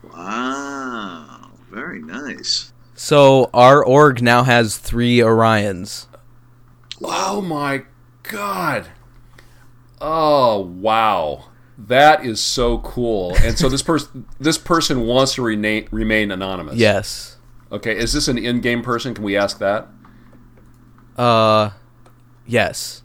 [0.04, 1.50] Wow.
[1.72, 2.72] Very nice.
[2.94, 6.06] So our org now has three Orions.
[7.02, 7.84] Oh my
[8.24, 8.88] god.
[10.00, 11.46] Oh wow.
[11.78, 13.36] That is so cool.
[13.42, 16.76] And so this person this person wants to remain remain anonymous.
[16.76, 17.38] Yes.
[17.72, 19.14] Okay, is this an in-game person?
[19.14, 19.88] Can we ask that?
[21.18, 21.72] Uh
[22.46, 23.04] yes.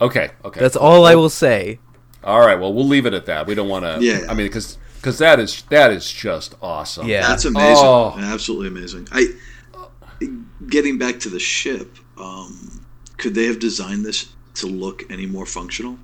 [0.00, 0.60] Okay, okay.
[0.60, 1.78] That's all I will say.
[2.24, 3.46] All right, well, we'll leave it at that.
[3.46, 4.26] We don't want to Yeah.
[4.28, 7.08] I mean cuz cuz that is that is just awesome.
[7.08, 7.26] Yeah.
[7.26, 7.84] That's amazing.
[7.84, 8.14] Oh.
[8.16, 9.08] Absolutely amazing.
[9.10, 9.34] I
[10.68, 12.84] getting back to the ship, um,
[13.22, 15.96] could they have designed this to look any more functional?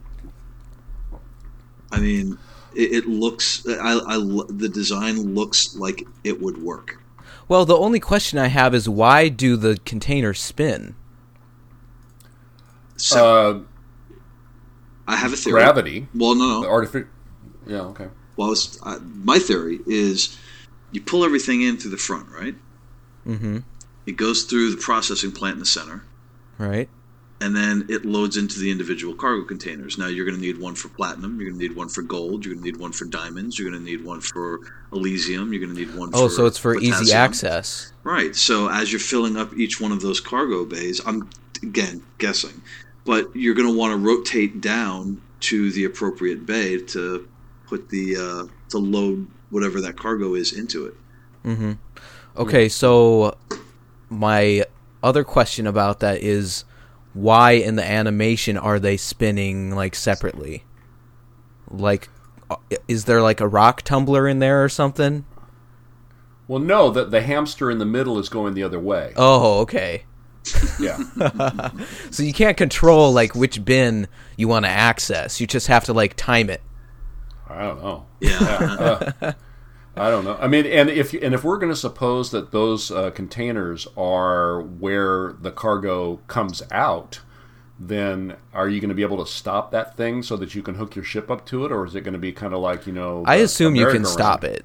[1.90, 2.38] I mean,
[2.76, 3.66] it, it looks.
[3.66, 7.02] I, I the design looks like it would work.
[7.48, 10.94] Well, the only question I have is why do the containers spin?
[12.96, 13.60] So, uh,
[15.08, 15.60] I have a theory.
[15.60, 16.06] Gravity.
[16.14, 16.68] Well, no, no.
[16.68, 17.08] Artificial.
[17.66, 17.80] Yeah.
[17.80, 18.08] Okay.
[18.36, 18.54] Well,
[18.84, 20.38] uh, my theory is
[20.92, 22.54] you pull everything in through the front, right?
[23.26, 23.58] Mm-hmm.
[24.06, 26.04] It goes through the processing plant in the center.
[26.58, 26.88] Right
[27.40, 29.96] and then it loads into the individual cargo containers.
[29.96, 32.44] Now you're going to need one for platinum, you're going to need one for gold,
[32.44, 34.60] you're going to need one for diamonds, you're going to need one for
[34.92, 36.10] elysium, you're going to need one.
[36.14, 37.02] Oh, so it's for potassium.
[37.02, 37.92] easy access.
[38.02, 38.34] Right.
[38.34, 41.30] So as you're filling up each one of those cargo bays, I'm
[41.62, 42.60] again guessing,
[43.04, 47.28] but you're going to want to rotate down to the appropriate bay to
[47.66, 50.94] put the uh, to load whatever that cargo is into it.
[51.44, 51.72] Mm-hmm.
[52.36, 53.36] Okay, so
[54.08, 54.64] my
[55.02, 56.64] other question about that is
[57.14, 60.64] why in the animation are they spinning like separately?
[61.70, 62.08] Like,
[62.50, 62.56] uh,
[62.86, 65.24] is there like a rock tumbler in there or something?
[66.46, 66.90] Well, no.
[66.90, 69.12] That the hamster in the middle is going the other way.
[69.16, 70.04] Oh, okay.
[70.80, 70.96] Yeah.
[72.10, 75.40] so you can't control like which bin you want to access.
[75.40, 76.62] You just have to like time it.
[77.48, 78.06] I don't know.
[78.20, 79.12] Yeah.
[79.20, 79.32] uh,
[79.98, 80.36] I don't know.
[80.40, 84.60] I mean, and if and if we're going to suppose that those uh, containers are
[84.60, 87.20] where the cargo comes out,
[87.78, 90.74] then are you going to be able to stop that thing so that you can
[90.74, 92.86] hook your ship up to it, or is it going to be kind of like
[92.86, 93.24] you know?
[93.26, 94.64] I assume you can stop it.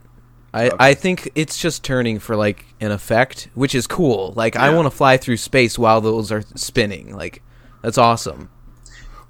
[0.53, 0.75] I, okay.
[0.79, 4.33] I think it's just turning for like an effect, which is cool.
[4.35, 4.63] Like yeah.
[4.63, 7.15] I want to fly through space while those are spinning.
[7.15, 7.41] Like
[7.81, 8.49] that's awesome.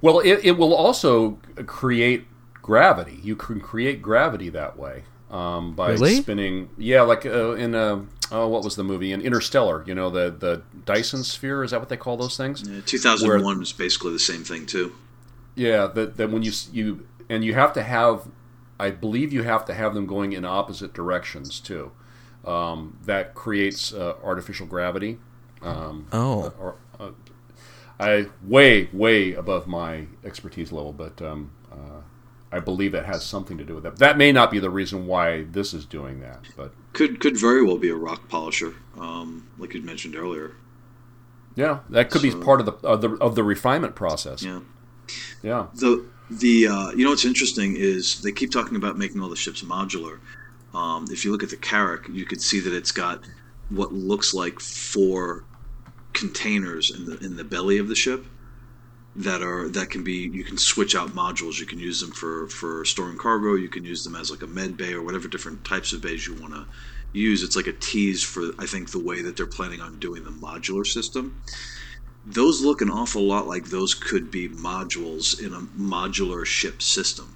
[0.01, 3.19] Well, it, it will also create gravity.
[3.23, 6.15] You can create gravity that way um, by really?
[6.15, 6.69] spinning.
[6.77, 9.83] Yeah, like uh, in uh, oh, what was the movie in Interstellar?
[9.85, 11.63] You know, the the Dyson sphere.
[11.63, 12.63] Is that what they call those things?
[12.65, 14.93] Yeah, Two thousand one was basically the same thing too.
[15.55, 18.27] Yeah, that that when you you and you have to have,
[18.79, 21.91] I believe you have to have them going in opposite directions too.
[22.45, 25.17] Um, that creates uh, artificial gravity.
[25.61, 26.51] Um, oh.
[26.59, 27.11] Or, uh,
[27.99, 31.51] I way way above my expertise level, but um,
[32.53, 33.97] I believe it has something to do with that.
[33.97, 37.63] That may not be the reason why this is doing that, but Could could very
[37.63, 40.55] well be a rock polisher, um, like you mentioned earlier.
[41.55, 44.43] yeah, that could be part of the of the of the refinement process.
[44.43, 44.59] Yeah.
[45.41, 45.67] Yeah.
[45.73, 49.35] The the uh, you know what's interesting is they keep talking about making all the
[49.35, 50.19] ships modular.
[50.73, 53.21] Um, if you look at the Carrack, you could see that it's got
[53.69, 55.43] what looks like four
[56.13, 58.25] containers in the in the belly of the ship
[59.15, 61.59] that are that can be you can switch out modules.
[61.59, 63.55] You can use them for for storing cargo.
[63.55, 66.25] You can use them as like a med bay or whatever different types of bays
[66.25, 66.65] you want to
[67.13, 67.43] use.
[67.43, 70.31] It's like a tease for I think the way that they're planning on doing the
[70.31, 71.41] modular system
[72.25, 77.35] those look an awful lot like those could be modules in a modular ship system.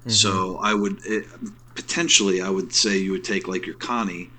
[0.00, 0.10] Mm-hmm.
[0.10, 1.26] So I would it,
[1.74, 4.30] potentially I would say you would take like your Connie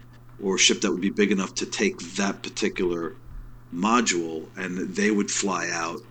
[0.42, 3.16] or ship that would be big enough to take that particular
[3.74, 6.02] module and they would fly out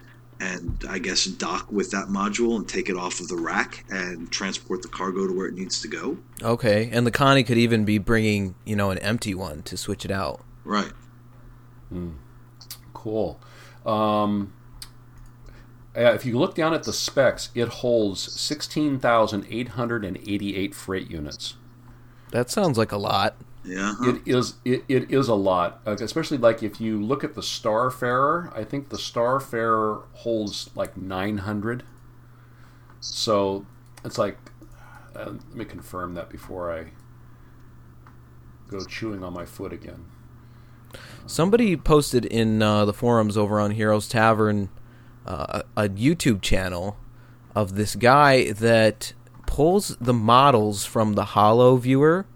[0.40, 4.30] and I guess dock with that module and take it off of the rack and
[4.30, 6.18] transport the cargo to where it needs to go.
[6.42, 10.04] Okay, and the Connie could even be bringing you know an empty one to switch
[10.04, 10.42] it out.
[10.64, 10.92] Right.
[12.92, 13.40] Cool.
[13.86, 14.52] Um,
[15.96, 21.54] uh, if you look down at the specs, it holds 16,888 freight units.
[22.32, 23.36] That sounds like a lot.
[23.64, 23.94] Yeah.
[23.98, 24.10] huh?
[24.10, 28.56] It is it, it is a lot, especially like if you look at the Starfarer.
[28.56, 31.84] I think the Starfarer holds like 900.
[33.00, 33.66] So
[34.04, 34.38] it's like,
[35.14, 36.92] uh, let me confirm that before I
[38.68, 40.06] go chewing on my foot again.
[41.26, 44.68] Somebody posted in uh, the forums over on Heroes Tavern
[45.26, 46.96] uh, a a YouTube channel
[47.54, 49.12] of this guy that
[49.46, 52.26] pulls the models from the Holo viewer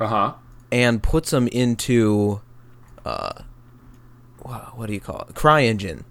[0.00, 0.32] Uh huh.
[0.72, 2.40] and puts them into
[3.04, 3.42] uh,
[4.42, 5.34] wha- what do you call it?
[5.34, 6.04] CryEngine.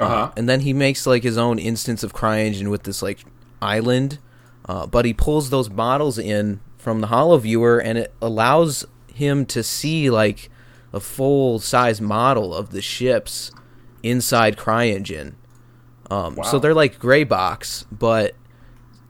[0.00, 0.32] Uh huh.
[0.36, 3.24] and then he makes like his own instance of CryEngine with this like
[3.60, 4.18] island.
[4.68, 9.46] Uh, but he pulls those models in from the Holo viewer, and it allows him
[9.46, 10.50] to see like
[10.92, 13.50] a full size model of the ships
[14.02, 15.32] inside CryEngine.
[16.10, 18.34] Um, So they're like gray box, but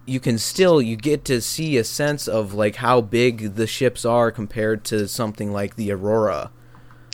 [0.09, 4.04] you can still you get to see a sense of like how big the ships
[4.04, 6.50] are compared to something like the Aurora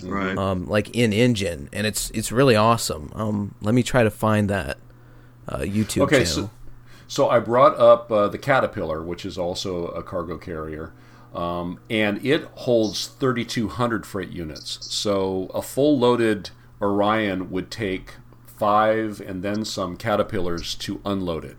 [0.03, 0.37] Right.
[0.37, 3.11] um, like in engine, and it's it's really awesome.
[3.15, 4.77] Um, let me try to find that
[5.49, 6.27] uh, YouTube Okay, channel.
[6.27, 6.51] so,
[7.07, 10.93] so I brought up uh, the Caterpillar, which is also a cargo carrier,
[11.35, 14.79] um, and it holds 3,200 freight units.
[14.93, 16.51] So a full loaded
[16.83, 18.15] Orion would take
[18.47, 21.57] five and then some Caterpillars to unload it.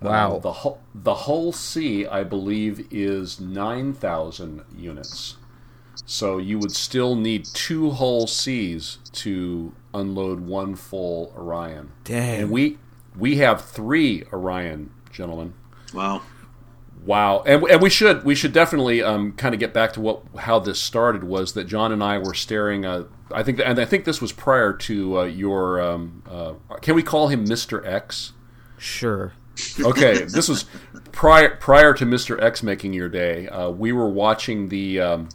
[0.00, 0.36] Wow.
[0.36, 5.36] Uh, the whole the Hull C, I believe, is 9,000 units.
[6.04, 11.92] So you would still need two Hull C's to unload one full Orion.
[12.04, 12.42] Dang.
[12.42, 12.78] And we
[13.16, 15.54] we have three Orion, gentlemen.
[15.94, 16.22] Wow.
[17.04, 20.22] Wow, and, and we should we should definitely um, kind of get back to what
[20.38, 22.84] how this started was that John and I were staring.
[22.84, 25.80] Uh, I think and I think this was prior to uh, your.
[25.80, 28.32] Um, uh, can we call him Mister X?
[28.76, 29.34] Sure.
[29.80, 30.66] Okay, this was
[31.12, 33.48] prior prior to Mister X making your day.
[33.48, 35.00] Uh, we were watching the.
[35.00, 35.28] Um,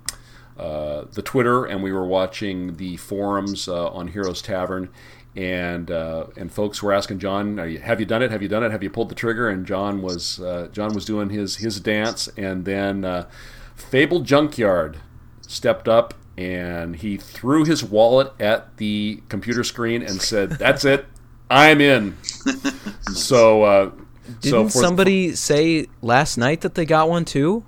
[0.61, 4.89] uh, the Twitter and we were watching the forums uh, on Heroes Tavern,
[5.35, 8.29] and uh, and folks were asking John, Are you, "Have you done it?
[8.29, 8.71] Have you done it?
[8.71, 12.29] Have you pulled the trigger?" And John was uh, John was doing his his dance,
[12.37, 13.27] and then uh,
[13.75, 14.97] Fable Junkyard
[15.41, 21.05] stepped up and he threw his wallet at the computer screen and said, "That's it,
[21.49, 22.17] I'm in."
[23.13, 23.63] so.
[23.63, 23.91] Uh,
[24.39, 27.63] Didn't so somebody say last night that they got one too?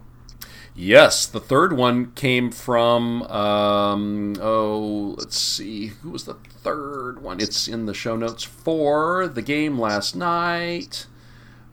[0.75, 3.23] Yes, the third one came from.
[3.23, 5.87] Um, oh, let's see.
[5.87, 7.39] Who was the third one?
[7.39, 11.05] It's in the show notes for the game last night.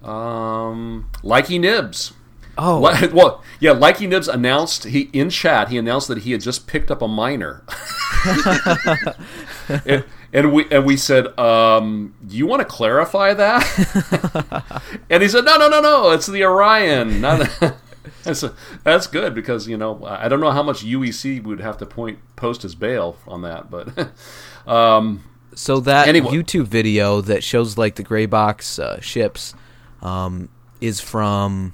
[0.03, 2.12] Um, Likey Nibs.
[2.59, 2.80] Oh,
[3.12, 5.70] Well, yeah, Likey Nibs announced he in chat.
[5.70, 7.64] He announced that he had just picked up a minor,
[9.86, 14.72] and, and we and we said, um, "Do you want to clarify that?"
[15.11, 16.11] and he said, "No, no, no, no.
[16.11, 17.49] It's the Orion." Not
[18.24, 18.45] that's,
[18.85, 22.18] that's good because you know I don't know how much UEC would have to point
[22.37, 24.11] post as bail on that, but
[24.70, 25.24] um,
[25.55, 26.31] so that Anyway.
[26.31, 29.55] YouTube video that shows like the gray box uh, ships
[30.03, 30.49] um,
[30.81, 31.72] is from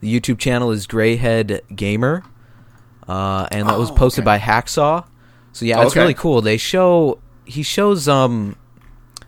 [0.00, 2.22] the YouTube channel is Grayhead Gamer,
[3.08, 4.38] uh, and that was Oh, posted okay.
[4.38, 5.06] by Hacksaw.
[5.52, 6.00] So yeah, it's Okay.
[6.00, 6.40] really cool.
[6.42, 8.56] They show he shows um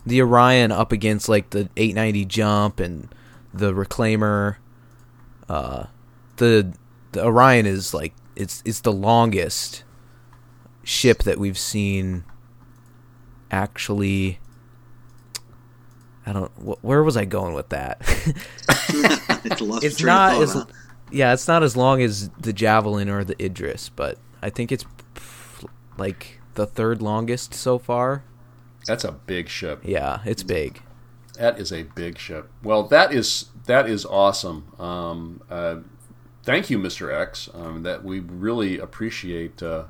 [0.05, 3.13] the Orion up against like the 890 jump and
[3.53, 4.57] the Reclaimer.
[5.47, 5.85] Uh,
[6.37, 6.73] the
[7.11, 9.83] the Orion is like it's it's the longest
[10.83, 12.23] ship that we've seen
[13.51, 14.39] actually
[16.29, 16.51] I don't.
[16.57, 18.01] Wh- where was I going with that?
[18.01, 20.65] It's it's not as.
[21.11, 24.85] Yeah, it's not as long as the javelin or the Idris, but I think it's
[25.97, 28.25] like the third longest so far.
[28.85, 29.79] That's a big ship.
[29.81, 30.81] Yeah, it's big.
[31.35, 32.49] That is a big ship.
[32.61, 34.67] Well, that is that is awesome.
[34.77, 35.77] Um, uh,
[36.43, 37.49] thank you, Mister X.
[37.53, 39.85] Um, that we really appreciate uh,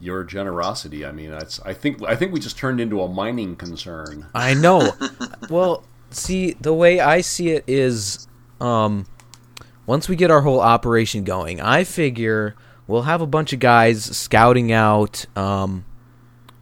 [0.00, 1.06] your generosity.
[1.06, 4.26] I mean, I think I think we just turned into a mining concern.
[4.34, 4.90] I know.
[5.50, 8.26] well, see, the way I see it is,
[8.60, 9.06] um,
[9.86, 12.56] once we get our whole operation going, I figure
[12.88, 15.84] we'll have a bunch of guys scouting out um,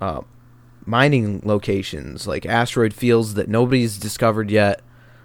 [0.01, 0.23] uh,
[0.87, 4.81] mining locations, like asteroid fields that nobody's discovered yet,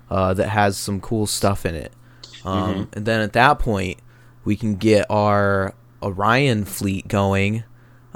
[0.10, 1.92] uh, that has some cool stuff in it.
[2.44, 4.00] Um, And then at that point,
[4.44, 5.74] we can get our
[6.04, 7.64] Orion fleet going.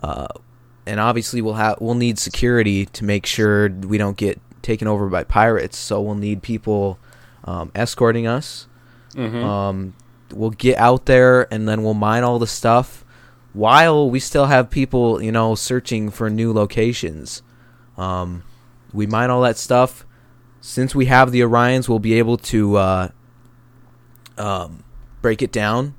[0.03, 0.27] Uh,
[0.85, 5.07] and obviously we'll have we'll need security to make sure we don't get taken over
[5.09, 5.77] by pirates.
[5.77, 6.99] So we'll need people
[7.45, 8.67] um, escorting us.
[9.43, 9.93] Um,
[10.33, 13.03] we'll get out there and then we'll mine all the stuff
[13.59, 17.41] while we still have people, you know, searching for new locations.
[17.97, 18.43] Um,
[18.93, 20.05] we mine all that stuff.
[20.61, 23.07] Since we have the Orions, we'll be able to uh,
[24.37, 24.83] um,
[25.21, 25.95] break it down.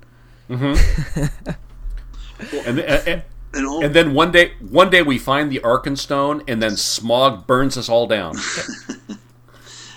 [2.66, 6.72] And, and, And and then one day, one day we find the Arkenstone, and then
[6.72, 8.36] Smaug burns us all down.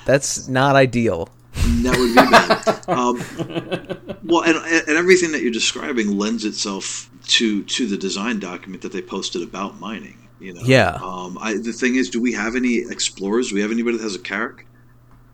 [0.06, 1.30] That's not ideal.
[1.54, 2.88] That would be bad.
[2.90, 8.82] um, well, and, and everything that you're describing lends itself to to the design document
[8.82, 10.28] that they posted about mining.
[10.40, 10.62] You know.
[10.66, 11.00] Yeah.
[11.02, 13.50] Um, I, the thing is, do we have any explorers?
[13.50, 14.66] Do we have anybody that has a Carrack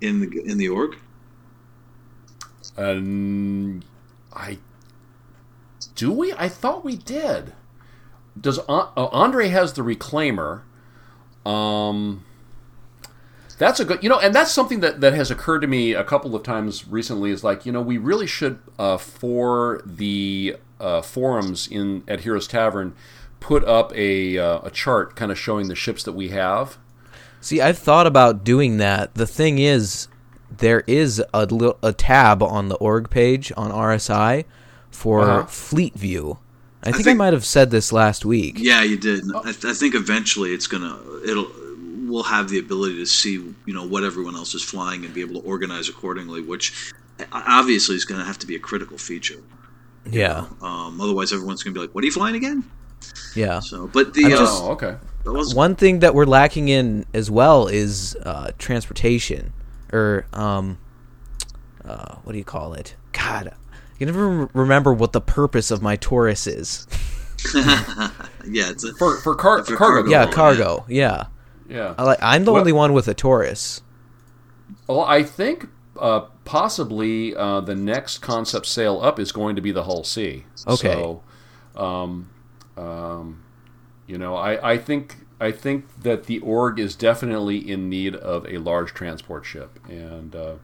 [0.02, 0.98] in the in the org?
[2.78, 3.82] Um,
[4.34, 4.60] I
[5.96, 6.34] do we?
[6.34, 7.54] I thought we did.
[8.40, 10.62] Does uh, Andre has the reclaimer?
[11.46, 12.24] Um,
[13.60, 16.04] that's a good, you know, and that's something that that has occurred to me a
[16.04, 17.30] couple of times recently.
[17.30, 22.48] Is like, you know, we really should uh, for the uh, forums in at Heroes
[22.48, 22.96] Tavern
[23.40, 26.78] put up a uh, a chart kind of showing the ships that we have.
[27.42, 29.14] See, I've thought about doing that.
[29.14, 30.08] The thing is,
[30.58, 34.44] there is a, li- a tab on the org page on RSI
[34.92, 35.46] for Uh-huh.
[35.46, 36.40] Fleet View.
[36.82, 38.56] I think I, think- might have said this last week.
[38.58, 39.24] Yeah, you did.
[39.36, 41.50] I, th- I think eventually it's gonna it'll
[42.10, 45.22] we'll have the ability to see you know what everyone else is flying and be
[45.22, 46.92] able to organize accordingly, which
[47.32, 49.42] obviously is going to have to be a critical feature.
[50.10, 52.64] Yeah, Um, otherwise, everyone's going to be like, "What are you flying again?"
[53.36, 53.60] yeah.
[53.60, 54.96] So, but the uh, just- oh, okay.
[55.26, 59.54] One thing that we're lacking in as well is uh, transportation,
[59.94, 60.80] or um,
[61.86, 62.96] uh, what do you call it?
[63.12, 66.88] God, I can never remember what the purpose of my Taurus is.
[67.56, 69.96] yeah, it's a, For for, car- For cargo.
[70.04, 70.10] cargo.
[70.10, 70.32] yeah, yeah.
[70.32, 70.86] cargo.
[70.88, 71.24] Yeah,
[71.70, 71.94] Yeah.
[71.98, 73.82] I I'm the Well- only one with a Taurus.
[74.88, 75.68] Well, I think
[76.00, 80.46] uh, possibly uh, the next concept sale up is going to be the Hull C.
[80.68, 80.94] Okay.
[80.94, 81.22] So,
[81.76, 82.30] um,
[82.78, 83.44] um,
[84.08, 88.46] you know, I, I think I think that the org is definitely in need of
[88.48, 90.56] a large transport ship, and uh,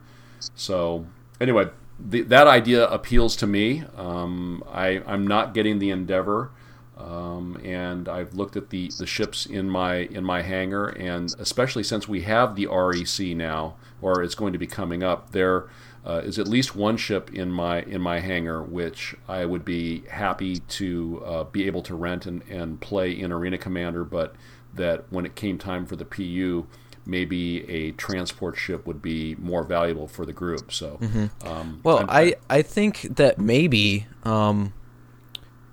[0.56, 1.06] so
[1.40, 3.84] anyway, the, that idea appeals to me.
[3.96, 6.52] Um, I I'm not getting the Endeavor.
[6.98, 11.84] Um, and I've looked at the, the ships in my in my hangar, and especially
[11.84, 15.68] since we have the REC now, or it's going to be coming up, there
[16.06, 20.04] uh, is at least one ship in my in my hangar which I would be
[20.10, 24.36] happy to uh, be able to rent and, and play in Arena Commander, but
[24.74, 26.66] that when it came time for the PU,
[27.06, 30.72] maybe a transport ship would be more valuable for the group.
[30.72, 31.00] So,
[31.46, 34.74] um, Well, I'm- I, I think that maybe, um,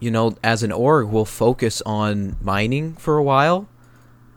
[0.02, 3.68] you know, as an org, we'll focus on mining for a while,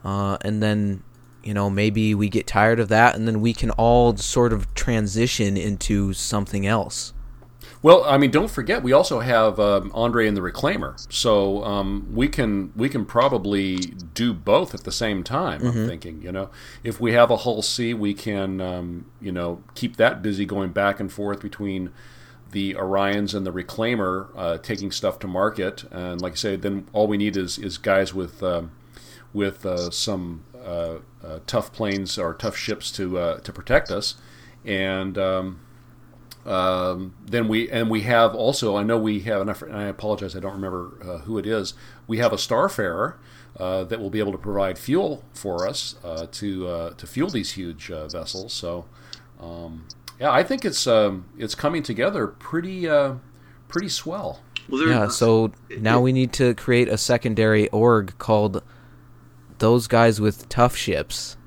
[0.03, 1.01] uh, and then,
[1.43, 4.71] you know, maybe we get tired of that, and then we can all sort of
[4.75, 7.13] transition into something else.
[7.81, 12.09] Well, I mean, don't forget we also have um, Andre and the Reclaimer, so um,
[12.13, 13.77] we can we can probably
[14.13, 15.65] do both at the same time.
[15.65, 16.51] I'm thinking, you know,
[16.83, 20.71] if we have a Hull C, we can um, you know keep that busy going
[20.71, 21.91] back and forth between
[22.55, 26.87] the Orions and the Reclaimer, uh, taking stuff to market, and like I say, then
[26.93, 28.71] all we need is is guys with um,
[29.33, 34.15] with uh, some uh, uh, tough planes or tough ships to uh, to protect us,
[34.63, 35.59] and um,
[36.45, 40.33] um, then we and we have also I know we have I, and I apologize
[40.33, 41.73] I don't remember uh, who it is.
[42.07, 43.15] We have a starfarer
[43.57, 45.95] that will be able to provide fuel for us
[46.31, 48.53] to to fuel these huge vessels.
[48.53, 48.85] So
[49.41, 49.87] um,
[50.19, 53.15] yeah I think it's um, it's coming together pretty uh,
[53.67, 58.63] pretty swell well, there, Yeah, so now we need to create a secondary org called
[59.59, 61.37] Those Guys with Tough Ships.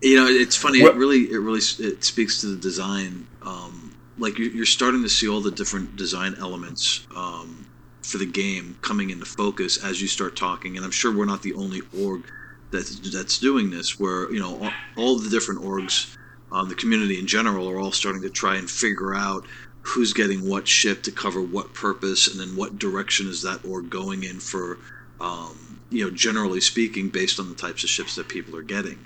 [0.00, 0.80] You know, it's funny.
[0.82, 3.26] What- It really, it really, it speaks to the design.
[3.42, 7.66] Um, like you- you're starting to see all the different design elements um,
[8.02, 10.76] for the game coming into focus as you start talking.
[10.76, 12.22] And I'm sure we're not the only org
[12.70, 13.98] that's that's doing this.
[13.98, 16.16] Where you know all, all the different orgs,
[16.52, 19.46] um, the community in general, are all starting to try and figure out
[19.82, 23.90] who's getting what ship to cover what purpose, and then what direction is that org
[23.90, 24.78] going in for.
[25.20, 29.04] Um, you know, generally speaking, based on the types of ships that people are getting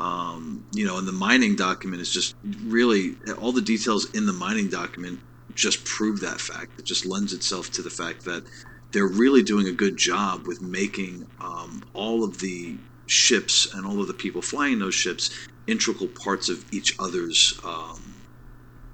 [0.00, 4.32] um, you know, and the mining document is just really all the details in the
[4.32, 5.20] mining document
[5.54, 6.78] just prove that fact.
[6.78, 8.44] It just lends itself to the fact that
[8.92, 12.76] they're really doing a good job with making um, all of the
[13.08, 15.30] ships and all of the people flying those ships
[15.66, 18.14] integral parts of each other's um,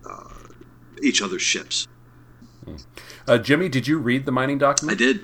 [0.09, 0.29] uh,
[1.03, 1.87] each other's ships.
[3.29, 5.01] Uh, Jimmy, did you read the mining document?
[5.01, 5.21] I did.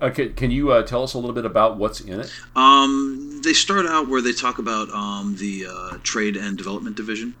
[0.00, 2.32] Uh, can, can you uh, tell us a little bit about what's in it?
[2.56, 7.34] Um, they start out where they talk about um, the uh, trade and development division.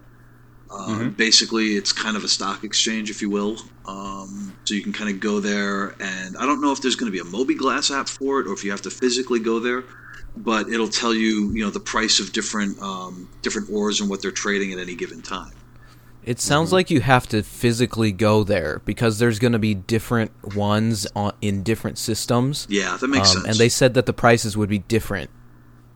[0.70, 1.16] Uh, Mhm.
[1.16, 3.58] Basically, it's kind of a stock exchange, if you will.
[3.84, 7.12] Um, so you can kind of go there, and I don't know if there's going
[7.12, 9.84] to be a mobiGlas app for it, or if you have to physically go there.
[10.36, 14.22] But it'll tell you, you know, the price of different um, different ores and what
[14.22, 15.52] they're trading at any given time.
[16.24, 20.30] It sounds like you have to physically go there because there's going to be different
[20.54, 22.66] ones on, in different systems.
[22.70, 23.46] Yeah, that makes Um, sense.
[23.48, 25.30] And they said that the prices would be different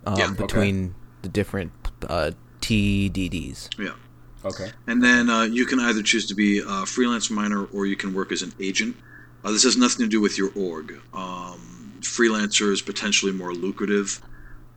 [0.04, 0.42] um, Yeah, okay.
[0.42, 1.70] between the different
[2.08, 3.68] uh, TDDs.
[3.78, 3.90] yeah.
[4.44, 4.70] Okay.
[4.86, 8.12] And then uh, you can either choose to be a freelance miner or you can
[8.12, 8.96] work as an agent.
[9.44, 11.00] Uh, this has nothing to do with your org.
[11.14, 14.20] Um, freelancer is potentially more lucrative,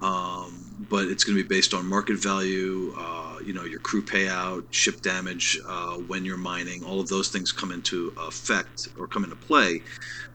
[0.01, 2.93] um, but it's going to be based on market value.
[2.97, 6.83] Uh, you know, your crew payout, ship damage uh, when you're mining.
[6.83, 9.81] All of those things come into effect or come into play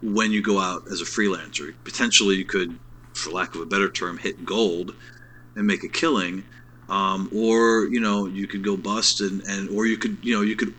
[0.02, 1.74] when you go out as a freelancer.
[1.85, 2.78] Potentially, you could,
[3.15, 4.94] for lack of a better term, hit gold
[5.56, 6.44] and make a killing
[6.89, 10.43] um, or you know you could go bust and, and or you could you know
[10.43, 10.74] you could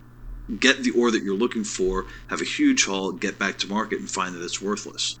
[0.60, 3.98] get the ore that you're looking for have a huge haul get back to market
[3.98, 5.18] and find that it's worthless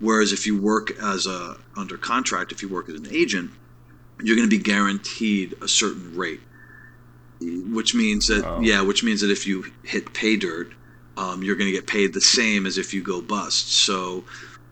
[0.00, 3.50] whereas if you work as a under contract if you work as an agent
[4.22, 6.40] you're going to be guaranteed a certain rate
[7.40, 8.60] which means that Oh.
[8.60, 10.72] yeah which means that if you hit pay dirt
[11.16, 14.24] um, you're going to get paid the same as if you go bust so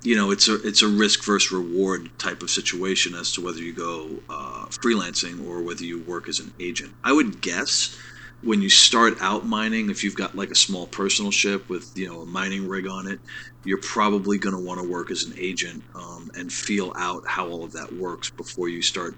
[0.02, 3.60] you know it's a it's a risk versus reward type of situation as to whether
[3.60, 6.92] you go uh, freelancing or whether you work as an agent.
[7.04, 7.96] I would guess
[8.42, 12.08] when you start out mining, if you've got like a small personal ship with you
[12.08, 13.20] know a mining rig on it,
[13.64, 17.48] you're probably going to want to work as an agent um, and feel out how
[17.48, 19.14] all of that works before you start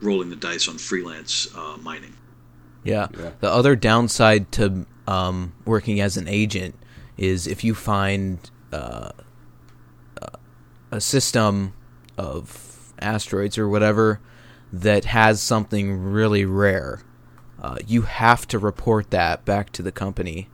[0.00, 2.14] rolling the dice on freelance uh, mining.
[2.84, 3.08] Yeah.
[3.18, 3.32] Yeah.
[3.40, 6.76] The other downside to um, working as an agent
[7.16, 8.38] is if you find
[8.72, 9.10] uh,
[10.90, 11.74] a system
[12.16, 14.20] of asteroids or whatever
[14.72, 17.02] that has something really rare,
[17.62, 20.48] uh, you have to report that back to the company.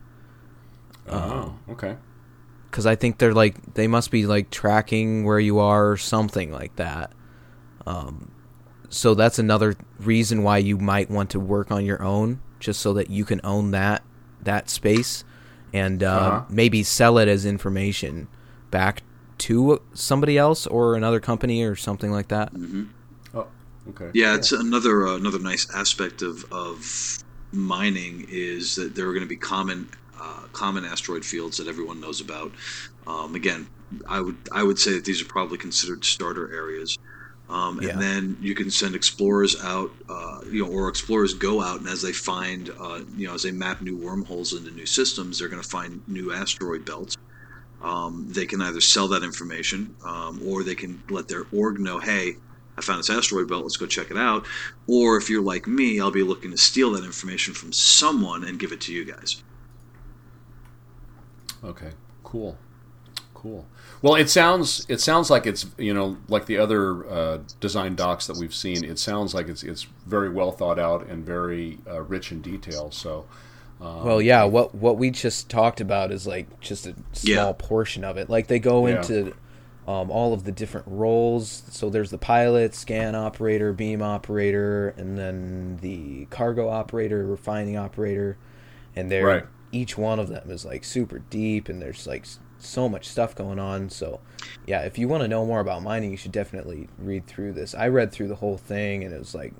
[1.07, 1.97] Oh, okay.
[2.71, 6.51] because I think they're like they must be like tracking where you are or something
[6.51, 7.11] like that.
[7.85, 8.31] Um,
[8.89, 12.93] so that's another reason why you might want to work on your own, just so
[12.93, 14.03] that you can own that
[14.41, 15.23] that space
[15.73, 16.45] and uh, Uh-huh.
[16.49, 18.27] maybe sell it as information
[18.71, 19.03] back
[19.37, 22.49] to somebody else or another company or something like that.
[22.55, 22.85] Oh,
[23.89, 24.11] okay.
[24.13, 29.23] Yeah, it's another uh, another nice aspect of of mining is that there are going
[29.23, 29.89] to be common
[30.19, 32.51] uh, common asteroid fields that everyone knows about.
[33.07, 33.67] Um, again,
[34.07, 36.97] I would I would say that these are probably considered starter areas.
[37.47, 37.89] Um, Yeah.
[37.91, 41.87] And then you can send explorers out, uh, you know, or explorers go out, and
[41.87, 45.47] as they find, uh, you know, as they map new wormholes into new systems, they're
[45.49, 47.15] going to find new asteroid belts.
[47.81, 51.99] Um, they can either sell that information, um, or they can let their org know,
[51.99, 52.37] hey,
[52.77, 53.63] I found this asteroid belt.
[53.63, 54.45] Let's go check it out.
[54.87, 58.59] Or if you're like me, I'll be looking to steal that information from someone and
[58.59, 59.41] give it to you guys.
[61.63, 61.91] Okay.
[62.23, 62.57] Cool.
[63.33, 63.65] Cool.
[64.01, 68.27] Well, it sounds it sounds like it's you know like the other uh, design docs
[68.27, 68.83] that we've seen.
[68.83, 72.91] It sounds like it's it's very well thought out and very uh, rich in detail.
[72.91, 73.25] So.
[73.81, 77.51] Um, Well, yeah, what what we just talked about is like just a small Yeah.
[77.57, 78.29] portion of it.
[78.29, 78.97] Like they go Yeah.
[78.97, 79.33] into
[79.87, 81.63] um, all of the different roles.
[81.69, 88.37] So there's the pilot, scan operator, beam operator, and then the cargo operator, refining operator,
[88.95, 89.45] and they're Right.
[89.71, 92.25] each one of them is like super deep, and there's like
[92.57, 93.89] so much stuff going on.
[93.89, 94.21] So
[94.65, 97.75] yeah, if you want to know more about mining, you should definitely read through this.
[97.75, 99.53] I read through the whole thing, and it was like.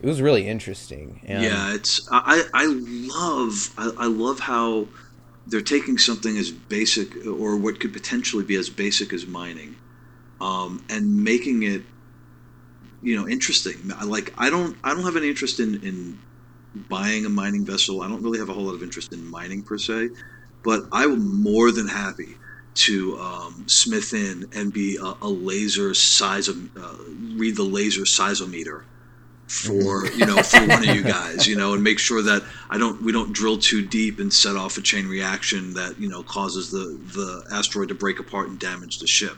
[0.00, 1.20] It was really interesting.
[1.26, 4.86] And yeah, it's I, I love I, I love how
[5.48, 9.76] they're taking something as basic or what could potentially be as basic as mining,
[10.40, 11.82] um, and making it
[13.02, 13.76] you know interesting.
[14.04, 16.18] Like I don't I don't have any interest in in
[16.88, 18.02] buying a mining vessel.
[18.02, 20.10] I don't really have a whole lot of interest in mining per se,
[20.62, 22.36] but I'm more than happy
[22.74, 26.96] to um, smith in and be a, a laser size of uh,
[27.36, 28.84] read the laser seismometer
[29.48, 32.76] for you know for one of you guys you know and make sure that i
[32.76, 36.22] don't we don't drill too deep and set off a chain reaction that you know
[36.22, 39.36] causes the the asteroid to break apart and damage the ship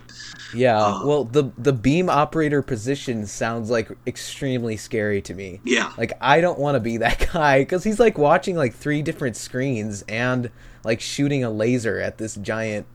[0.52, 5.60] Yeah, Uh, well, the the beam operator position sounds like extremely scary to me.
[5.64, 9.02] yeah Like I don't want to be that guy because he's like watching like three
[9.02, 10.50] different screens and
[10.82, 12.86] like shooting a laser at this giant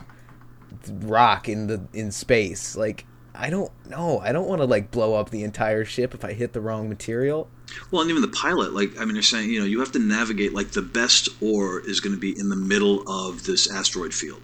[1.02, 2.76] rock in the in space.
[2.76, 3.06] Like
[3.38, 4.20] I don't know.
[4.20, 6.90] I don't want to like blow up the entire ship if I hit the wrong
[6.90, 7.48] material.
[7.92, 10.00] Well, and even the pilot, like I mean, they're saying you know you have to
[10.00, 14.14] navigate like the best ore is going to be in the middle of this asteroid
[14.14, 14.42] field.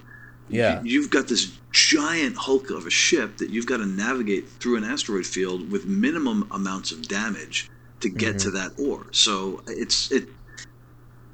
[0.50, 0.82] Yeah.
[0.84, 4.76] You, have got this giant hulk of a ship that you've got to navigate through
[4.76, 7.70] an asteroid field with minimum amounts of damage
[8.02, 9.08] to get to that ore.
[9.12, 10.28] So it's it.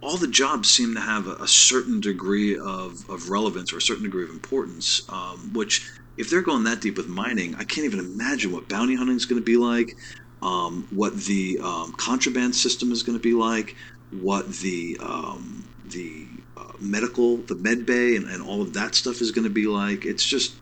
[0.02, 3.82] All the jobs seem to have a, a certain degree of, of relevance or a
[3.82, 7.86] certain degree of importance, um, which if they're going that deep with mining, I can't
[7.86, 9.96] even imagine what bounty hunting is going to be like,
[10.42, 13.76] um, what the um, contraband system is going to be like,
[14.12, 16.28] what the um, the
[16.58, 19.68] uh, medical, the med bay, and, and all of that stuff is going to be
[19.68, 20.06] like.
[20.06, 20.56] It's just,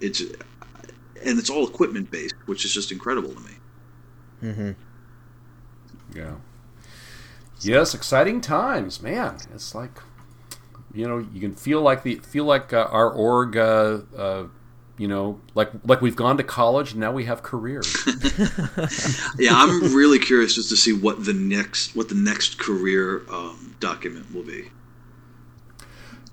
[0.00, 3.52] it's, and it's all equipment based, which is just incredible to me.
[4.42, 4.70] Mm-hmm.
[6.16, 6.34] Yeah.
[7.60, 9.38] Yes, exciting times, man.
[9.54, 10.00] It's like,
[10.92, 14.44] you know, you can feel like the feel like uh, our org, uh, uh,
[15.02, 17.92] you know, like like we've gone to college now we have careers.
[19.36, 23.74] Yeah, I'm really curious just to see what the next what the next career um,
[23.80, 24.70] document will be.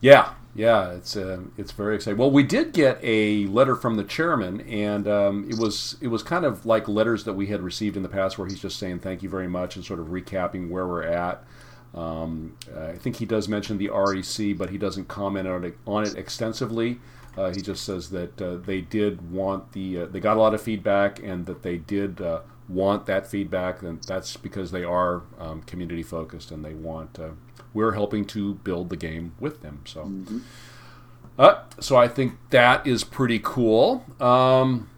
[0.01, 2.19] Yeah, yeah, it's uh, it's very exciting.
[2.19, 6.21] Well, we did get a letter from the chairman, and um, it was it was
[6.21, 8.99] kind of like letters that we had received in the past, where he's just saying
[8.99, 11.43] thank you very much and sort of recapping where we're at.
[11.95, 16.03] Um, I think he does mention the REC, but he doesn't comment on it, on
[16.03, 16.99] it extensively.
[17.39, 20.53] Uh, he just says that uh, they did want the uh, they got a lot
[20.53, 25.21] of feedback, and that they did uh, want that feedback, and that's because they are
[25.39, 27.17] um, community focused and they want.
[27.17, 27.29] Uh,
[27.73, 30.11] we're helping to build the game with them, so.
[31.37, 34.03] Uh, so I think that is pretty cool.
[34.19, 34.89] Um,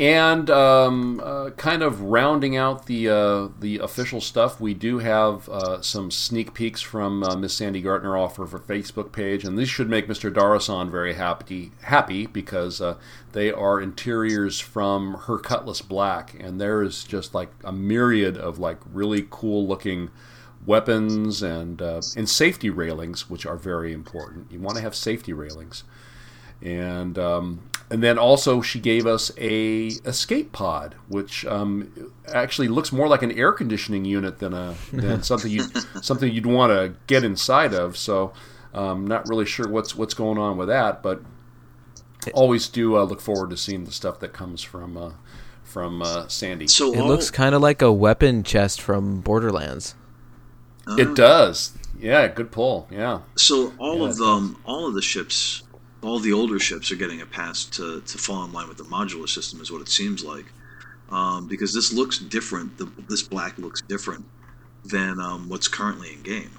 [0.00, 5.46] and um, uh, kind of rounding out the uh, the official stuff, we do have
[5.50, 9.58] uh, some sneak peeks from uh, Miss Sandi Gardiner off of her Facebook page, and
[9.58, 10.32] these should make Mr.
[10.32, 12.96] Darasan very happy happy because uh,
[13.32, 18.58] they are interiors from her Cutlass Black, and there is just like a myriad of
[18.58, 20.08] like really cool looking
[20.64, 24.50] weapons and uh, and safety railings, which are very important.
[24.50, 25.84] You want to have safety railings,
[26.62, 32.92] and um, and then also she gave us a escape pod, which um, actually looks
[32.92, 35.64] more like an air conditioning unit than a than something you
[36.02, 37.96] something you'd want to get inside of.
[37.96, 38.32] So
[38.74, 41.22] um, not really sure what's what's going on with that, but
[42.34, 45.12] always do uh, look forward to seeing the stuff that comes from uh,
[45.64, 46.68] from uh, Sandi.
[46.68, 49.94] So It looks kind of like a weapon chest from Borderlands.
[50.98, 51.72] it does.
[51.98, 52.88] Yeah, good pull.
[52.90, 53.20] Yeah.
[53.36, 55.62] So all Yeah, of it them, all of the ships,
[56.02, 58.84] all the older ships are getting a pass to, to fall in line with the
[58.84, 60.46] modular system, is what it seems like.
[61.10, 62.78] Um, because this looks different.
[62.78, 64.24] The, this black looks different
[64.84, 66.50] than um, what's currently in game.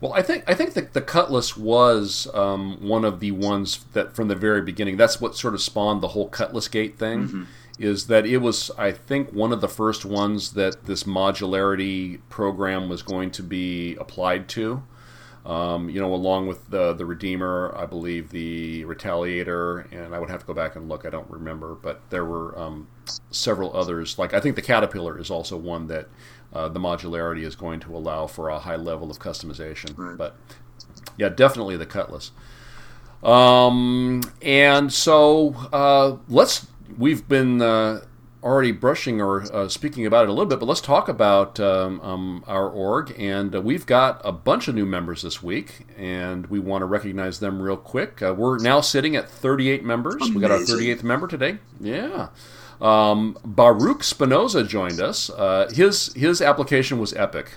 [0.00, 4.14] Well, I think I think the, the Cutlass was um, one of the ones that
[4.14, 4.96] from the very beginning.
[4.96, 7.46] That's what sort of spawned the whole Cutlass Gate thing.
[7.78, 12.88] Is that it was I think one of the first ones that this modularity program
[12.88, 14.82] was going to be applied to.
[15.46, 20.28] Um, you know, along with the the Redeemer, I believe the Retaliator, and I would
[20.28, 21.06] have to go back and look.
[21.06, 22.88] I don't remember, but there were um,
[23.30, 24.18] several others.
[24.18, 26.08] Like I think the Caterpillar is also one that
[26.52, 29.96] uh, the modularity is going to allow for a high level of customization.
[29.96, 30.18] Right.
[30.18, 30.36] But
[31.16, 32.32] yeah, definitely the Cutlass.
[33.22, 36.66] Um, and so uh, let's.
[36.98, 38.00] We've been uh,
[38.46, 42.00] already brushing or uh, speaking about it a little bit, but let's talk about um,
[42.00, 43.14] um, our org.
[43.18, 46.86] And uh, we've got a bunch of new members this week, and we want to
[46.86, 48.22] recognize them real quick.
[48.22, 50.30] Uh, we're now sitting at 38 members.
[50.30, 51.58] We got our 38th member today.
[51.80, 52.28] Yeah.
[52.80, 55.28] Um, Baruch Spinoza joined us.
[55.30, 57.56] Uh, his his application was epic.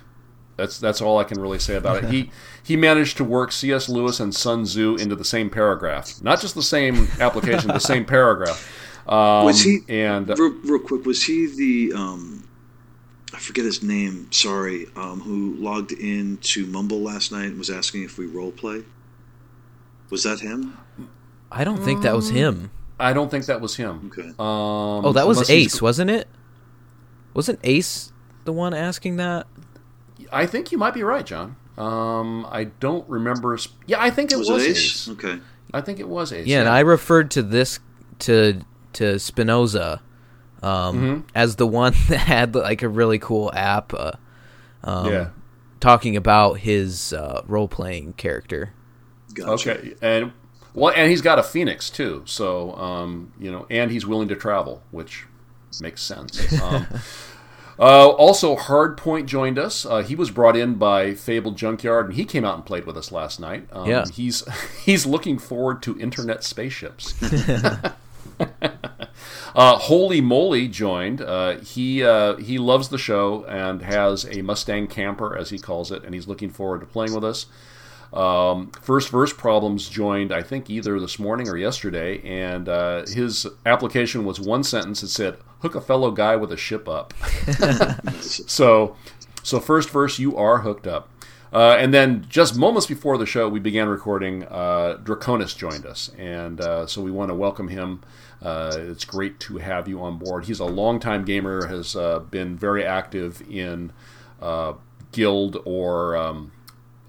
[0.55, 2.09] That's that's all I can really say about it.
[2.09, 2.31] He
[2.63, 3.89] he managed to work C.S.
[3.89, 8.05] Lewis and Sun Tzu into the same paragraph, not just the same application, the same
[8.05, 8.88] paragraph.
[9.09, 12.47] Um, Was he- and uh, Real, real quick, was he the um,
[13.33, 14.31] I forget his name.
[14.31, 18.51] Sorry, um, who logged in to Mumble last night and was asking if we role
[18.51, 18.83] play?
[20.11, 20.77] Was that him?
[21.51, 22.69] I don't think that was him.
[22.99, 24.11] I don't think that was him.
[24.11, 24.29] Okay.
[24.29, 24.35] Um,
[25.05, 26.27] Oh, that was unless he's- Ace, wasn't it?
[27.33, 28.11] Wasn't Ace
[28.45, 29.47] the one asking that?
[30.31, 31.55] I think you might be right, John.
[31.77, 33.57] Um, I don't remember.
[33.57, 34.77] sp- Yeah, I think it was, Was, it Ace.
[34.77, 35.09] Ace?
[35.09, 35.39] Okay.
[35.73, 36.45] I think it was Ace.
[36.45, 37.79] Yeah, and I referred to this
[38.19, 38.61] to
[38.93, 40.01] to Spinoza
[40.61, 41.19] um, Mm-hmm.
[41.35, 44.11] as the one that had like a really cool app uh,
[44.83, 45.29] um, yeah.
[45.79, 48.73] talking about his uh, role playing character.
[49.33, 49.71] Gotcha.
[49.77, 50.31] Okay, and
[50.73, 52.23] well, and he's got a Phoenix too.
[52.25, 55.25] So um, you know, and he's willing to travel, which
[55.81, 56.39] makes sense.
[56.61, 56.87] Um,
[57.81, 59.85] uh, also, Hardpoint joined us.
[59.85, 62.97] Uh, he was brought in by Fabled Junkyard, and he came out and played with
[62.97, 63.69] us last night.
[63.71, 64.03] Um, Yeah.
[64.13, 64.43] he's
[64.83, 67.13] he's looking forward to internet spaceships.
[69.55, 71.21] Uh, Holy Moly joined.
[71.21, 75.91] Uh, he uh, he loves the show and has a Mustang camper, as he calls
[75.91, 77.47] it, and he's looking forward to playing with us.
[78.13, 83.47] Um, First Verse Problems joined, I think, either this morning or yesterday, and uh, his
[83.65, 85.03] application was one sentence.
[85.03, 87.13] It said, "Hook a fellow guy with a ship up."
[88.21, 88.95] so,
[89.43, 91.09] so First Verse, you are hooked up.
[91.51, 94.43] Uh, and then just moments before the show, we began recording.
[94.43, 98.01] Uh, Draconis joined us, and uh, so we want to welcome him.
[98.41, 100.45] Uh, it's great to have you on board.
[100.45, 103.91] He's a longtime gamer, has uh, been very active in
[104.41, 104.73] uh,
[105.11, 106.51] guild or um,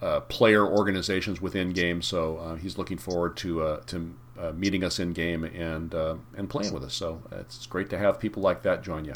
[0.03, 2.07] uh, player organizations within games.
[2.07, 4.15] So uh, he's looking forward to uh, to
[4.55, 6.95] meeting us in game and and playing with us.
[6.95, 9.13] So it's great to have people like that join you.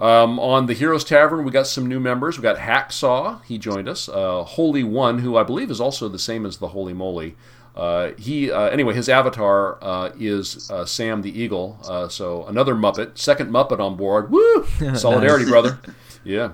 [0.00, 2.38] Um, on the Heroes Tavern, we got some new members.
[2.38, 3.42] We got Hacksaw.
[3.44, 4.08] He joined us.
[4.12, 7.34] Holy One, who I believe is also the same as the Holy Moly.
[7.78, 11.78] Uh, he uh, anyway, his avatar uh, is uh, Sam the Eagle.
[11.88, 14.30] Uh, so another Muppet, second Muppet on board.
[14.32, 14.66] Woo!
[14.96, 15.78] Solidarity, brother.
[16.24, 16.50] Yeah.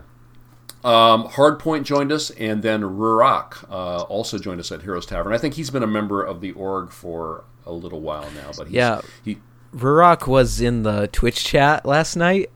[0.84, 5.32] Um, Hardpoint joined us, and then Rurak uh, also joined us at Heroes Tavern.
[5.32, 8.66] I think he's been a member of the org for a little while now, but
[8.66, 9.00] he's, Yeah.
[9.24, 9.38] he
[9.74, 12.50] Rurak was in the Twitch chat last night,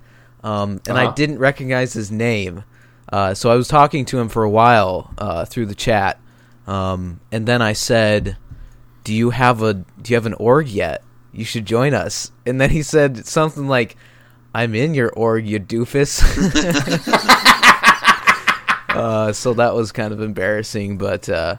[0.45, 1.15] um, and I Uh-huh.
[1.15, 2.65] didn't recognize his name.
[3.11, 6.21] Uh, so I was talking to him for a while uh, through the chat,
[6.67, 8.37] um, and then I said,
[9.09, 11.03] "Do you have a Do you have an org yet?
[11.33, 13.97] You should join us." And then he said something like,
[14.55, 16.21] "I'm in your org, you doofus."
[18.91, 21.57] uh, so that was kind of embarrassing, but uh,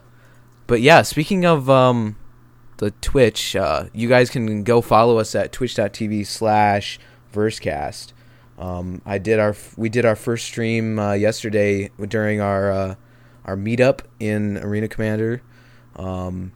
[0.68, 1.02] but yeah.
[1.02, 2.18] Speaking of um,
[2.78, 7.00] the Twitch, uh, you guys can go follow us at twitch.tv slash
[7.34, 8.14] versecast.
[8.60, 12.96] Um, I did our we did our first stream uh, yesterday during our uh,
[13.44, 15.42] our meetup in Arena Commander,
[15.96, 16.52] um,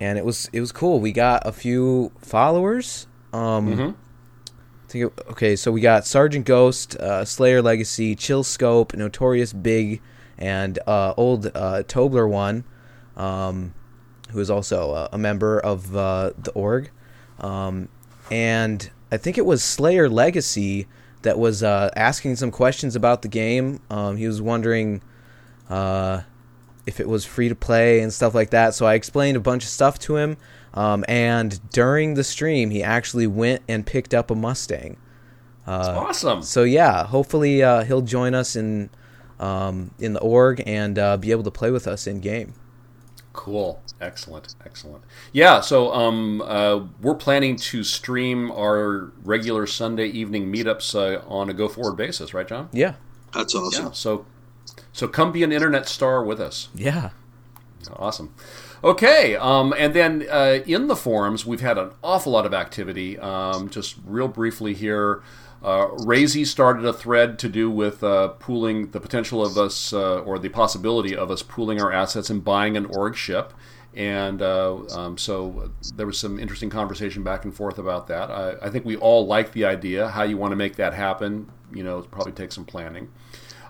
[0.00, 1.00] and it was it was cool.
[1.00, 3.06] We got a few followers.
[3.32, 3.94] Um, Mhm.
[3.94, 9.52] I think it- okay, so we got Sergeant Ghost, uh, Slayer Legacy, Chill Scope, Notorious
[9.52, 10.00] Big,
[10.38, 12.64] and uh, old uh, Tobler one,
[13.16, 13.74] um,
[14.30, 16.90] who is also uh, a member of uh, the org,
[17.40, 17.88] um,
[18.30, 20.86] and I think it was Slayer Legacy
[21.22, 23.80] that was uh, asking some questions about the game.
[23.90, 25.02] Um, he was wondering
[25.68, 26.22] uh,
[26.88, 28.74] if it was free to play and stuff like that.
[28.74, 30.38] So I explained a bunch of stuff to him.
[30.72, 34.96] Um, and during the stream, he actually went and picked up a Mustang.
[35.66, 36.42] Uh, awesome.
[36.42, 38.88] so yeah, hopefully uh, he'll join us in
[39.38, 42.54] um, in the org and uh, be able to play with us in game.
[43.34, 43.82] Cool.
[44.00, 44.54] Excellent.
[44.64, 45.04] Excellent.
[45.32, 45.60] Yeah.
[45.60, 51.54] So um, uh, we're planning to stream our regular Sunday evening meetups uh, on a
[51.54, 52.68] go forward basis, right, John?
[52.72, 52.94] Yeah,
[53.32, 53.86] That's awesome.
[53.86, 53.92] Yeah.
[53.92, 54.26] So,
[54.98, 56.70] so come be an internet star with us.
[56.74, 57.10] yeah,
[57.92, 58.34] Awesome.
[58.82, 63.16] Okay, um, and then uh, in the forums, we've had an awful lot of activity.
[63.16, 65.22] Um, just real briefly here,
[65.62, 70.18] uh, Razy started a thread to do with uh, pooling the potential of us, uh,
[70.22, 73.52] or the possibility of us pooling our assets and buying an org ship.
[73.94, 78.32] And uh, um, so there was some interesting conversation back and forth about that.
[78.32, 80.08] I, I think we all like the idea.
[80.08, 83.10] How you want to make that happen, you know, probably take some planning.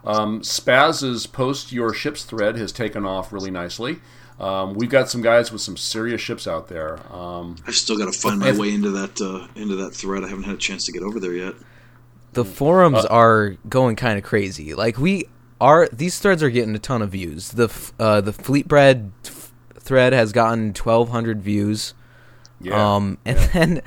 [0.04, 3.98] Um, Spaz's post your ships thread has taken off really nicely.
[4.40, 7.00] Um, we've got some guys with some serious ships out there.
[7.12, 10.22] Um, I still got to find my If- way into that uh, into that thread.
[10.24, 11.54] I haven't had a chance to get over there yet.
[12.34, 14.74] the forums are going kind of crazy.
[14.74, 15.28] Like we
[15.60, 17.50] are, these threads are getting a ton of views.
[17.50, 21.94] The f- uh, the Fleetbread f- thread has gotten twelve hundred views.
[22.60, 23.82] yeah, Um, and then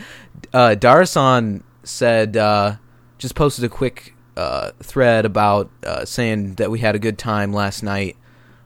[0.53, 2.75] uh, Darson said, uh,
[3.19, 7.51] just posted a quick uh, thread about uh, saying that we had a good time
[7.53, 8.15] last night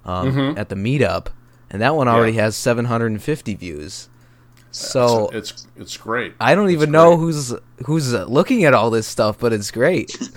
[0.05, 1.27] um, at the meetup,
[1.69, 2.37] and that one already Mm-hmm.
[2.37, 2.43] Yeah.
[2.45, 4.09] has 750 views.
[4.71, 6.33] So it's it's great.
[6.39, 7.53] I don't It's even know who's
[7.85, 10.15] who's uh, looking at all this stuff, but it's great.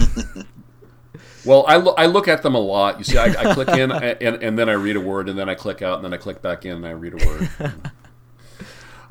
[1.45, 2.99] Well, I, lo- I look at them a lot.
[2.99, 5.49] You see, I, I click in and, and then I read a word, and then
[5.49, 7.49] I click out, and then I click back in and I read a word.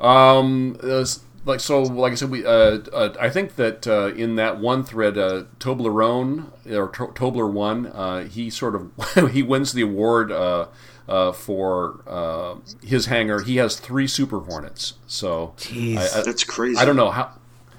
[0.00, 1.04] um, uh,
[1.44, 2.44] like so, like I said, we.
[2.44, 7.50] Uh, uh, I think that uh, in that one thread, uh, Toblerone or to- Tobler
[7.50, 10.66] one, uh, he sort of he wins the award uh,
[11.08, 13.40] uh, for uh, his hangar.
[13.40, 14.94] He has three Super Hornets.
[15.06, 15.96] So Jeez.
[15.96, 16.78] I, I, That's crazy.
[16.78, 17.32] I don't know how.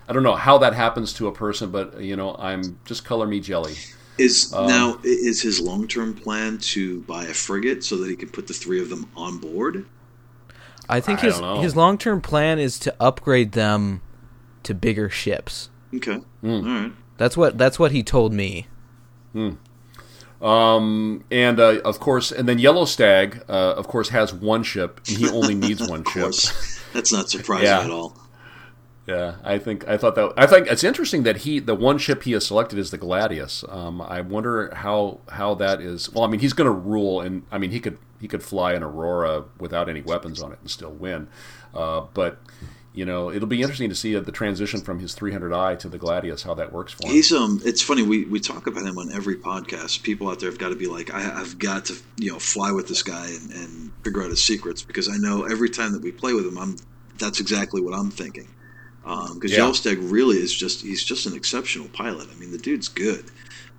[0.08, 3.28] I don't know how that happens to a person, but you know, I'm just color
[3.28, 3.76] me jelly.
[4.18, 8.16] Is Um, now is his long term plan to buy a frigate so that he
[8.16, 9.86] can put the three of them on board?
[10.90, 11.62] I think I his don't know.
[11.62, 14.02] his long term plan is to upgrade them
[14.64, 15.70] to bigger ships.
[15.96, 16.50] Okay, Hmm.
[16.50, 16.92] all right.
[17.18, 18.68] That's what that's what he told me.
[20.42, 25.02] Um, and uh, of course, and then Yellow Stag, uh, of course, has one ship,
[25.08, 26.32] and he only needs one ship.
[26.94, 27.82] that's not surprising Yeah.
[27.82, 28.16] at all.
[29.06, 32.24] Yeah, I think I thought that I think it's interesting that he the one ship
[32.24, 33.64] he has selected is the Gladius.
[33.68, 36.12] Um, I wonder how how that is.
[36.14, 38.74] Well, I mean, he's going to rule, and I mean, he could he could fly
[38.74, 41.28] an Aurora without any weapons on it and still win.
[41.74, 42.40] Uh, but
[42.94, 46.44] you know, it'll be interesting to see the transition from his 300i to the Gladius,
[46.44, 47.14] how that works for him.
[47.14, 47.62] He's um.
[47.64, 50.02] It's funny we, we talk about him on every podcast.
[50.04, 52.72] People out there have got to be like, I, I've got to you know fly
[52.72, 56.02] with this guy and, and figure out his secrets because I know every time that
[56.02, 56.78] we play with him, I'm
[57.20, 58.48] that's exactly what I'm thinking.
[59.04, 59.60] Because Yeah.
[59.60, 62.28] Yellowstag really is just he's just an exceptional pilot.
[62.32, 63.26] I mean, the dude's good.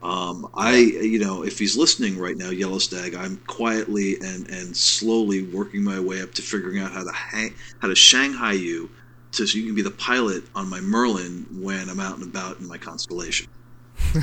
[0.03, 4.77] Um, I you know if he's listening right now, Yellow Stag, I'm quietly and and
[4.77, 8.91] slowly working my way up to figuring out how to hang, how to Shanghai you
[9.33, 12.59] to so you can be the pilot on my Merlin when I'm out and about
[12.61, 13.47] in my constellation.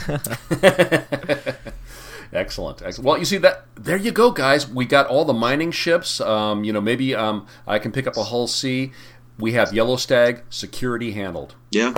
[2.33, 2.81] Excellent.
[2.81, 3.05] Excellent.
[3.05, 4.67] Well, you see that there you go, guys.
[4.67, 6.19] We got all the mining ships.
[6.19, 8.91] Um, you know, maybe um, I can pick up a Hull C.
[9.39, 11.55] We have Yellow Stag security handled.
[11.71, 11.93] Yeah,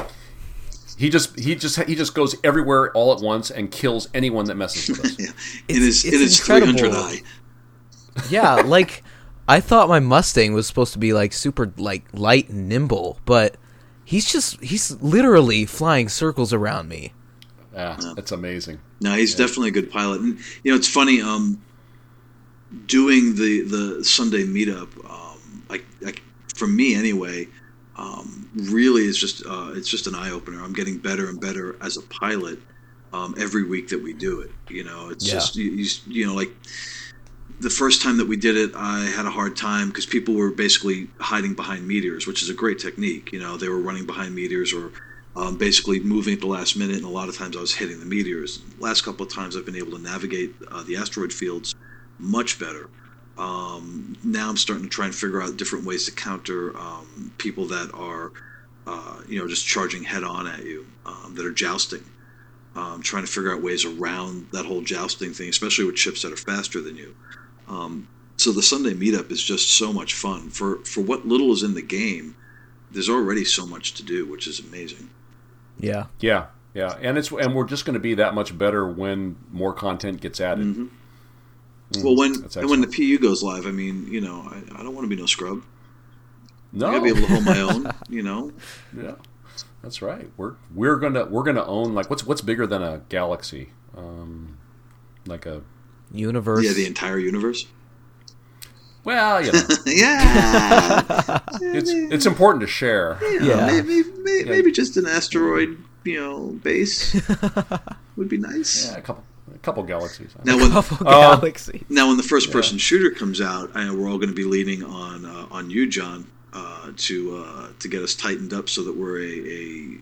[0.97, 4.55] He just he just he just goes everywhere all at once and kills anyone that
[4.55, 5.15] messes with us.
[5.19, 5.25] yeah.
[5.27, 6.73] It's- it is it's it is incredible.
[6.77, 7.21] 300 i.
[8.29, 9.03] Yeah, like
[9.47, 13.55] I thought my Mustang was supposed to be like super like light and nimble, but
[14.03, 17.13] he's just he's literally flying circles around me.
[17.73, 18.79] yeah, that's amazing.
[18.99, 20.19] No, he's definitely a good pilot.
[20.21, 21.21] And you know, it's funny.
[21.21, 21.61] Um,
[22.85, 26.21] doing the the Sunday meetup, um, like like
[26.55, 27.47] for me anyway,
[27.99, 30.63] um, really is just uh, it's just an eye opener.
[30.63, 32.59] I'm getting better and better as a pilot
[33.11, 34.51] um, every week that we do it.
[34.69, 35.33] You know, it's Yeah.
[35.33, 36.51] just you, you, you know like
[37.59, 40.51] the first time that we did it, I had a hard time because people were
[40.51, 43.31] basically hiding behind meteors, which is a great technique.
[43.33, 44.91] You know, they were running behind meteors or
[45.35, 47.99] um, basically moving at the last minute, and a lot of times I was hitting
[47.99, 48.61] the meteors.
[48.77, 51.75] Last couple of times I've been able to navigate uh, the asteroid fields
[52.17, 52.89] much better.
[53.39, 57.65] Um, now I'm starting to try and figure out different ways to counter um, people
[57.67, 58.33] that are,
[58.85, 62.03] uh, you know, just charging head on at you, um, that are jousting.
[62.75, 66.31] Um, trying to figure out ways around that whole jousting thing, especially with ships that
[66.31, 67.15] are faster than you.
[67.67, 68.07] Um,
[68.37, 71.73] so the Sunday meetup is just so much fun for for what little is in
[71.73, 72.35] the game.
[72.91, 75.09] There's already so much to do, which is amazing.
[75.79, 76.05] Yeah.
[76.19, 79.73] Yeah, yeah, and it's and we're just going to be that much better when more
[79.73, 80.67] content gets added.
[80.67, 80.89] Mhm.
[82.03, 84.93] Well, when and when the PU goes live, I mean, you know, I, I don't
[84.95, 85.63] want to be no scrub.
[86.71, 87.91] No, I gotta be able to hold my own.
[88.09, 88.51] You know,
[88.95, 89.15] yeah,
[89.81, 90.29] that's right.
[90.37, 94.57] We're we're gonna we're gonna own like what's what's bigger than a galaxy, um,
[95.25, 95.61] like a
[96.11, 96.63] Universe.
[96.65, 97.67] yeah, the entire universe.
[99.03, 103.17] well, you know, yeah, it's it's important to share.
[103.21, 103.65] You know, Yeah.
[103.67, 107.15] maybe, maybe, maybe just an asteroid, you know, base
[108.15, 108.91] would be nice.
[108.91, 109.23] Yeah, a couple
[109.53, 110.31] a couple galaxies.
[110.43, 111.83] Now, when Couple Uh, galaxy.
[111.89, 114.43] now when the first person shooter comes out, I know we're all going to be
[114.45, 118.83] leaning on uh, on you, John, uh, to uh, to get us tightened up so
[118.83, 119.23] that we're a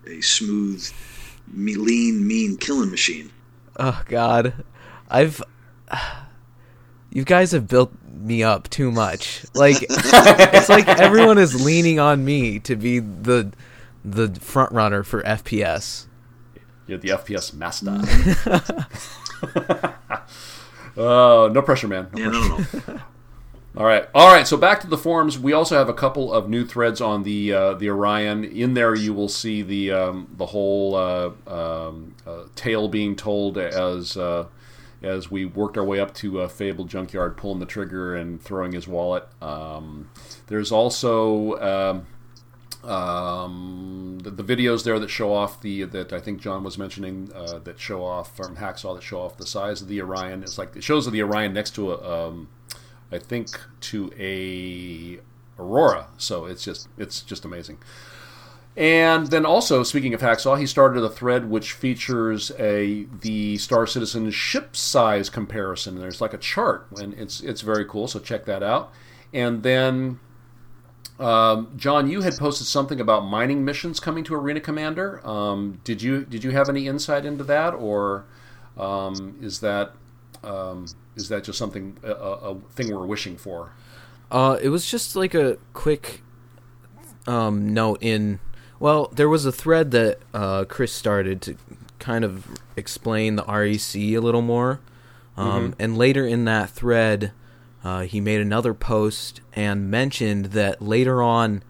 [0.09, 0.87] a, a smooth,
[1.51, 3.31] me, lean, mean killing machine.
[3.77, 4.63] Oh God,
[5.09, 5.41] I've.
[7.09, 9.45] You guys have built me up too much.
[9.55, 13.53] Like it's like everyone is leaning on me to be the
[14.03, 16.05] the front runner for FPS.
[16.85, 18.01] You're the FPS master.
[20.97, 22.07] Oh, no pressure, man.
[22.13, 22.49] No Yeah, pressure.
[22.49, 23.01] no, no, no.
[23.77, 24.47] All right, all right.
[24.47, 25.37] So back to the forums.
[25.37, 28.43] We also have a couple of new threads on the uh, the Orion.
[28.43, 33.55] In there, you will see the um, the whole uh, um, uh, tale being told
[33.59, 34.47] as uh,
[35.03, 38.71] as we worked our way up to uh, Fable Junkyard, pulling the trigger and throwing
[38.71, 39.27] his wallet.
[39.43, 40.09] Um,
[40.47, 41.53] there's also
[42.87, 47.29] um, the, the videos there that show off the that I think John was mentioning
[47.35, 50.41] uh, that show off from Hacksaw that show off the size of the Orion.
[50.41, 52.49] It's like it shows the Orion next to a um,
[53.11, 55.19] I think to a
[55.59, 56.07] Aurora.
[56.17, 57.77] So it's just it's just amazing.
[58.77, 63.87] And then also, speaking of Hacksaw, he started a thread which features a the Star
[63.87, 65.99] Citizen ship size comparison.
[65.99, 68.07] There's like a chart, and it's it's very cool.
[68.07, 68.93] So check that out.
[69.33, 70.19] And then
[71.19, 75.25] Um, John, you had posted something about mining missions coming to Arena Commander.
[75.27, 78.25] Um, did you did you have any insight into that, or
[78.77, 79.93] um, is that
[80.43, 80.85] um,
[81.15, 83.71] is that just something a, a, thing we're wishing for?
[84.29, 86.21] Uh, it was just like a quick
[87.25, 88.39] um, note in.
[88.79, 91.57] Well, there was a thread that uh, Chris started to
[91.97, 92.45] kind of
[92.75, 94.79] explain the REC a little more,
[95.35, 95.81] um, mm-hmm.
[95.81, 97.31] and later in that thread,
[97.83, 101.63] uh, he made another post and mentioned that later on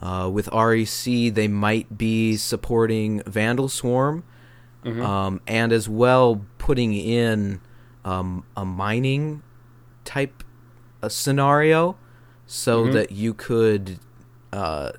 [0.00, 4.24] uh, with REC they might be supporting Vanduul Swarm,
[4.84, 5.02] mm-hmm.
[5.02, 7.60] um, and as well putting in
[8.04, 9.42] um, a mining
[10.04, 10.44] type
[11.02, 11.96] a scenario
[12.46, 12.92] so mm-hmm.
[12.92, 13.98] that you could
[14.52, 14.92] uh,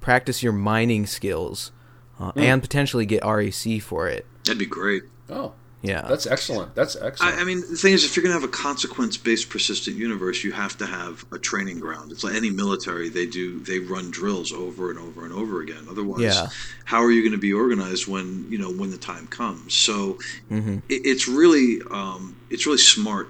[0.00, 1.72] practice your mining skills
[2.18, 2.42] uh, mm.
[2.42, 4.26] and potentially get REC for it.
[4.44, 5.04] That'd be great.
[5.28, 6.74] Oh, yeah, that's excellent.
[6.74, 7.36] That's excellent.
[7.36, 10.42] I, I mean, the thing is, if you're going to have a consequence-based persistent universe,
[10.42, 12.10] you have to have a training ground.
[12.10, 15.86] It's like any military; they do they run drills over and over and over again.
[15.88, 16.48] Otherwise, yeah.
[16.84, 19.72] how are you going to be organized when you know when the time comes?
[19.74, 20.14] So,
[20.50, 20.78] mm-hmm.
[20.88, 23.28] it, it's really um, it's really smart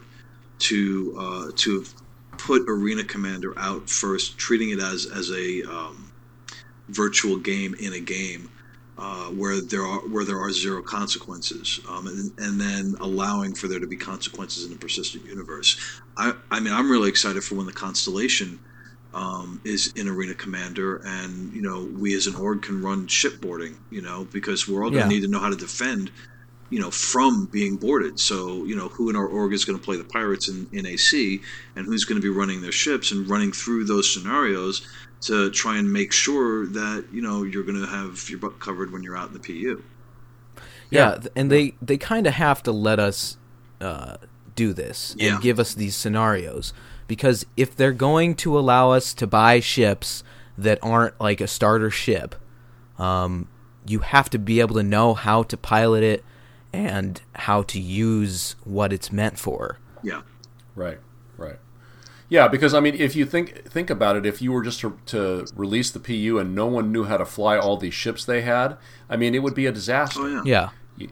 [0.60, 1.84] to uh, to
[2.38, 6.10] put Arena Commander out first, treating it as as a um,
[6.88, 8.48] virtual game in a game
[8.98, 13.68] uh, where there are where there are zero consequences, um, and, and then allowing for
[13.68, 16.00] there to be consequences in a persistent universe.
[16.16, 18.58] I, I mean, I'm really excited for when the constellation
[19.14, 23.76] um, is in Arena Commander, and you know, we as an org can run shipboarding.
[23.90, 25.20] You know, because we're all going to yeah.
[25.20, 26.10] need to know how to defend.
[26.70, 28.20] You know, from being boarded.
[28.20, 30.84] So, you know, who in our org is going to play the pirates in, in
[30.84, 31.40] AC,
[31.74, 34.86] and who's going to be running their ships and running through those scenarios
[35.22, 38.92] to try and make sure that you know you're going to have your butt covered
[38.92, 39.82] when you're out in the PU.
[40.90, 41.28] Yeah, yeah.
[41.36, 43.36] and they they kind of have to let us
[43.80, 44.16] uh,
[44.54, 45.38] do this and yeah.
[45.40, 46.72] give us these scenarios
[47.06, 50.22] because if they're going to allow us to buy ships
[50.56, 52.34] that aren't like a starter ship,
[52.98, 53.48] um,
[53.86, 56.24] you have to be able to know how to pilot it
[56.72, 59.78] and how to use what it's meant for.
[60.02, 60.22] Yeah.
[60.74, 60.98] Right.
[60.98, 60.98] Right.
[62.28, 64.98] Yeah, because I mean, if you think think about it, if you were just to,
[65.06, 68.42] to, release the PU and no one knew how to fly all these ships they
[68.42, 68.76] had,
[69.08, 70.20] I mean, it would be a disaster.
[70.20, 70.70] Oh, yeah.
[70.98, 71.06] yeah.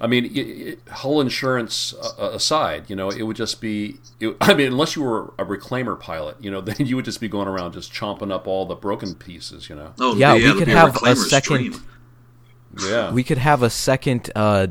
[0.00, 3.96] I mean, it, it, hull insurance uh, aside, you know, it would just be.
[4.20, 7.20] It, I mean, unless you were a reclaimer pilot, you know, then you would just
[7.20, 9.94] be going around just chomping up all the broken pieces, you know.
[9.98, 11.72] Oh yeah, yeah we could have a second.
[11.72, 11.84] Stream.
[12.86, 14.66] Yeah, we could have a second uh,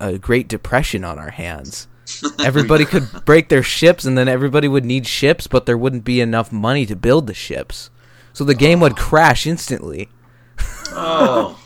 [0.00, 1.86] a Great Depression on our hands.
[2.44, 6.20] everybody could break their ships, and then everybody would need ships, but there wouldn't be
[6.20, 7.90] enough money to build the ships.
[8.32, 8.82] So the game oh.
[8.82, 10.08] would crash instantly.
[10.90, 11.58] oh,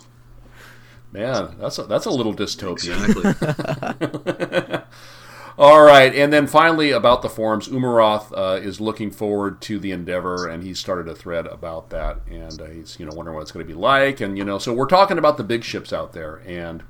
[1.13, 3.09] man, that's a, that's a little dystopian.
[3.09, 4.81] Exactly.
[5.57, 9.93] All right, and then finally about the forums, Umaroth uh, is looking forward to the
[9.93, 13.43] endeavor, and he started a thread about that, and uh, he's you know wondering what
[13.43, 15.93] it's going to be like, and you know, so we're talking about the big ships
[15.93, 16.83] out there, and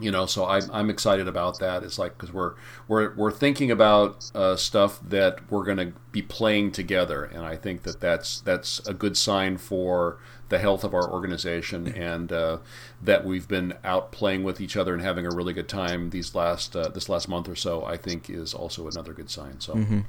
[0.00, 1.82] you know so I'm, I'm excited about that.
[1.82, 2.54] It's like because we're
[2.86, 7.24] we're we're thinking about uh, stuff that we're going to be playing together.
[7.24, 11.88] And i think that that's that's a good sign for the health of our organization
[11.88, 12.58] and uh,
[13.02, 16.34] that we've been out playing with each other and having a really good time these
[16.34, 19.60] last uh, this last month or so i think is also another good sign.
[19.60, 20.00] So mm-hmm.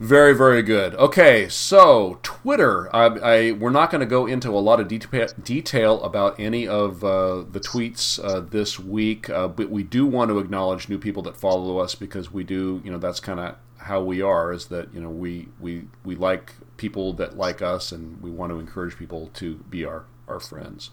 [0.00, 0.94] Very, very good.
[0.96, 2.94] Okay, so Twitter.
[2.94, 7.04] I, I we're not going to go into a lot of detail about any of
[7.04, 11.22] uh, the tweets uh, this week, uh, but we do want to acknowledge new people
[11.22, 12.82] that follow us because we do.
[12.84, 14.52] You know, that's kind of how we are.
[14.52, 18.50] Is that you know we we we like people that like us, and we want
[18.50, 20.90] to encourage people to be our our friends.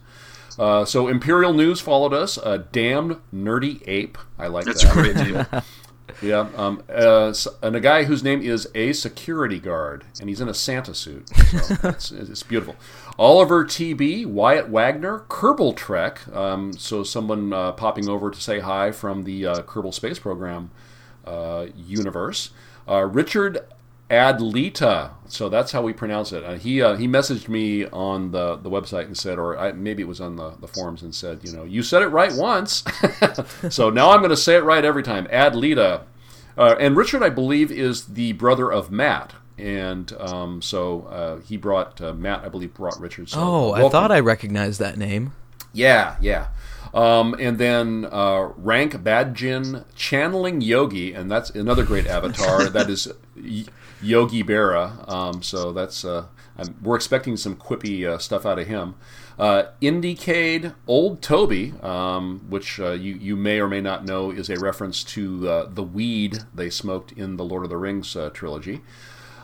[0.60, 2.38] Uh, so Imperial News followed us.
[2.38, 4.18] Uh, damn nerdy ape.
[4.38, 5.64] I like That's that.
[6.22, 6.53] That's a great name.
[6.56, 10.48] Yeah, um, uh, and a guy whose name is a security guard, and he's in
[10.48, 11.30] a Santa suit.
[11.30, 12.76] So it's, it's, beautiful.
[13.18, 16.27] Oliver TB, Wyatt Wagner, Kerbal Trek.
[16.34, 20.72] Um, so someone uh, popping over to say hi from the uh, Kerbal Space Program
[21.26, 22.52] uh, universe.
[22.88, 23.65] Uh, Richard
[24.11, 25.11] Adlita.
[25.27, 26.43] So that's how we pronounce it.
[26.43, 30.03] Uh, he uh, he messaged me on the, the website and said, or I, maybe
[30.03, 32.84] it was on the, the forums and said, you know, you said it right once.
[33.69, 35.27] so now I'm going to say it right every time.
[35.27, 36.03] Adlita.
[36.57, 39.34] Uh, and Richard, I believe, is the brother of Matt.
[39.57, 43.30] And um, so uh, he brought uh, Matt, I believe, brought Richard.
[43.30, 45.34] So, oh, I thought I recognized that name.
[45.73, 46.48] Yeah, yeah.
[46.94, 52.65] Um, and then uh, Rank Badjin channeling Yogi, and that's another great avatar.
[52.69, 53.07] that is
[54.02, 55.07] Yogi Berra.
[55.10, 56.26] Um, so that's uh,
[56.82, 58.95] we're expecting some quippy uh, stuff out of him.
[59.41, 64.49] Uh, Indiecade Old Toby, um, which uh, you you may or may not know, is
[64.51, 68.30] a reference to uh, the weed they smoked in the Lord of the Rings uh,
[68.30, 68.81] trilogy.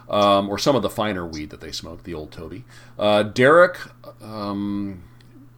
[0.08, 2.64] um, or some of the finer weed that they smoked, the old Toby.
[3.00, 3.78] Uh, Derek,
[4.22, 5.02] um,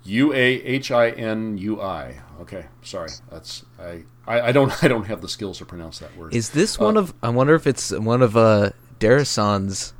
[0.05, 2.21] U A H I N U I.
[2.41, 6.15] Okay, sorry, that's I, I, I don't I don't have the skills to pronounce that
[6.17, 6.33] word.
[6.33, 7.13] Is this one of?
[7.21, 8.69] I wonder if it's one of uh,
[9.01, 9.93] Darasan's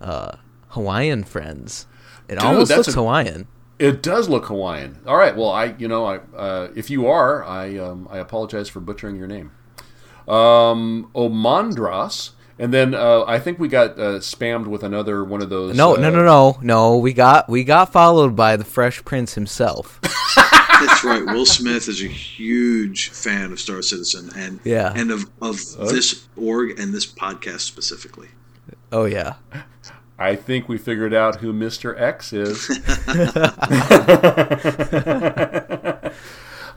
[0.00, 0.36] uh,
[0.68, 1.86] Hawaiian friends.
[2.26, 3.46] It Dude, almost looks a- Hawaiian.
[3.78, 4.98] It does look Hawaiian.
[5.06, 5.36] All right.
[5.36, 9.16] Well, I, you know, I, uh, if you are, I, um, I apologize for butchering
[9.16, 9.52] your name.
[10.26, 15.50] Um, Omandras, and then uh, I think we got uh, spammed with another one of
[15.50, 15.76] those.
[15.76, 16.96] No, uh, no, no, no, no.
[16.96, 20.00] We got we got followed by the Fresh Prince himself.
[20.80, 21.24] That's right.
[21.24, 24.92] Will Smith is a huge fan of Star Citizen and Yeah.
[24.96, 25.56] and of, of
[25.88, 28.28] this org and this podcast specifically.
[28.92, 29.34] oh yeah.
[30.18, 31.98] I think we figured out who Mr.
[32.00, 32.70] X is.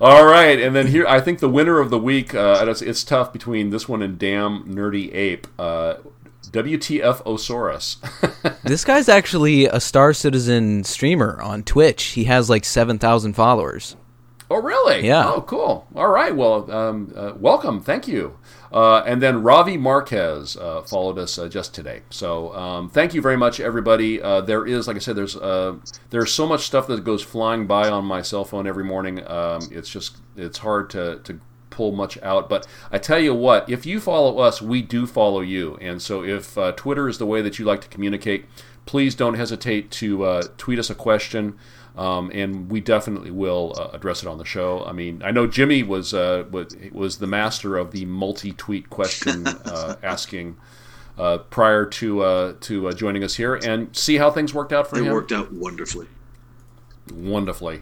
[0.02, 2.34] All right, and then here, I think the winner of the week.
[2.34, 5.46] Uh, it's, it's tough between this one and Damn Nerdy Ape.
[5.58, 5.96] Uh,
[6.44, 7.98] WTF Osaurus.
[8.64, 12.04] This guy's actually a Star Citizen streamer on Twitch.
[12.04, 13.96] He has like seven thousand followers.
[14.52, 15.06] Oh, really?
[15.06, 15.30] Yeah.
[15.30, 15.88] Oh, cool.
[15.96, 16.36] All right.
[16.36, 17.82] Well, um, uh, welcome.
[17.82, 18.38] Thank you.
[18.74, 22.02] Uh, and then Ravi Marquez uh, followed us uh, just today.
[22.10, 24.22] So um, thank you very much, everybody.
[24.22, 25.76] Uh, there is, like I said, there's uh,
[26.10, 29.26] there's so much stuff that goes flying by on my cell phone every morning.
[29.28, 31.40] Um, it's just it's hard to to
[31.70, 32.50] pull much out.
[32.50, 35.78] But I tell you what, if you follow us, we do follow you.
[35.80, 38.46] And so if uh, Twitter is the way that you like to communicate,
[38.86, 41.58] please don't hesitate to uh, tweet us a question.
[41.98, 44.86] Um, and we definitely will uh, address it on the show.
[44.86, 49.46] I mean, I know Jimmy was uh, was, was the master of the multi-tweet question
[49.66, 50.56] uh, asking
[51.18, 54.88] uh, prior to uh, to uh, joining us here, and see how things worked out
[54.90, 55.12] for It him.
[55.14, 56.08] worked out wonderfully.
[57.14, 57.82] wonderfully.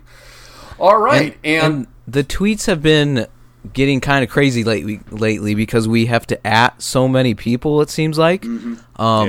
[0.79, 3.27] All right, and, and the tweets have been
[3.73, 7.89] getting kind of crazy lately lately because we have to at so many people it
[7.89, 8.79] seems like um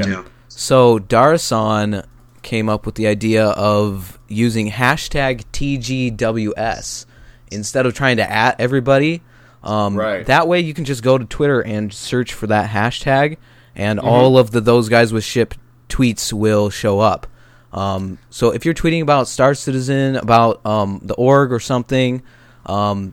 [0.03, 0.23] Yeah.
[0.47, 2.05] so darasan
[2.43, 7.07] came up with the idea of using hashtag tgws
[7.51, 9.23] instead of trying to at everybody
[9.63, 10.25] um, Right.
[10.27, 13.39] that way you can just go to twitter and search for that hashtag
[13.75, 14.09] and Mm-hmm.
[14.09, 15.55] all of the those guys with ship
[15.89, 17.27] tweets will show up
[17.73, 22.23] um, so if you're tweeting about Star Citizen, about um, the org or something,
[22.65, 23.13] um,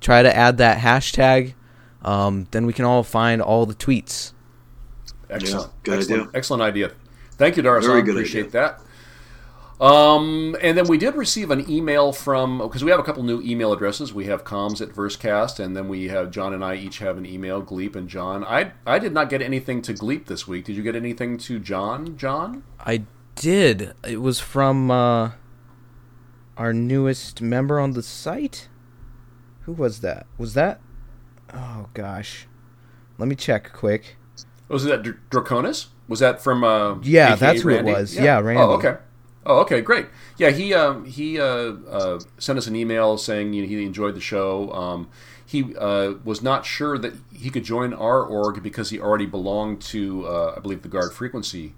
[0.00, 1.54] try to add that hashtag.
[2.02, 4.34] Um, then we can all find all the tweets.
[5.28, 6.30] excellent, good excellent, idea.
[6.32, 6.92] excellent idea.
[7.32, 7.86] Thank you, Darasan.
[7.86, 8.80] Very good Appreciate that.
[9.80, 13.40] Um, and then we did receive an email from because we have a couple new
[13.42, 14.12] email addresses.
[14.12, 17.24] We have comms at Versecast, and then we have John and I each have an
[17.24, 17.62] email.
[17.62, 18.44] Gleep and John.
[18.44, 20.64] I I did not get anything to Gleep this week.
[20.64, 22.16] Did you get anything to John?
[22.16, 22.64] John?
[22.80, 23.04] I
[23.36, 23.92] did.
[24.04, 25.30] It was from uh,
[26.56, 28.68] our newest member on the site.
[29.62, 30.26] Who was that?
[30.38, 30.80] Was that?
[31.54, 32.48] Oh gosh,
[33.16, 34.16] let me check quick.
[34.66, 35.86] Was that Dr- Draconis?
[36.08, 36.64] Was that from?
[36.64, 37.92] Uh, Yeah, AKA that's who it Randy?
[37.92, 38.16] was.
[38.16, 38.60] Yeah, Randy.
[38.60, 38.96] Oh, okay.
[39.48, 40.06] Oh, okay, great.
[40.36, 41.44] Yeah, he um, he uh,
[41.90, 44.70] uh, sent us an email saying you know, he enjoyed the show.
[44.72, 45.08] Um,
[45.44, 49.80] he uh, was not sure that he could join our org because he already belonged
[49.80, 51.72] to, uh, I believe, the Guard Frequency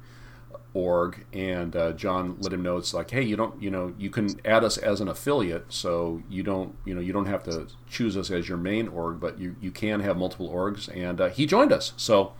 [0.75, 1.25] org.
[1.33, 4.41] And uh, John let him know it's like, hey, you don't, you know, you can
[4.45, 8.17] add us as an affiliate, so you don't, you know, you don't have to choose
[8.17, 10.89] us as your main org, but you you can have multiple orgs.
[10.95, 12.33] And uh, he joined us, so.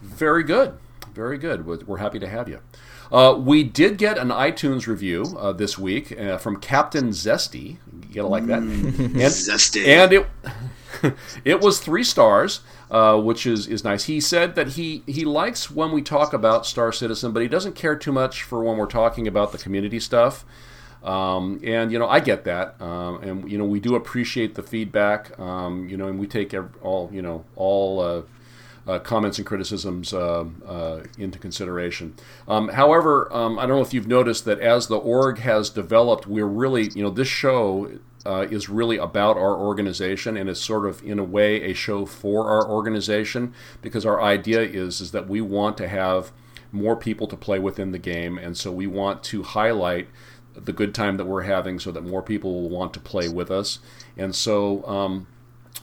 [0.00, 0.78] Very good.
[1.12, 1.66] Very good.
[1.66, 2.60] We're we're happy to have you.
[3.10, 7.78] Uh, we did get an iTunes review uh, this week uh, from Captain Zesty.
[8.08, 8.58] You gotta like that.
[8.58, 9.86] and, Zesty.
[9.86, 10.26] And it
[11.44, 12.60] it was three stars,
[12.90, 14.04] uh, which is, is nice.
[14.04, 17.74] He said that he, he likes when we talk about Star Citizen, but he doesn't
[17.74, 20.44] care too much for when we're talking about the community stuff.
[21.02, 24.64] Um, and you know, I get that, um, and you know, we do appreciate the
[24.64, 25.38] feedback.
[25.38, 26.52] Um, you know, and we take
[26.82, 28.24] all you know all
[28.88, 32.14] uh, comments and criticisms uh, uh, into consideration.
[32.48, 36.26] Um, however, um, I don't know if you've noticed that as the org has developed,
[36.26, 40.86] we're really, you know, this show uh, is really about our organization and is sort
[40.86, 43.52] of, in a way, a show for our organization
[43.82, 46.32] because our idea is is that we want to have
[46.72, 50.08] more people to play within the game, and so we want to highlight
[50.54, 53.50] the good time that we're having so that more people will want to play with
[53.50, 53.78] us.
[54.16, 55.26] And so, um,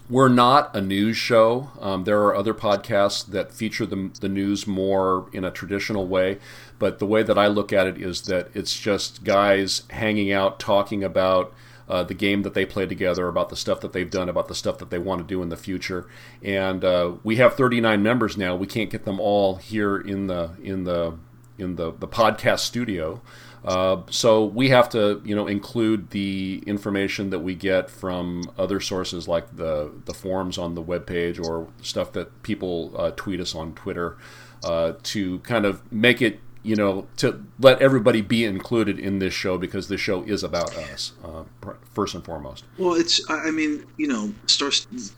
[0.09, 1.71] we're not a news show.
[1.79, 6.39] Um, there are other podcasts that feature the, the news more in a traditional way,
[6.77, 10.59] but the way that I look at it is that it's just guys hanging out
[10.59, 11.53] talking about
[11.87, 14.55] uh, the game that they play together, about the stuff that they've done, about the
[14.55, 16.07] stuff that they want to do in the future.
[16.43, 18.55] And uh, we have 39 members now.
[18.55, 21.17] We can't get them all here in the in the
[21.57, 23.21] in the, the podcast studio.
[23.65, 28.79] Uh, so we have to, you know, include the information that we get from other
[28.79, 33.55] sources like the the forums on the webpage or stuff that people uh, tweet us
[33.55, 34.17] on Twitter.
[34.63, 39.35] uh, to kind of make it you know, to let everybody be included in this
[39.35, 41.43] show because this show is about us uh,
[41.93, 42.65] first and foremost.
[42.79, 44.71] Well, it's I mean, you know, Star,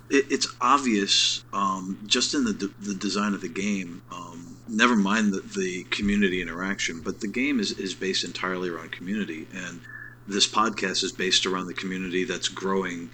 [0.09, 4.01] it's obvious um, just in the the design of the game.
[4.11, 8.91] Um, never mind the, the community interaction, but the game is is based entirely around
[8.91, 9.81] community, and
[10.27, 13.09] this podcast is based around the community that's growing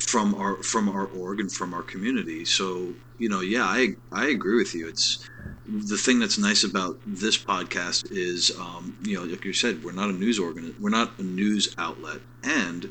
[0.00, 2.44] from our from our org and from our community.
[2.44, 4.88] So you know, yeah, I I agree with you.
[4.88, 5.28] It's
[5.66, 9.92] the thing that's nice about this podcast is, um, you know, like you said, we're
[9.92, 12.90] not a news organ, we're not a news outlet, and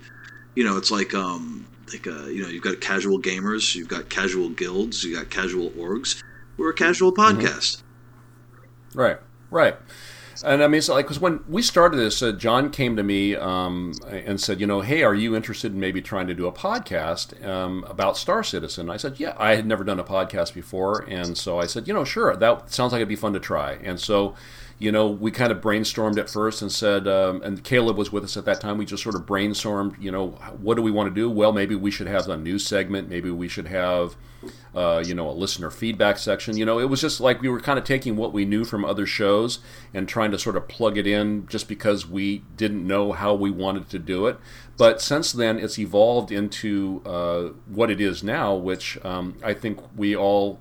[0.56, 4.10] you know, it's like um, like uh, you know, you've got casual gamers, you've got
[4.10, 6.22] casual guilds, you got casual orgs.
[6.58, 7.40] We're a casual mm-hmm.
[7.40, 7.78] podcast.
[7.78, 9.00] Mm-hmm.
[9.00, 9.18] Right,
[9.50, 9.76] right.
[10.44, 13.36] And I mean, so like, because when we started this, uh, John came to me
[13.36, 16.52] um, and said, you know, hey, are you interested in maybe trying to do a
[16.52, 18.90] podcast um, about Star Citizen?
[18.90, 21.94] I said, yeah, I had never done a podcast before, and so I said, you
[21.94, 23.74] know, sure, that sounds like it'd be fun to try.
[23.84, 24.36] And so
[24.82, 28.24] you know, we kind of brainstormed at first and said, um, and Caleb was with
[28.24, 28.80] us at that time.
[28.80, 30.30] We just sort of brainstormed, you know,
[30.60, 31.30] what do we want to do?
[31.30, 33.08] Well, maybe we should have a news segment.
[33.08, 34.16] Maybe we should have,
[34.76, 36.58] uh, you know, a listener feedback section.
[36.58, 38.86] You know, it was just like we were kind of taking what we knew from
[38.86, 39.60] other shows
[39.94, 43.52] and trying to sort of plug it in just because we didn't know how we
[43.52, 44.40] wanted to do it.
[44.78, 49.80] But since then, it's evolved into uh, what it is now, which um, I think
[49.96, 50.60] we all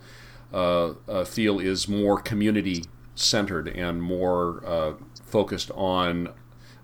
[0.52, 2.84] uh, uh feel is more community
[3.14, 4.94] centered and more uh,
[5.24, 6.32] focused on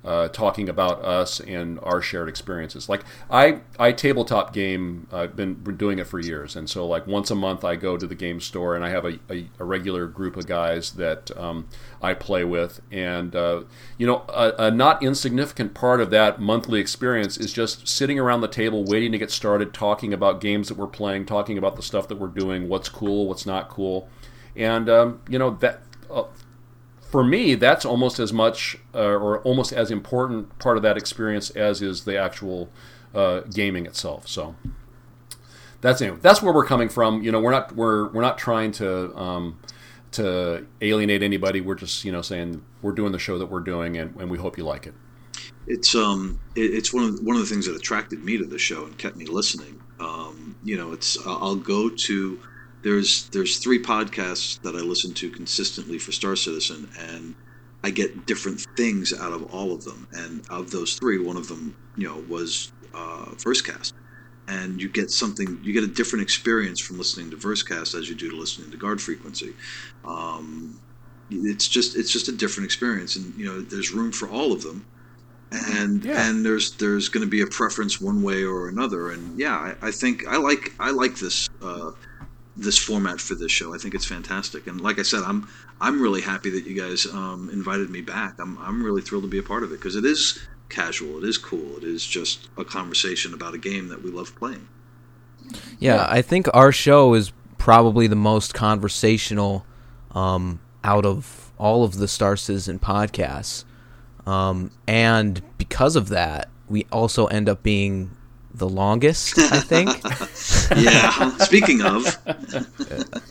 [0.06, 2.88] uh, talking about us and our shared experiences.
[2.88, 5.08] Like I, I tabletop game.
[5.12, 7.96] I've been, been doing it for years, and so like once a month I go
[7.96, 11.36] to the game store and I have a, a, a regular group of guys that
[11.36, 11.66] um,
[12.00, 13.64] I play with, and uh,
[13.98, 18.42] you know a, a, not insignificant part of that monthly experience is just sitting around
[18.42, 21.82] the table waiting to get started, talking about games that we're playing, talking about the
[21.82, 24.08] stuff that we're doing, what's cool, what's not cool,
[24.54, 26.24] and um, you know that uh,
[27.16, 31.48] for me, that's almost as much uh, or almost as important part of that experience
[31.48, 32.68] as is the actual
[33.14, 34.28] uh, gaming itself.
[34.28, 34.54] So
[35.80, 37.22] that's anyway, that's where we're coming from.
[37.22, 39.58] You know, we're not we're we're not trying to um,
[40.10, 41.62] to alienate anybody.
[41.62, 44.36] We're just you know saying we're doing the show that we're doing, and, and we
[44.36, 44.92] hope you like it.
[45.66, 48.58] It's um it, it's one of one of the things that attracted me to the
[48.58, 49.80] show and kept me listening.
[50.00, 52.38] Um, you know, it's I'll go to
[52.86, 57.34] there's there's three podcasts that I listen to consistently for Star Citizen, and
[57.82, 60.06] I get different things out of all of them.
[60.12, 63.92] And of those three, one of them, you know, was uh, Versecast,
[64.46, 68.14] and you get something, you get a different experience from listening to Versecast as you
[68.14, 69.52] do to listening to Guard Frequency.
[70.04, 70.80] Um,
[71.28, 74.62] it's just it's just a different experience, and you know, there's room for all of
[74.62, 74.86] them
[75.52, 76.28] and yeah.
[76.28, 79.88] and there's there's going to be a preference one way or another and yeah I,
[79.88, 81.92] I think I like I like this uh,
[82.56, 83.74] this format for this show.
[83.74, 85.48] I think it's fantastic, and like I said, I'm
[85.80, 88.38] I'm really happy that you guys um, invited me back.
[88.38, 90.38] I'm I'm really thrilled to be a part of it because it is
[90.68, 94.34] casual, it is cool, it is just a conversation about a game that we love
[94.36, 94.68] playing.
[95.78, 99.64] Yeah, I think our show is probably the most conversational
[100.12, 103.64] um, out of all of the Star Citizen podcasts,
[104.26, 108.15] um, and because of that, we also end up being
[108.56, 109.88] the longest, I think.
[110.76, 111.36] yeah.
[111.38, 112.04] Speaking of,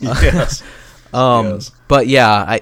[0.00, 0.62] yes.
[1.12, 1.72] Um, yes.
[1.88, 2.60] But yeah, I,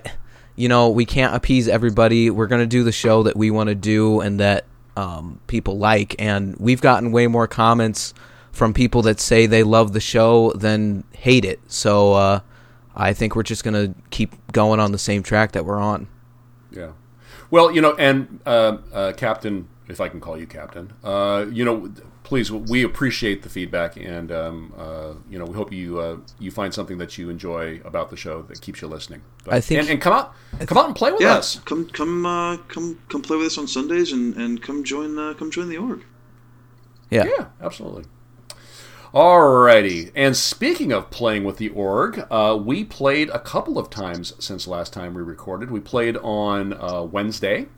[0.56, 2.30] you know, we can't appease everybody.
[2.30, 4.64] We're gonna do the show that we want to do and that
[4.96, 8.14] um, people like, and we've gotten way more comments
[8.52, 11.60] from people that say they love the show than hate it.
[11.66, 12.40] So uh,
[12.94, 16.08] I think we're just gonna keep going on the same track that we're on.
[16.70, 16.92] Yeah.
[17.50, 21.64] Well, you know, and uh, uh, Captain, if I can call you Captain, uh, you
[21.64, 21.92] know,
[22.24, 26.50] please, we appreciate the feedback, and um, uh, you know, we hope you uh, you
[26.50, 29.22] find something that you enjoy about the show that keeps you listening.
[29.44, 30.34] But, I think, and, and, come out,
[30.66, 31.60] come out and play with yeah, us.
[31.60, 35.34] Come, come, uh, come, come play with us on Sundays, and, and come join, uh,
[35.34, 36.04] come join the org.
[37.10, 38.06] Yeah, yeah, absolutely.
[39.12, 44.32] Alrighty, and speaking of playing with the org, uh, we played a couple of times
[44.40, 45.70] since last time we recorded.
[45.70, 47.68] We played on uh, Wednesday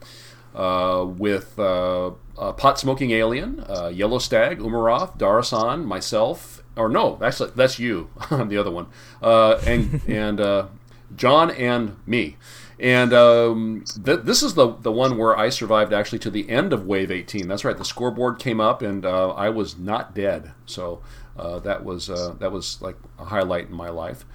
[1.17, 2.11] with uh,
[2.53, 8.09] Pot Smoking Alien, uh, Yellow Stag, Umaroth, Darasan, myself, or no, actually that's you.
[8.31, 8.87] I'm the other one,
[9.21, 10.67] uh, and and uh,
[11.15, 12.37] John and me.
[12.79, 16.73] And um, th- this is the the one where I survived actually to the end
[16.73, 17.47] of Wave 18.
[17.47, 17.75] That's right.
[17.77, 20.51] The scoreboard came up, and uh, I was not dead.
[20.67, 21.01] So
[21.37, 24.25] uh, that was uh, that was like a highlight in my life.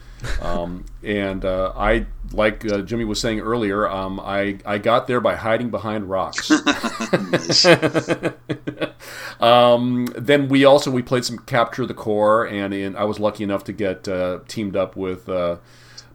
[0.40, 5.20] Um, and uh, I, like uh, Jimmy was saying earlier, um, I I got there
[5.20, 6.50] by hiding behind rocks.
[9.40, 13.64] um, then we also we played some capture the core, and I was lucky enough
[13.64, 15.28] to get uh, teamed up with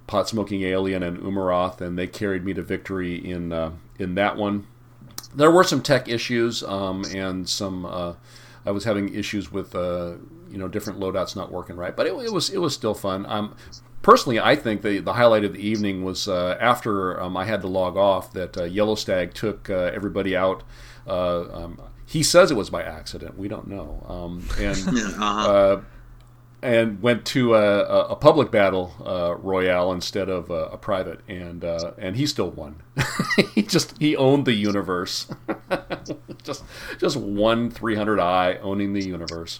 [0.07, 4.37] pot smoking alien and Umaroth, and they carried me to victory in uh, in that
[4.37, 4.65] one.
[5.35, 7.85] There were some tech issues um, and some.
[7.85, 8.13] Uh,
[8.65, 10.13] I was having issues with uh,
[10.49, 13.25] you know different loadouts not working right, but it, it was it was still fun.
[13.27, 13.55] Um,
[14.01, 17.61] personally, I think the the highlight of the evening was uh, after um, I had
[17.61, 20.63] to log off that uh, Yellow Stag took uh, everybody out.
[21.05, 23.37] Uh, um, he says it was by accident.
[23.37, 24.03] We don't know.
[24.07, 25.49] Um, and uh-huh.
[25.49, 25.81] uh,
[26.61, 31.63] and went to a, a public battle uh, royale instead of a, a private, and
[31.63, 32.81] uh, and he still won.
[33.53, 35.27] he just he owned the universe.
[36.43, 36.63] just
[36.97, 39.59] just one 300i owning the universe.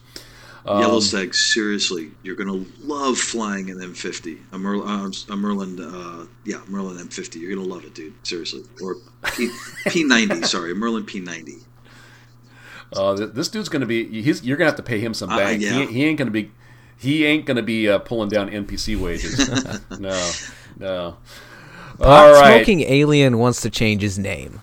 [0.68, 5.80] Um, Yellow Stag, seriously, you're gonna love flying an M50, a, Mer- uh, a Merlin,
[5.80, 7.36] uh, yeah, Merlin M50.
[7.40, 8.14] You're gonna love it, dude.
[8.28, 8.96] Seriously, or
[9.36, 9.48] P-
[9.86, 10.46] P90.
[10.46, 11.64] sorry, Merlin P90.
[12.96, 14.22] Uh, this dude's going to be.
[14.22, 15.62] He's, you're going to have to pay him some Uh, bank.
[15.62, 15.72] yeah.
[15.86, 16.52] He, he ain't going to be.
[16.98, 19.38] He ain't going to be uh, pulling down NPC wages.
[20.00, 20.32] no,
[20.80, 21.18] no.
[22.00, 22.56] Pot All right.
[22.56, 24.62] smoking alien wants to change his name,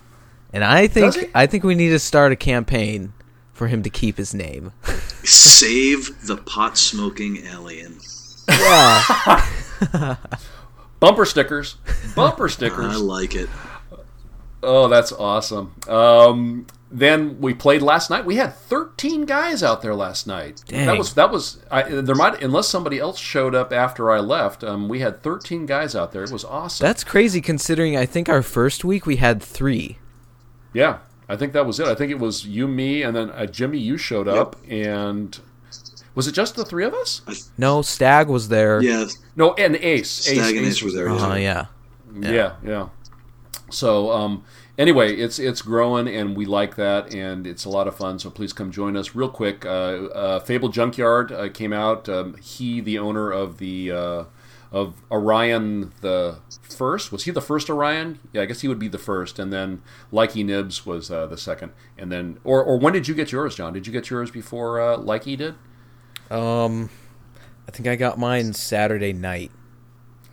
[0.53, 3.13] and I think I think we need to start a campaign
[3.55, 4.73] for him to keep his name.
[5.23, 7.99] Save the pot smoking alien.
[8.47, 9.37] Yeah,
[10.99, 11.77] Bumper stickers.
[12.15, 12.93] Bumper stickers.
[12.93, 13.49] I like it.
[14.61, 15.73] Oh, that's awesome.
[15.87, 18.25] Um, then we played last night.
[18.25, 20.63] We had 13 guys out there last night.
[20.67, 20.85] Dang.
[20.85, 21.63] That was that was.
[21.71, 24.63] I, there might unless somebody else showed up after I left.
[24.63, 26.23] Um, we had 13 guys out there.
[26.23, 26.85] It was awesome.
[26.85, 29.97] that's crazy considering I think our first week we had three.
[30.73, 31.87] Yeah, I think that was it.
[31.87, 33.79] I think it was you, me, and then uh, Jimmy.
[33.79, 35.37] You showed up, and
[36.13, 37.49] was it just the three of us?
[37.57, 38.81] No, Stag was there.
[38.81, 40.27] Yeah, No, and Ace.
[40.27, 41.09] Ace, Stag and Ace Ace were there.
[41.09, 41.41] Uh, too.
[41.41, 41.65] yeah.
[42.17, 42.89] Yeah, yeah.
[43.69, 44.45] So um,
[44.77, 48.19] anyway, it's it's growing, and we like that, and it's a lot of fun.
[48.19, 49.15] So please come join us.
[49.15, 52.07] Real quick, uh, uh, Fable Junkyard uh, came out.
[52.07, 54.23] Um, he, the owner of the uh,
[54.75, 58.19] of Orion the first, was he the first Orion?
[58.33, 59.81] Yeah, I guess he would be the first, and then
[60.11, 63.55] Likey Nibs was uh, the second, and then or or when did you get yours,
[63.55, 63.71] John?
[63.73, 65.55] Did you get yours before uh, Likey did?
[66.29, 66.89] Um,
[67.67, 69.51] I think I got mine Saturday night.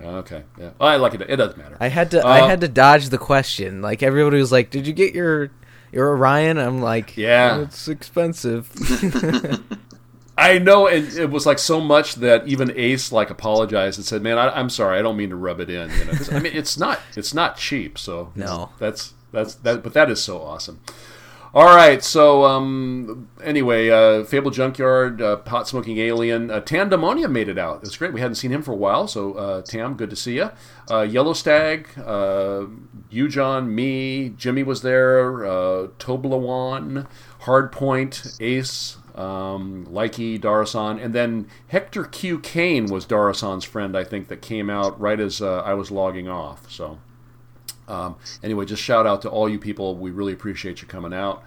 [0.02, 1.20] Okay, yeah, Oh, I like it.
[1.28, 1.76] It doesn't matter.
[1.78, 3.80] I had to Uh, I had to dodge the question.
[3.80, 5.50] Like everybody was like, "Did you get your
[5.92, 7.60] your Orion?" I'm like, Yeah.
[7.60, 8.68] it's expensive."
[10.36, 14.22] I know, and it was like so much that even Ace like apologized and said,
[14.22, 14.98] "Man, I, I'm sorry.
[14.98, 17.56] I don't mean to rub it in." You know, I mean, it's not it's not
[17.58, 17.98] cheap.
[17.98, 18.70] So No.
[18.78, 19.82] that's that's that.
[19.82, 20.80] But that is so awesome.
[21.54, 27.30] All right, so um, anyway, uh, Fable Junkyard, uh, Pot Smoking Alien, uh, Tam Demonia
[27.30, 27.82] made it out.
[27.82, 28.14] It's great.
[28.14, 30.50] We hadn't seen him for a while, so uh, Tam, good to see you.
[30.90, 32.64] Uh, Yellow Stag, uh,
[33.10, 37.06] you, John, me, Jimmy was there, uh, Toblerone,
[37.42, 42.38] Hardpoint, Ace, um, Likey, Darasan, and then Hector Q.
[42.38, 46.28] Kane was Darasan's friend, I think, that came out right as uh, I was logging
[46.28, 46.70] off.
[46.70, 46.98] So.
[47.88, 49.96] Um, anyway, just shout out to all you people.
[49.96, 51.42] We really appreciate you coming out.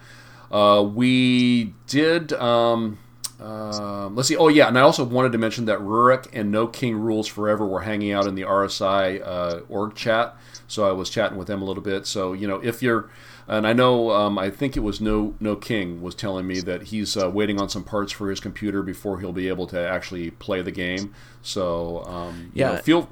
[0.50, 2.32] Uh, we did.
[2.34, 2.98] Um,
[3.40, 4.36] uh, let's see.
[4.36, 7.66] Oh yeah, and I also wanted to mention that Rurik and No King Rules Forever
[7.66, 10.36] were hanging out in the RSI uh, org chat.
[10.68, 12.06] So I was chatting with them a little bit.
[12.06, 13.10] So you know, if you're,
[13.48, 16.84] and I know, um, I think it was No No King was telling me that
[16.84, 20.30] he's uh, waiting on some parts for his computer before he'll be able to actually
[20.30, 21.14] play the game.
[21.42, 22.72] So um, you Yeah.
[22.72, 23.08] know, feel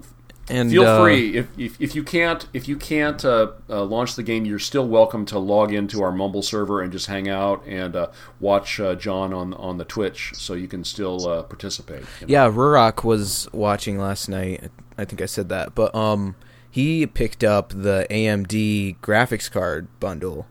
[0.48, 4.14] And Feel uh, free if, if, if you can't if you can't uh, uh, launch
[4.14, 7.64] the game, you're still welcome to log into our Mumble server and just hang out
[7.66, 8.08] and uh,
[8.40, 12.04] watch uh, John on on the Twitch, so you can still uh, participate.
[12.20, 12.32] you know.
[12.32, 14.70] Yeah, Rurak was watching last night.
[14.98, 16.36] I think I said that, but um,
[16.74, 20.46] he picked up the AMD graphics card bundle.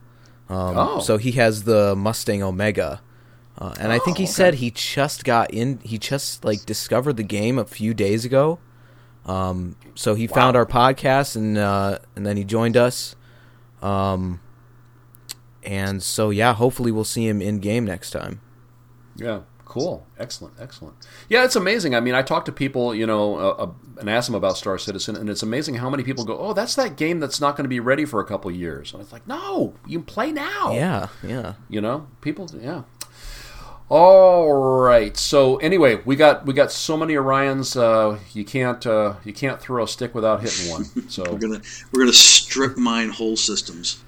[0.49, 0.99] Um, Oh.
[1.01, 3.01] so he has the Mustang Omega,
[3.57, 4.31] uh, and I think he Oh, okay.
[4.33, 5.79] said he just got in.
[5.83, 8.59] He just like discovered the game a few days ago.
[9.25, 13.15] Um, so he found our podcast and uh, and then he joined us.
[13.81, 14.39] Um,
[15.63, 18.39] and so yeah, hopefully we'll see him in game next time.
[19.15, 19.41] Yeah,
[19.73, 20.95] cool, excellent, excellent.
[21.29, 21.95] Yeah, it's amazing.
[21.95, 24.77] I mean, I talk to people, you know, uh, uh, and ask them about Star
[24.77, 27.65] Citizen, and it's amazing how many people go, "Oh, that's that game that's not going
[27.65, 30.73] to be ready for a couple years." And it's like, no, you can play now.
[30.73, 31.53] Yeah, yeah.
[31.69, 32.83] you know people yeah
[33.89, 39.15] all right so anyway we got we got so many orions uh, you can't uh,
[39.23, 43.09] you can't throw a stick without hitting one so We're gonna we're gonna strip mine
[43.09, 44.03] whole systems.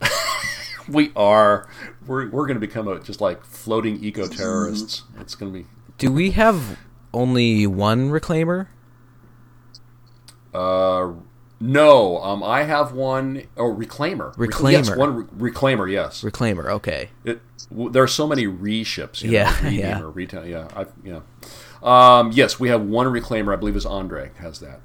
[0.90, 1.68] we are
[2.06, 5.66] we're, we're going to become a, just like floating eco terrorists it's going to be
[5.98, 6.78] Do we have
[7.12, 8.66] only one reclaimer?
[10.52, 11.12] uh
[11.60, 17.10] no um i have one oh reclaimer Rec- yes one re- reclaimer yes Reclaimer, okay.
[17.24, 17.40] it,
[17.70, 19.22] w- there are so many reships.
[19.22, 20.00] You Yeah, know, yeah.
[20.00, 21.20] Or retail, yeah, I, yeah.
[21.82, 23.52] Um, yes, we have one reclaimer.
[23.52, 24.80] I believe is Andre has that.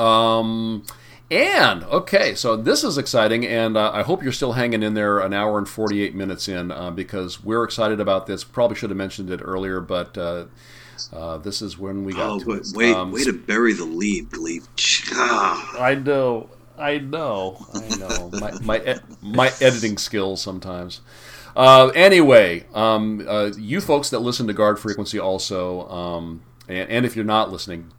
[0.00, 0.84] Um,
[1.30, 5.18] and okay, so this is exciting, and uh, I hope you're still hanging in there
[5.18, 8.44] an hour and 48 minutes in uh, because we're excited about this.
[8.44, 10.46] Probably should have mentioned it earlier, but uh,
[11.12, 12.66] uh this is when we got oh, to it.
[12.74, 14.66] Wait, um, way to bury the lead, Gleep.
[15.78, 16.48] I know,
[16.78, 18.30] I know, I know.
[18.32, 21.02] my my, my editing skills sometimes.
[21.54, 27.06] Uh, anyway, um, uh, you folks that listen to Guard Frequency also, um, and, and
[27.06, 27.92] if you're not listening,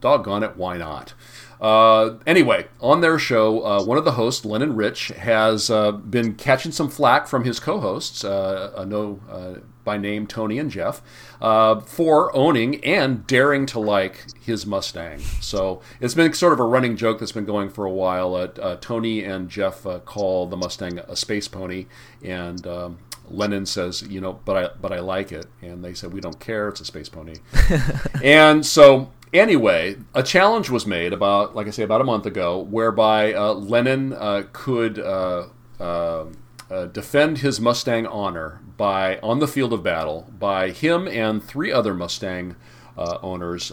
[0.00, 1.14] doggone it, why not?
[1.60, 6.34] Uh, anyway, on their show, uh, one of the hosts, Lennon Rich, has uh, been
[6.34, 11.00] catching some flack from his co-hosts, uh, know uh, by name Tony and Jeff,
[11.40, 15.20] uh, for owning and daring to like his Mustang.
[15.40, 18.34] So it's been sort of a running joke that's been going for a while.
[18.34, 21.86] Uh, Tony and Jeff call the Mustang a space pony,
[22.22, 26.12] and um, Lennon says, you know, but I but I like it, and they said
[26.12, 26.68] we don't care.
[26.68, 27.36] It's a space pony,
[28.22, 32.58] and so anyway, a challenge was made about, like I say, about a month ago,
[32.58, 35.48] whereby uh, Lennon uh, could uh,
[35.80, 36.26] uh,
[36.70, 41.72] uh defend his Mustang honor by on the field of battle by him and three
[41.72, 42.56] other Mustang
[42.96, 43.72] owners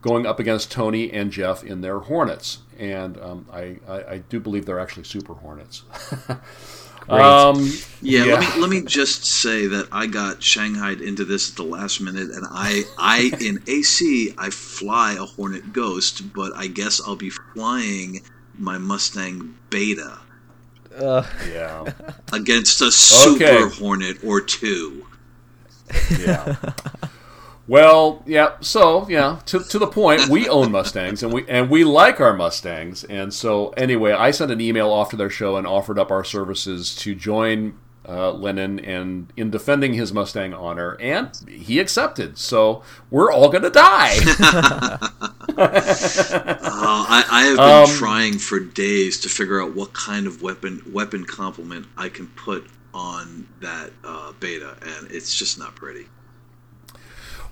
[0.00, 4.38] going up against Tony and Jeff in their Hornets, and um, I, I, I do
[4.40, 5.82] believe they're actually Super Hornets.
[7.08, 7.72] Um,
[8.02, 11.56] yeah, yeah, let me let me just say that I got shanghaied into this at
[11.56, 16.66] the last minute, and I I in AC I fly a Hornet Ghost, but I
[16.66, 18.22] guess I'll be flying
[18.58, 20.18] my Mustang Beta.
[20.96, 21.24] Uh.
[21.52, 21.92] Yeah.
[22.32, 23.76] Against a Super okay.
[23.76, 25.06] Hornet or two.
[26.18, 26.56] Yeah.
[27.68, 28.56] Well, yeah.
[28.60, 32.32] So, yeah, to, to the point, we own Mustangs and we and we like our
[32.32, 33.04] Mustangs.
[33.04, 36.24] And so, anyway, I sent an email off to their show and offered up our
[36.24, 37.78] services to join
[38.08, 42.38] uh, Lennon and in defending his Mustang honor, and he accepted.
[42.38, 44.16] So we're all gonna die.
[44.40, 44.98] uh,
[47.06, 50.82] I, I, have been um, trying for days to figure out what kind of weapon
[50.90, 56.06] weapon complement I can put on that uh, beta, and it's just not pretty.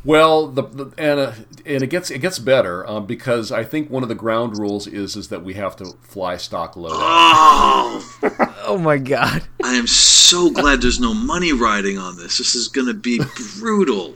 [0.07, 1.33] Well, the, the and uh,
[1.67, 4.87] and it gets it gets better um, because I think one of the ground rules
[4.87, 6.91] is is that we have to fly stock low.
[6.93, 8.19] Oh,
[8.65, 9.43] oh my god!
[9.65, 12.39] I am so glad there's no money riding on this.
[12.39, 13.21] This is going to be
[13.59, 14.15] brutal.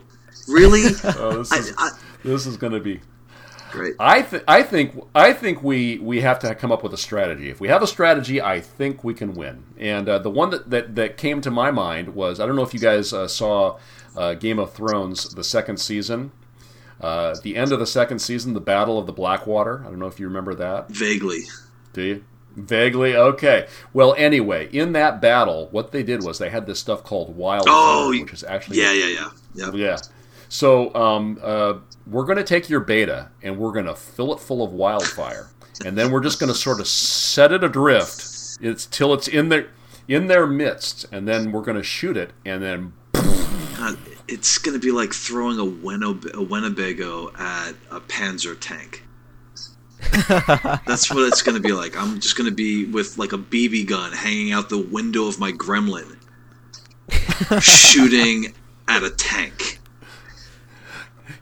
[0.49, 0.83] Really?
[1.05, 1.91] Oh, this is, I, I,
[2.25, 3.01] this is going to be
[3.73, 3.95] great.
[3.99, 7.51] I th- I think I think we we have to come up with a strategy.
[7.51, 9.65] If we have a strategy, I think we can win.
[9.77, 12.63] And uh, the one that, that that came to my mind was I don't know
[12.63, 13.79] if you guys uh, saw
[14.17, 16.33] uh, Game of Thrones, the second season.
[17.01, 19.81] Uh, the end of the second season, the Battle of the Blackwater.
[19.81, 20.91] I don't know if you remember that.
[20.91, 21.41] Vaguely.
[21.93, 22.25] Do you?
[22.57, 23.69] Vaguely, okay.
[23.93, 27.73] Well, anyway, in that battle, what they did was they had this stuff called wildfire,
[27.75, 29.73] oh, which is actually yeah, yeah, yeah, yeah.
[29.73, 29.99] Yeah.
[30.49, 31.75] So um, uh,
[32.09, 35.51] we're going to take your beta and we're going to fill it full of wildfire,
[35.87, 38.59] and then we're just going to sort of set it adrift.
[38.61, 39.69] It's till it's in their
[40.09, 42.93] in their midst, and then we're going to shoot it, and then
[44.31, 49.05] it's going to be like throwing a, Winnob- a Winnebago at a Panzer tank.
[50.87, 51.97] That's what it's going to be like.
[51.97, 55.39] I'm just going to be with like a BB gun hanging out the window of
[55.39, 56.17] my Gremlin,
[57.61, 58.55] shooting
[58.89, 59.80] at a tank.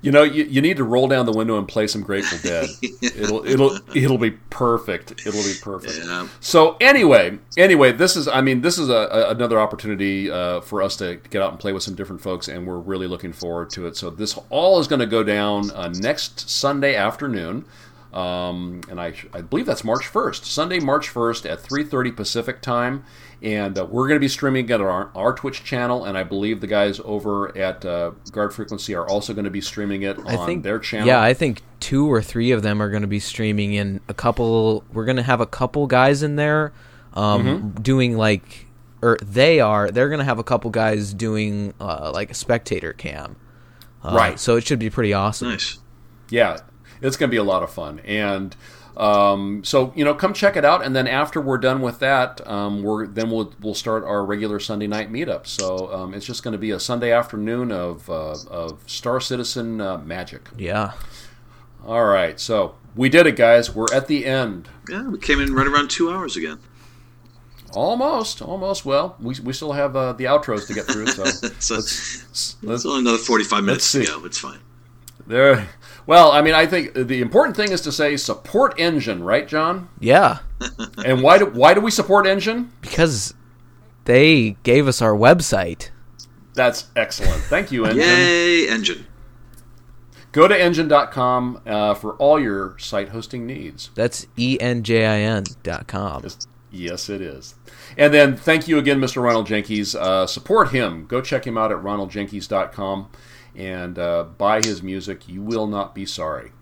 [0.00, 2.68] You know, you, you need to roll down the window and play some Grateful Dead.
[3.02, 5.26] It'll it'll it'll be perfect.
[5.26, 5.98] It'll be perfect.
[6.04, 6.28] Yeah.
[6.40, 10.82] So anyway, anyway, this is I mean this is a, a another opportunity uh, for
[10.82, 13.70] us to get out and play with some different folks, and we're really looking forward
[13.70, 13.96] to it.
[13.96, 17.64] So this all is going to go down uh, next Sunday afternoon.
[18.12, 23.04] Um, and I, I believe that's March 1st, Sunday, March 1st at 3:30 Pacific time
[23.42, 26.24] and uh, we're going to be streaming it on our, our, Twitch channel, and I
[26.24, 30.18] believe the guys over at uh, Guard Frequency are also going to be streaming it
[30.18, 31.06] on think, their channel.
[31.06, 34.14] Yeah, I think two or three of them are going to be streaming in a
[34.14, 34.84] couple.
[34.92, 36.72] We're going to have a couple guys in there
[37.14, 37.82] um, mm-hmm.
[37.82, 38.66] doing like,
[39.02, 39.90] or they are.
[39.90, 43.36] They're going to have a couple guys doing uh, like a spectator cam.
[44.02, 44.40] Uh, right.
[44.40, 45.50] So it should be pretty awesome.
[45.50, 45.78] Nice.
[46.28, 46.58] Yeah,
[47.00, 48.54] it's going to be a lot of fun, and
[48.98, 52.44] um, so you know, come check it out, and then after we're done with that,
[52.48, 55.46] um, we're then we'll we'll start our regular Sunday night meetup.
[55.46, 59.80] So um, it's just going to be a Sunday afternoon of uh, of Star Citizen
[59.80, 60.48] uh, magic.
[60.56, 60.92] Yeah.
[61.86, 63.72] All right, so we did it, guys.
[63.72, 64.68] We're at the end.
[64.90, 66.58] Yeah, we came in right around two hours again.
[67.72, 68.84] Almost, almost.
[68.84, 71.24] Well, we, we still have uh, the outros to get through, so,
[71.60, 74.24] so let's, let's, only another forty-five minutes to go.
[74.24, 74.58] It's fine.
[75.26, 75.68] There,
[76.08, 79.90] well, I mean, I think the important thing is to say support Enjin, right, John?
[80.00, 80.38] Yeah.
[81.04, 82.70] and why do why do we support Enjin?
[82.80, 83.34] Because
[84.06, 85.90] they gave us our website.
[86.54, 87.42] That's excellent.
[87.42, 87.96] Thank you, Enjin.
[87.96, 89.04] Yay, Enjin.
[90.32, 93.90] go to enjin.com uh, for all your site hosting needs.
[93.94, 96.24] That's E N J I N dot com.
[96.70, 97.54] Yes, it is.
[97.98, 99.22] And then thank you again, Mr.
[99.22, 99.94] Ronald Jenkins.
[99.94, 101.04] Uh, support him.
[101.06, 103.10] Go check him out at ronaldjenkins.com
[103.58, 105.28] and uh, buy his music.
[105.28, 106.52] You will not be sorry.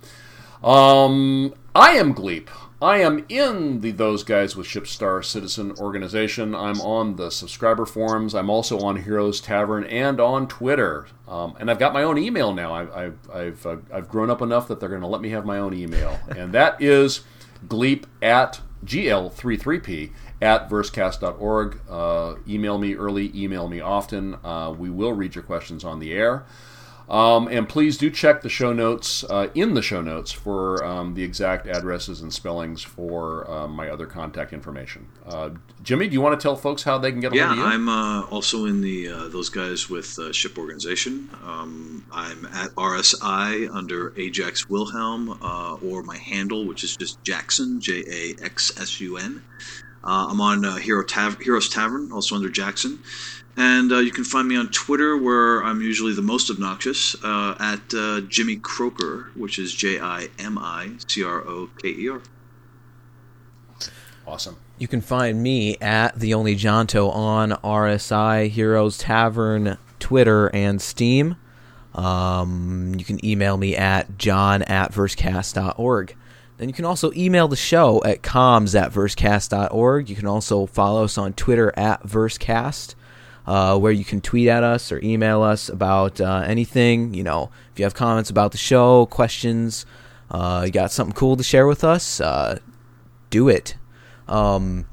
[0.64, 2.48] Um, I am Gleep.
[2.81, 6.55] I am in the Those Guys with Ships Star Citizen organization.
[6.55, 8.35] I'm on the subscriber forums.
[8.35, 11.06] I'm also on Heroes Tavern and on Twitter.
[11.27, 12.74] Um, and I've got my own email now.
[12.74, 15.47] I, I've, I've, uh, I've grown up enough that they're going to let me have
[15.47, 16.18] my own email.
[16.28, 17.23] and that is
[17.66, 20.12] gleep at gl33p
[20.43, 21.81] at versecast.org.
[21.89, 24.36] Uh, email me early, email me often.
[24.44, 26.44] Uh, we will read your questions on the air.
[27.08, 31.14] Um, and please do check the show notes uh, in the show notes for um,
[31.14, 35.06] the exact addresses and spellings for uh, my other contact information.
[35.24, 35.50] Uh,
[35.82, 37.62] Jimmy, do you want to tell folks how they can get yeah, you?
[37.62, 41.30] I'm uh, also in the uh, those guys with uh, ship organization.
[41.44, 45.38] Um, I'm at RSI under Ajax Wilhelm,
[45.82, 49.44] or my handle, which is just Jackson J A X S U N.
[50.02, 53.00] I'm on Hero Tav- Heroes Tavern, also under Jackson.
[53.56, 57.56] And uh, you can find me on Twitter, where I'm usually the most obnoxious, uh,
[57.58, 62.08] at uh, Jimmy Croker, which is J I M I C R O K E
[62.10, 62.20] R.
[64.26, 64.56] Awesome.
[64.78, 71.36] You can find me at the only Jonto on RSI Heroes Tavern, Twitter, and Steam.
[71.94, 76.14] Um, you can email me at john at versecast.org.
[76.58, 80.10] Then you can also email the show at comms at versecast.org.
[80.10, 82.94] You can also follow us on Twitter at versecast
[83.47, 87.14] uh, where you can tweet at us or email us about uh, anything.
[87.14, 89.86] You know, if you have comments about the show, questions,
[90.31, 92.59] uh, you got something cool to share with us, uh,
[93.31, 93.77] do it.
[94.27, 94.86] Um,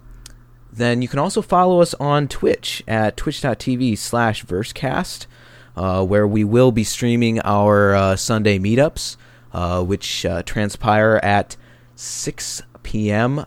[0.71, 5.25] then you can also follow us on Twitch at twitch.tv slash versecast,
[5.75, 9.17] uh, where we will be streaming our uh, Sunday meetups,
[9.85, 11.57] which transpire at
[11.95, 13.45] 6 p.m.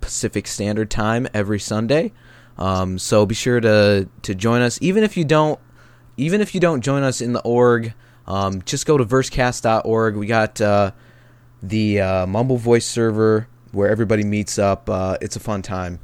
[0.00, 2.12] Pacific Standard Time every Sunday.
[2.60, 5.58] Um, so be sure to to join us, even if you don't
[6.16, 7.94] even if you don't join us in the org.
[8.26, 10.16] Um, just go to versecast.org.
[10.16, 10.92] We got uh,
[11.62, 14.88] the uh, Mumble Voice server where everybody meets up.
[14.88, 15.98] Uh, it's a fun time.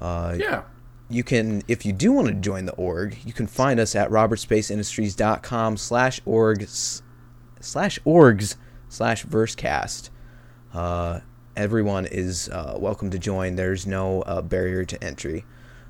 [0.00, 0.62] Uh, yeah.
[1.08, 4.10] You can, if you do want to join the org, you can find us at
[4.10, 7.02] robertspaceindustriescom slash orgs
[7.60, 8.56] slash orgs
[8.88, 10.10] slash versecast.
[10.72, 11.20] Uh,
[11.56, 13.56] everyone is uh, welcome to join.
[13.56, 15.44] There's no barrier to entry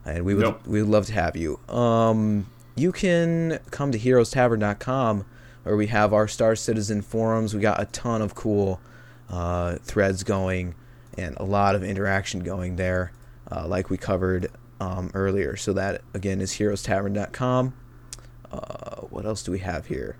[0.05, 0.66] and we would nope.
[0.66, 1.59] we would love to have you.
[1.68, 2.47] Um,
[2.77, 5.24] you can come to heroestavern.com
[5.62, 7.55] where we have our Star Citizen forums.
[7.55, 8.81] We got a ton of cool
[9.28, 10.74] uh, threads going
[11.18, 13.12] and a lot of interaction going there,
[13.51, 14.51] uh, like we covered
[14.81, 15.56] um, earlier.
[15.56, 17.74] So that again is heroestavern.com.
[18.51, 20.16] Uh, what else do we have here?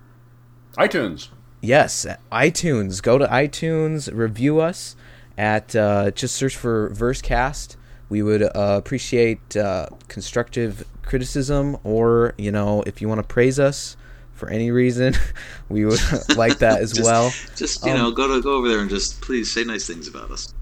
[0.77, 1.29] iTunes.
[1.61, 3.03] Yes, iTunes.
[3.03, 4.95] Go to iTunes, review us
[5.37, 7.75] at uh, just search for Versecast
[8.11, 13.57] we would uh, appreciate uh, constructive criticism, or you know, if you want to praise
[13.57, 13.95] us
[14.33, 15.13] for any reason,
[15.69, 16.01] we would
[16.35, 17.31] like that as just, well.
[17.55, 20.09] Just you um, know, go to go over there and just please say nice things
[20.09, 20.53] about us.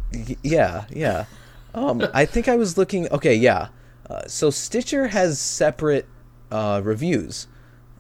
[0.44, 1.26] Yeah, yeah.
[1.74, 3.12] Um, I think I was looking.
[3.12, 3.70] Okay, yeah.
[4.08, 6.08] Uh, so Stitcher has separate
[6.52, 7.48] uh, reviews,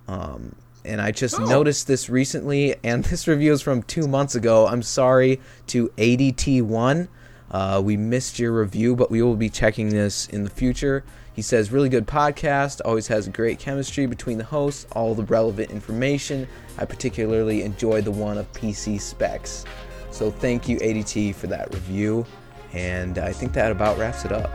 [0.08, 0.56] um,
[0.86, 1.46] and I just oh.
[1.46, 2.76] noticed this recently.
[2.84, 4.68] And this review is from two months ago.
[4.68, 7.10] I'm sorry to ADT one.
[7.52, 11.04] Uh, we missed your review, but we will be checking this in the future.
[11.34, 15.72] He says, really good podcast, always has great chemistry between the hosts, all the relevant
[15.72, 16.48] information.
[16.78, 19.64] I particularly enjoyed the one of PC specs.
[20.12, 22.26] So thank you, ADT, for that review.
[22.74, 24.52] And I think that about wraps it up.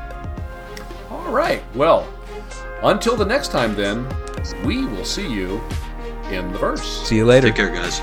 [1.10, 1.62] All right.
[1.74, 2.06] Well,
[2.82, 4.06] until the next time, then,
[4.64, 5.60] we will see you
[6.30, 6.82] in the verse.
[7.08, 7.48] See you later.
[7.48, 8.00] Take care, guys.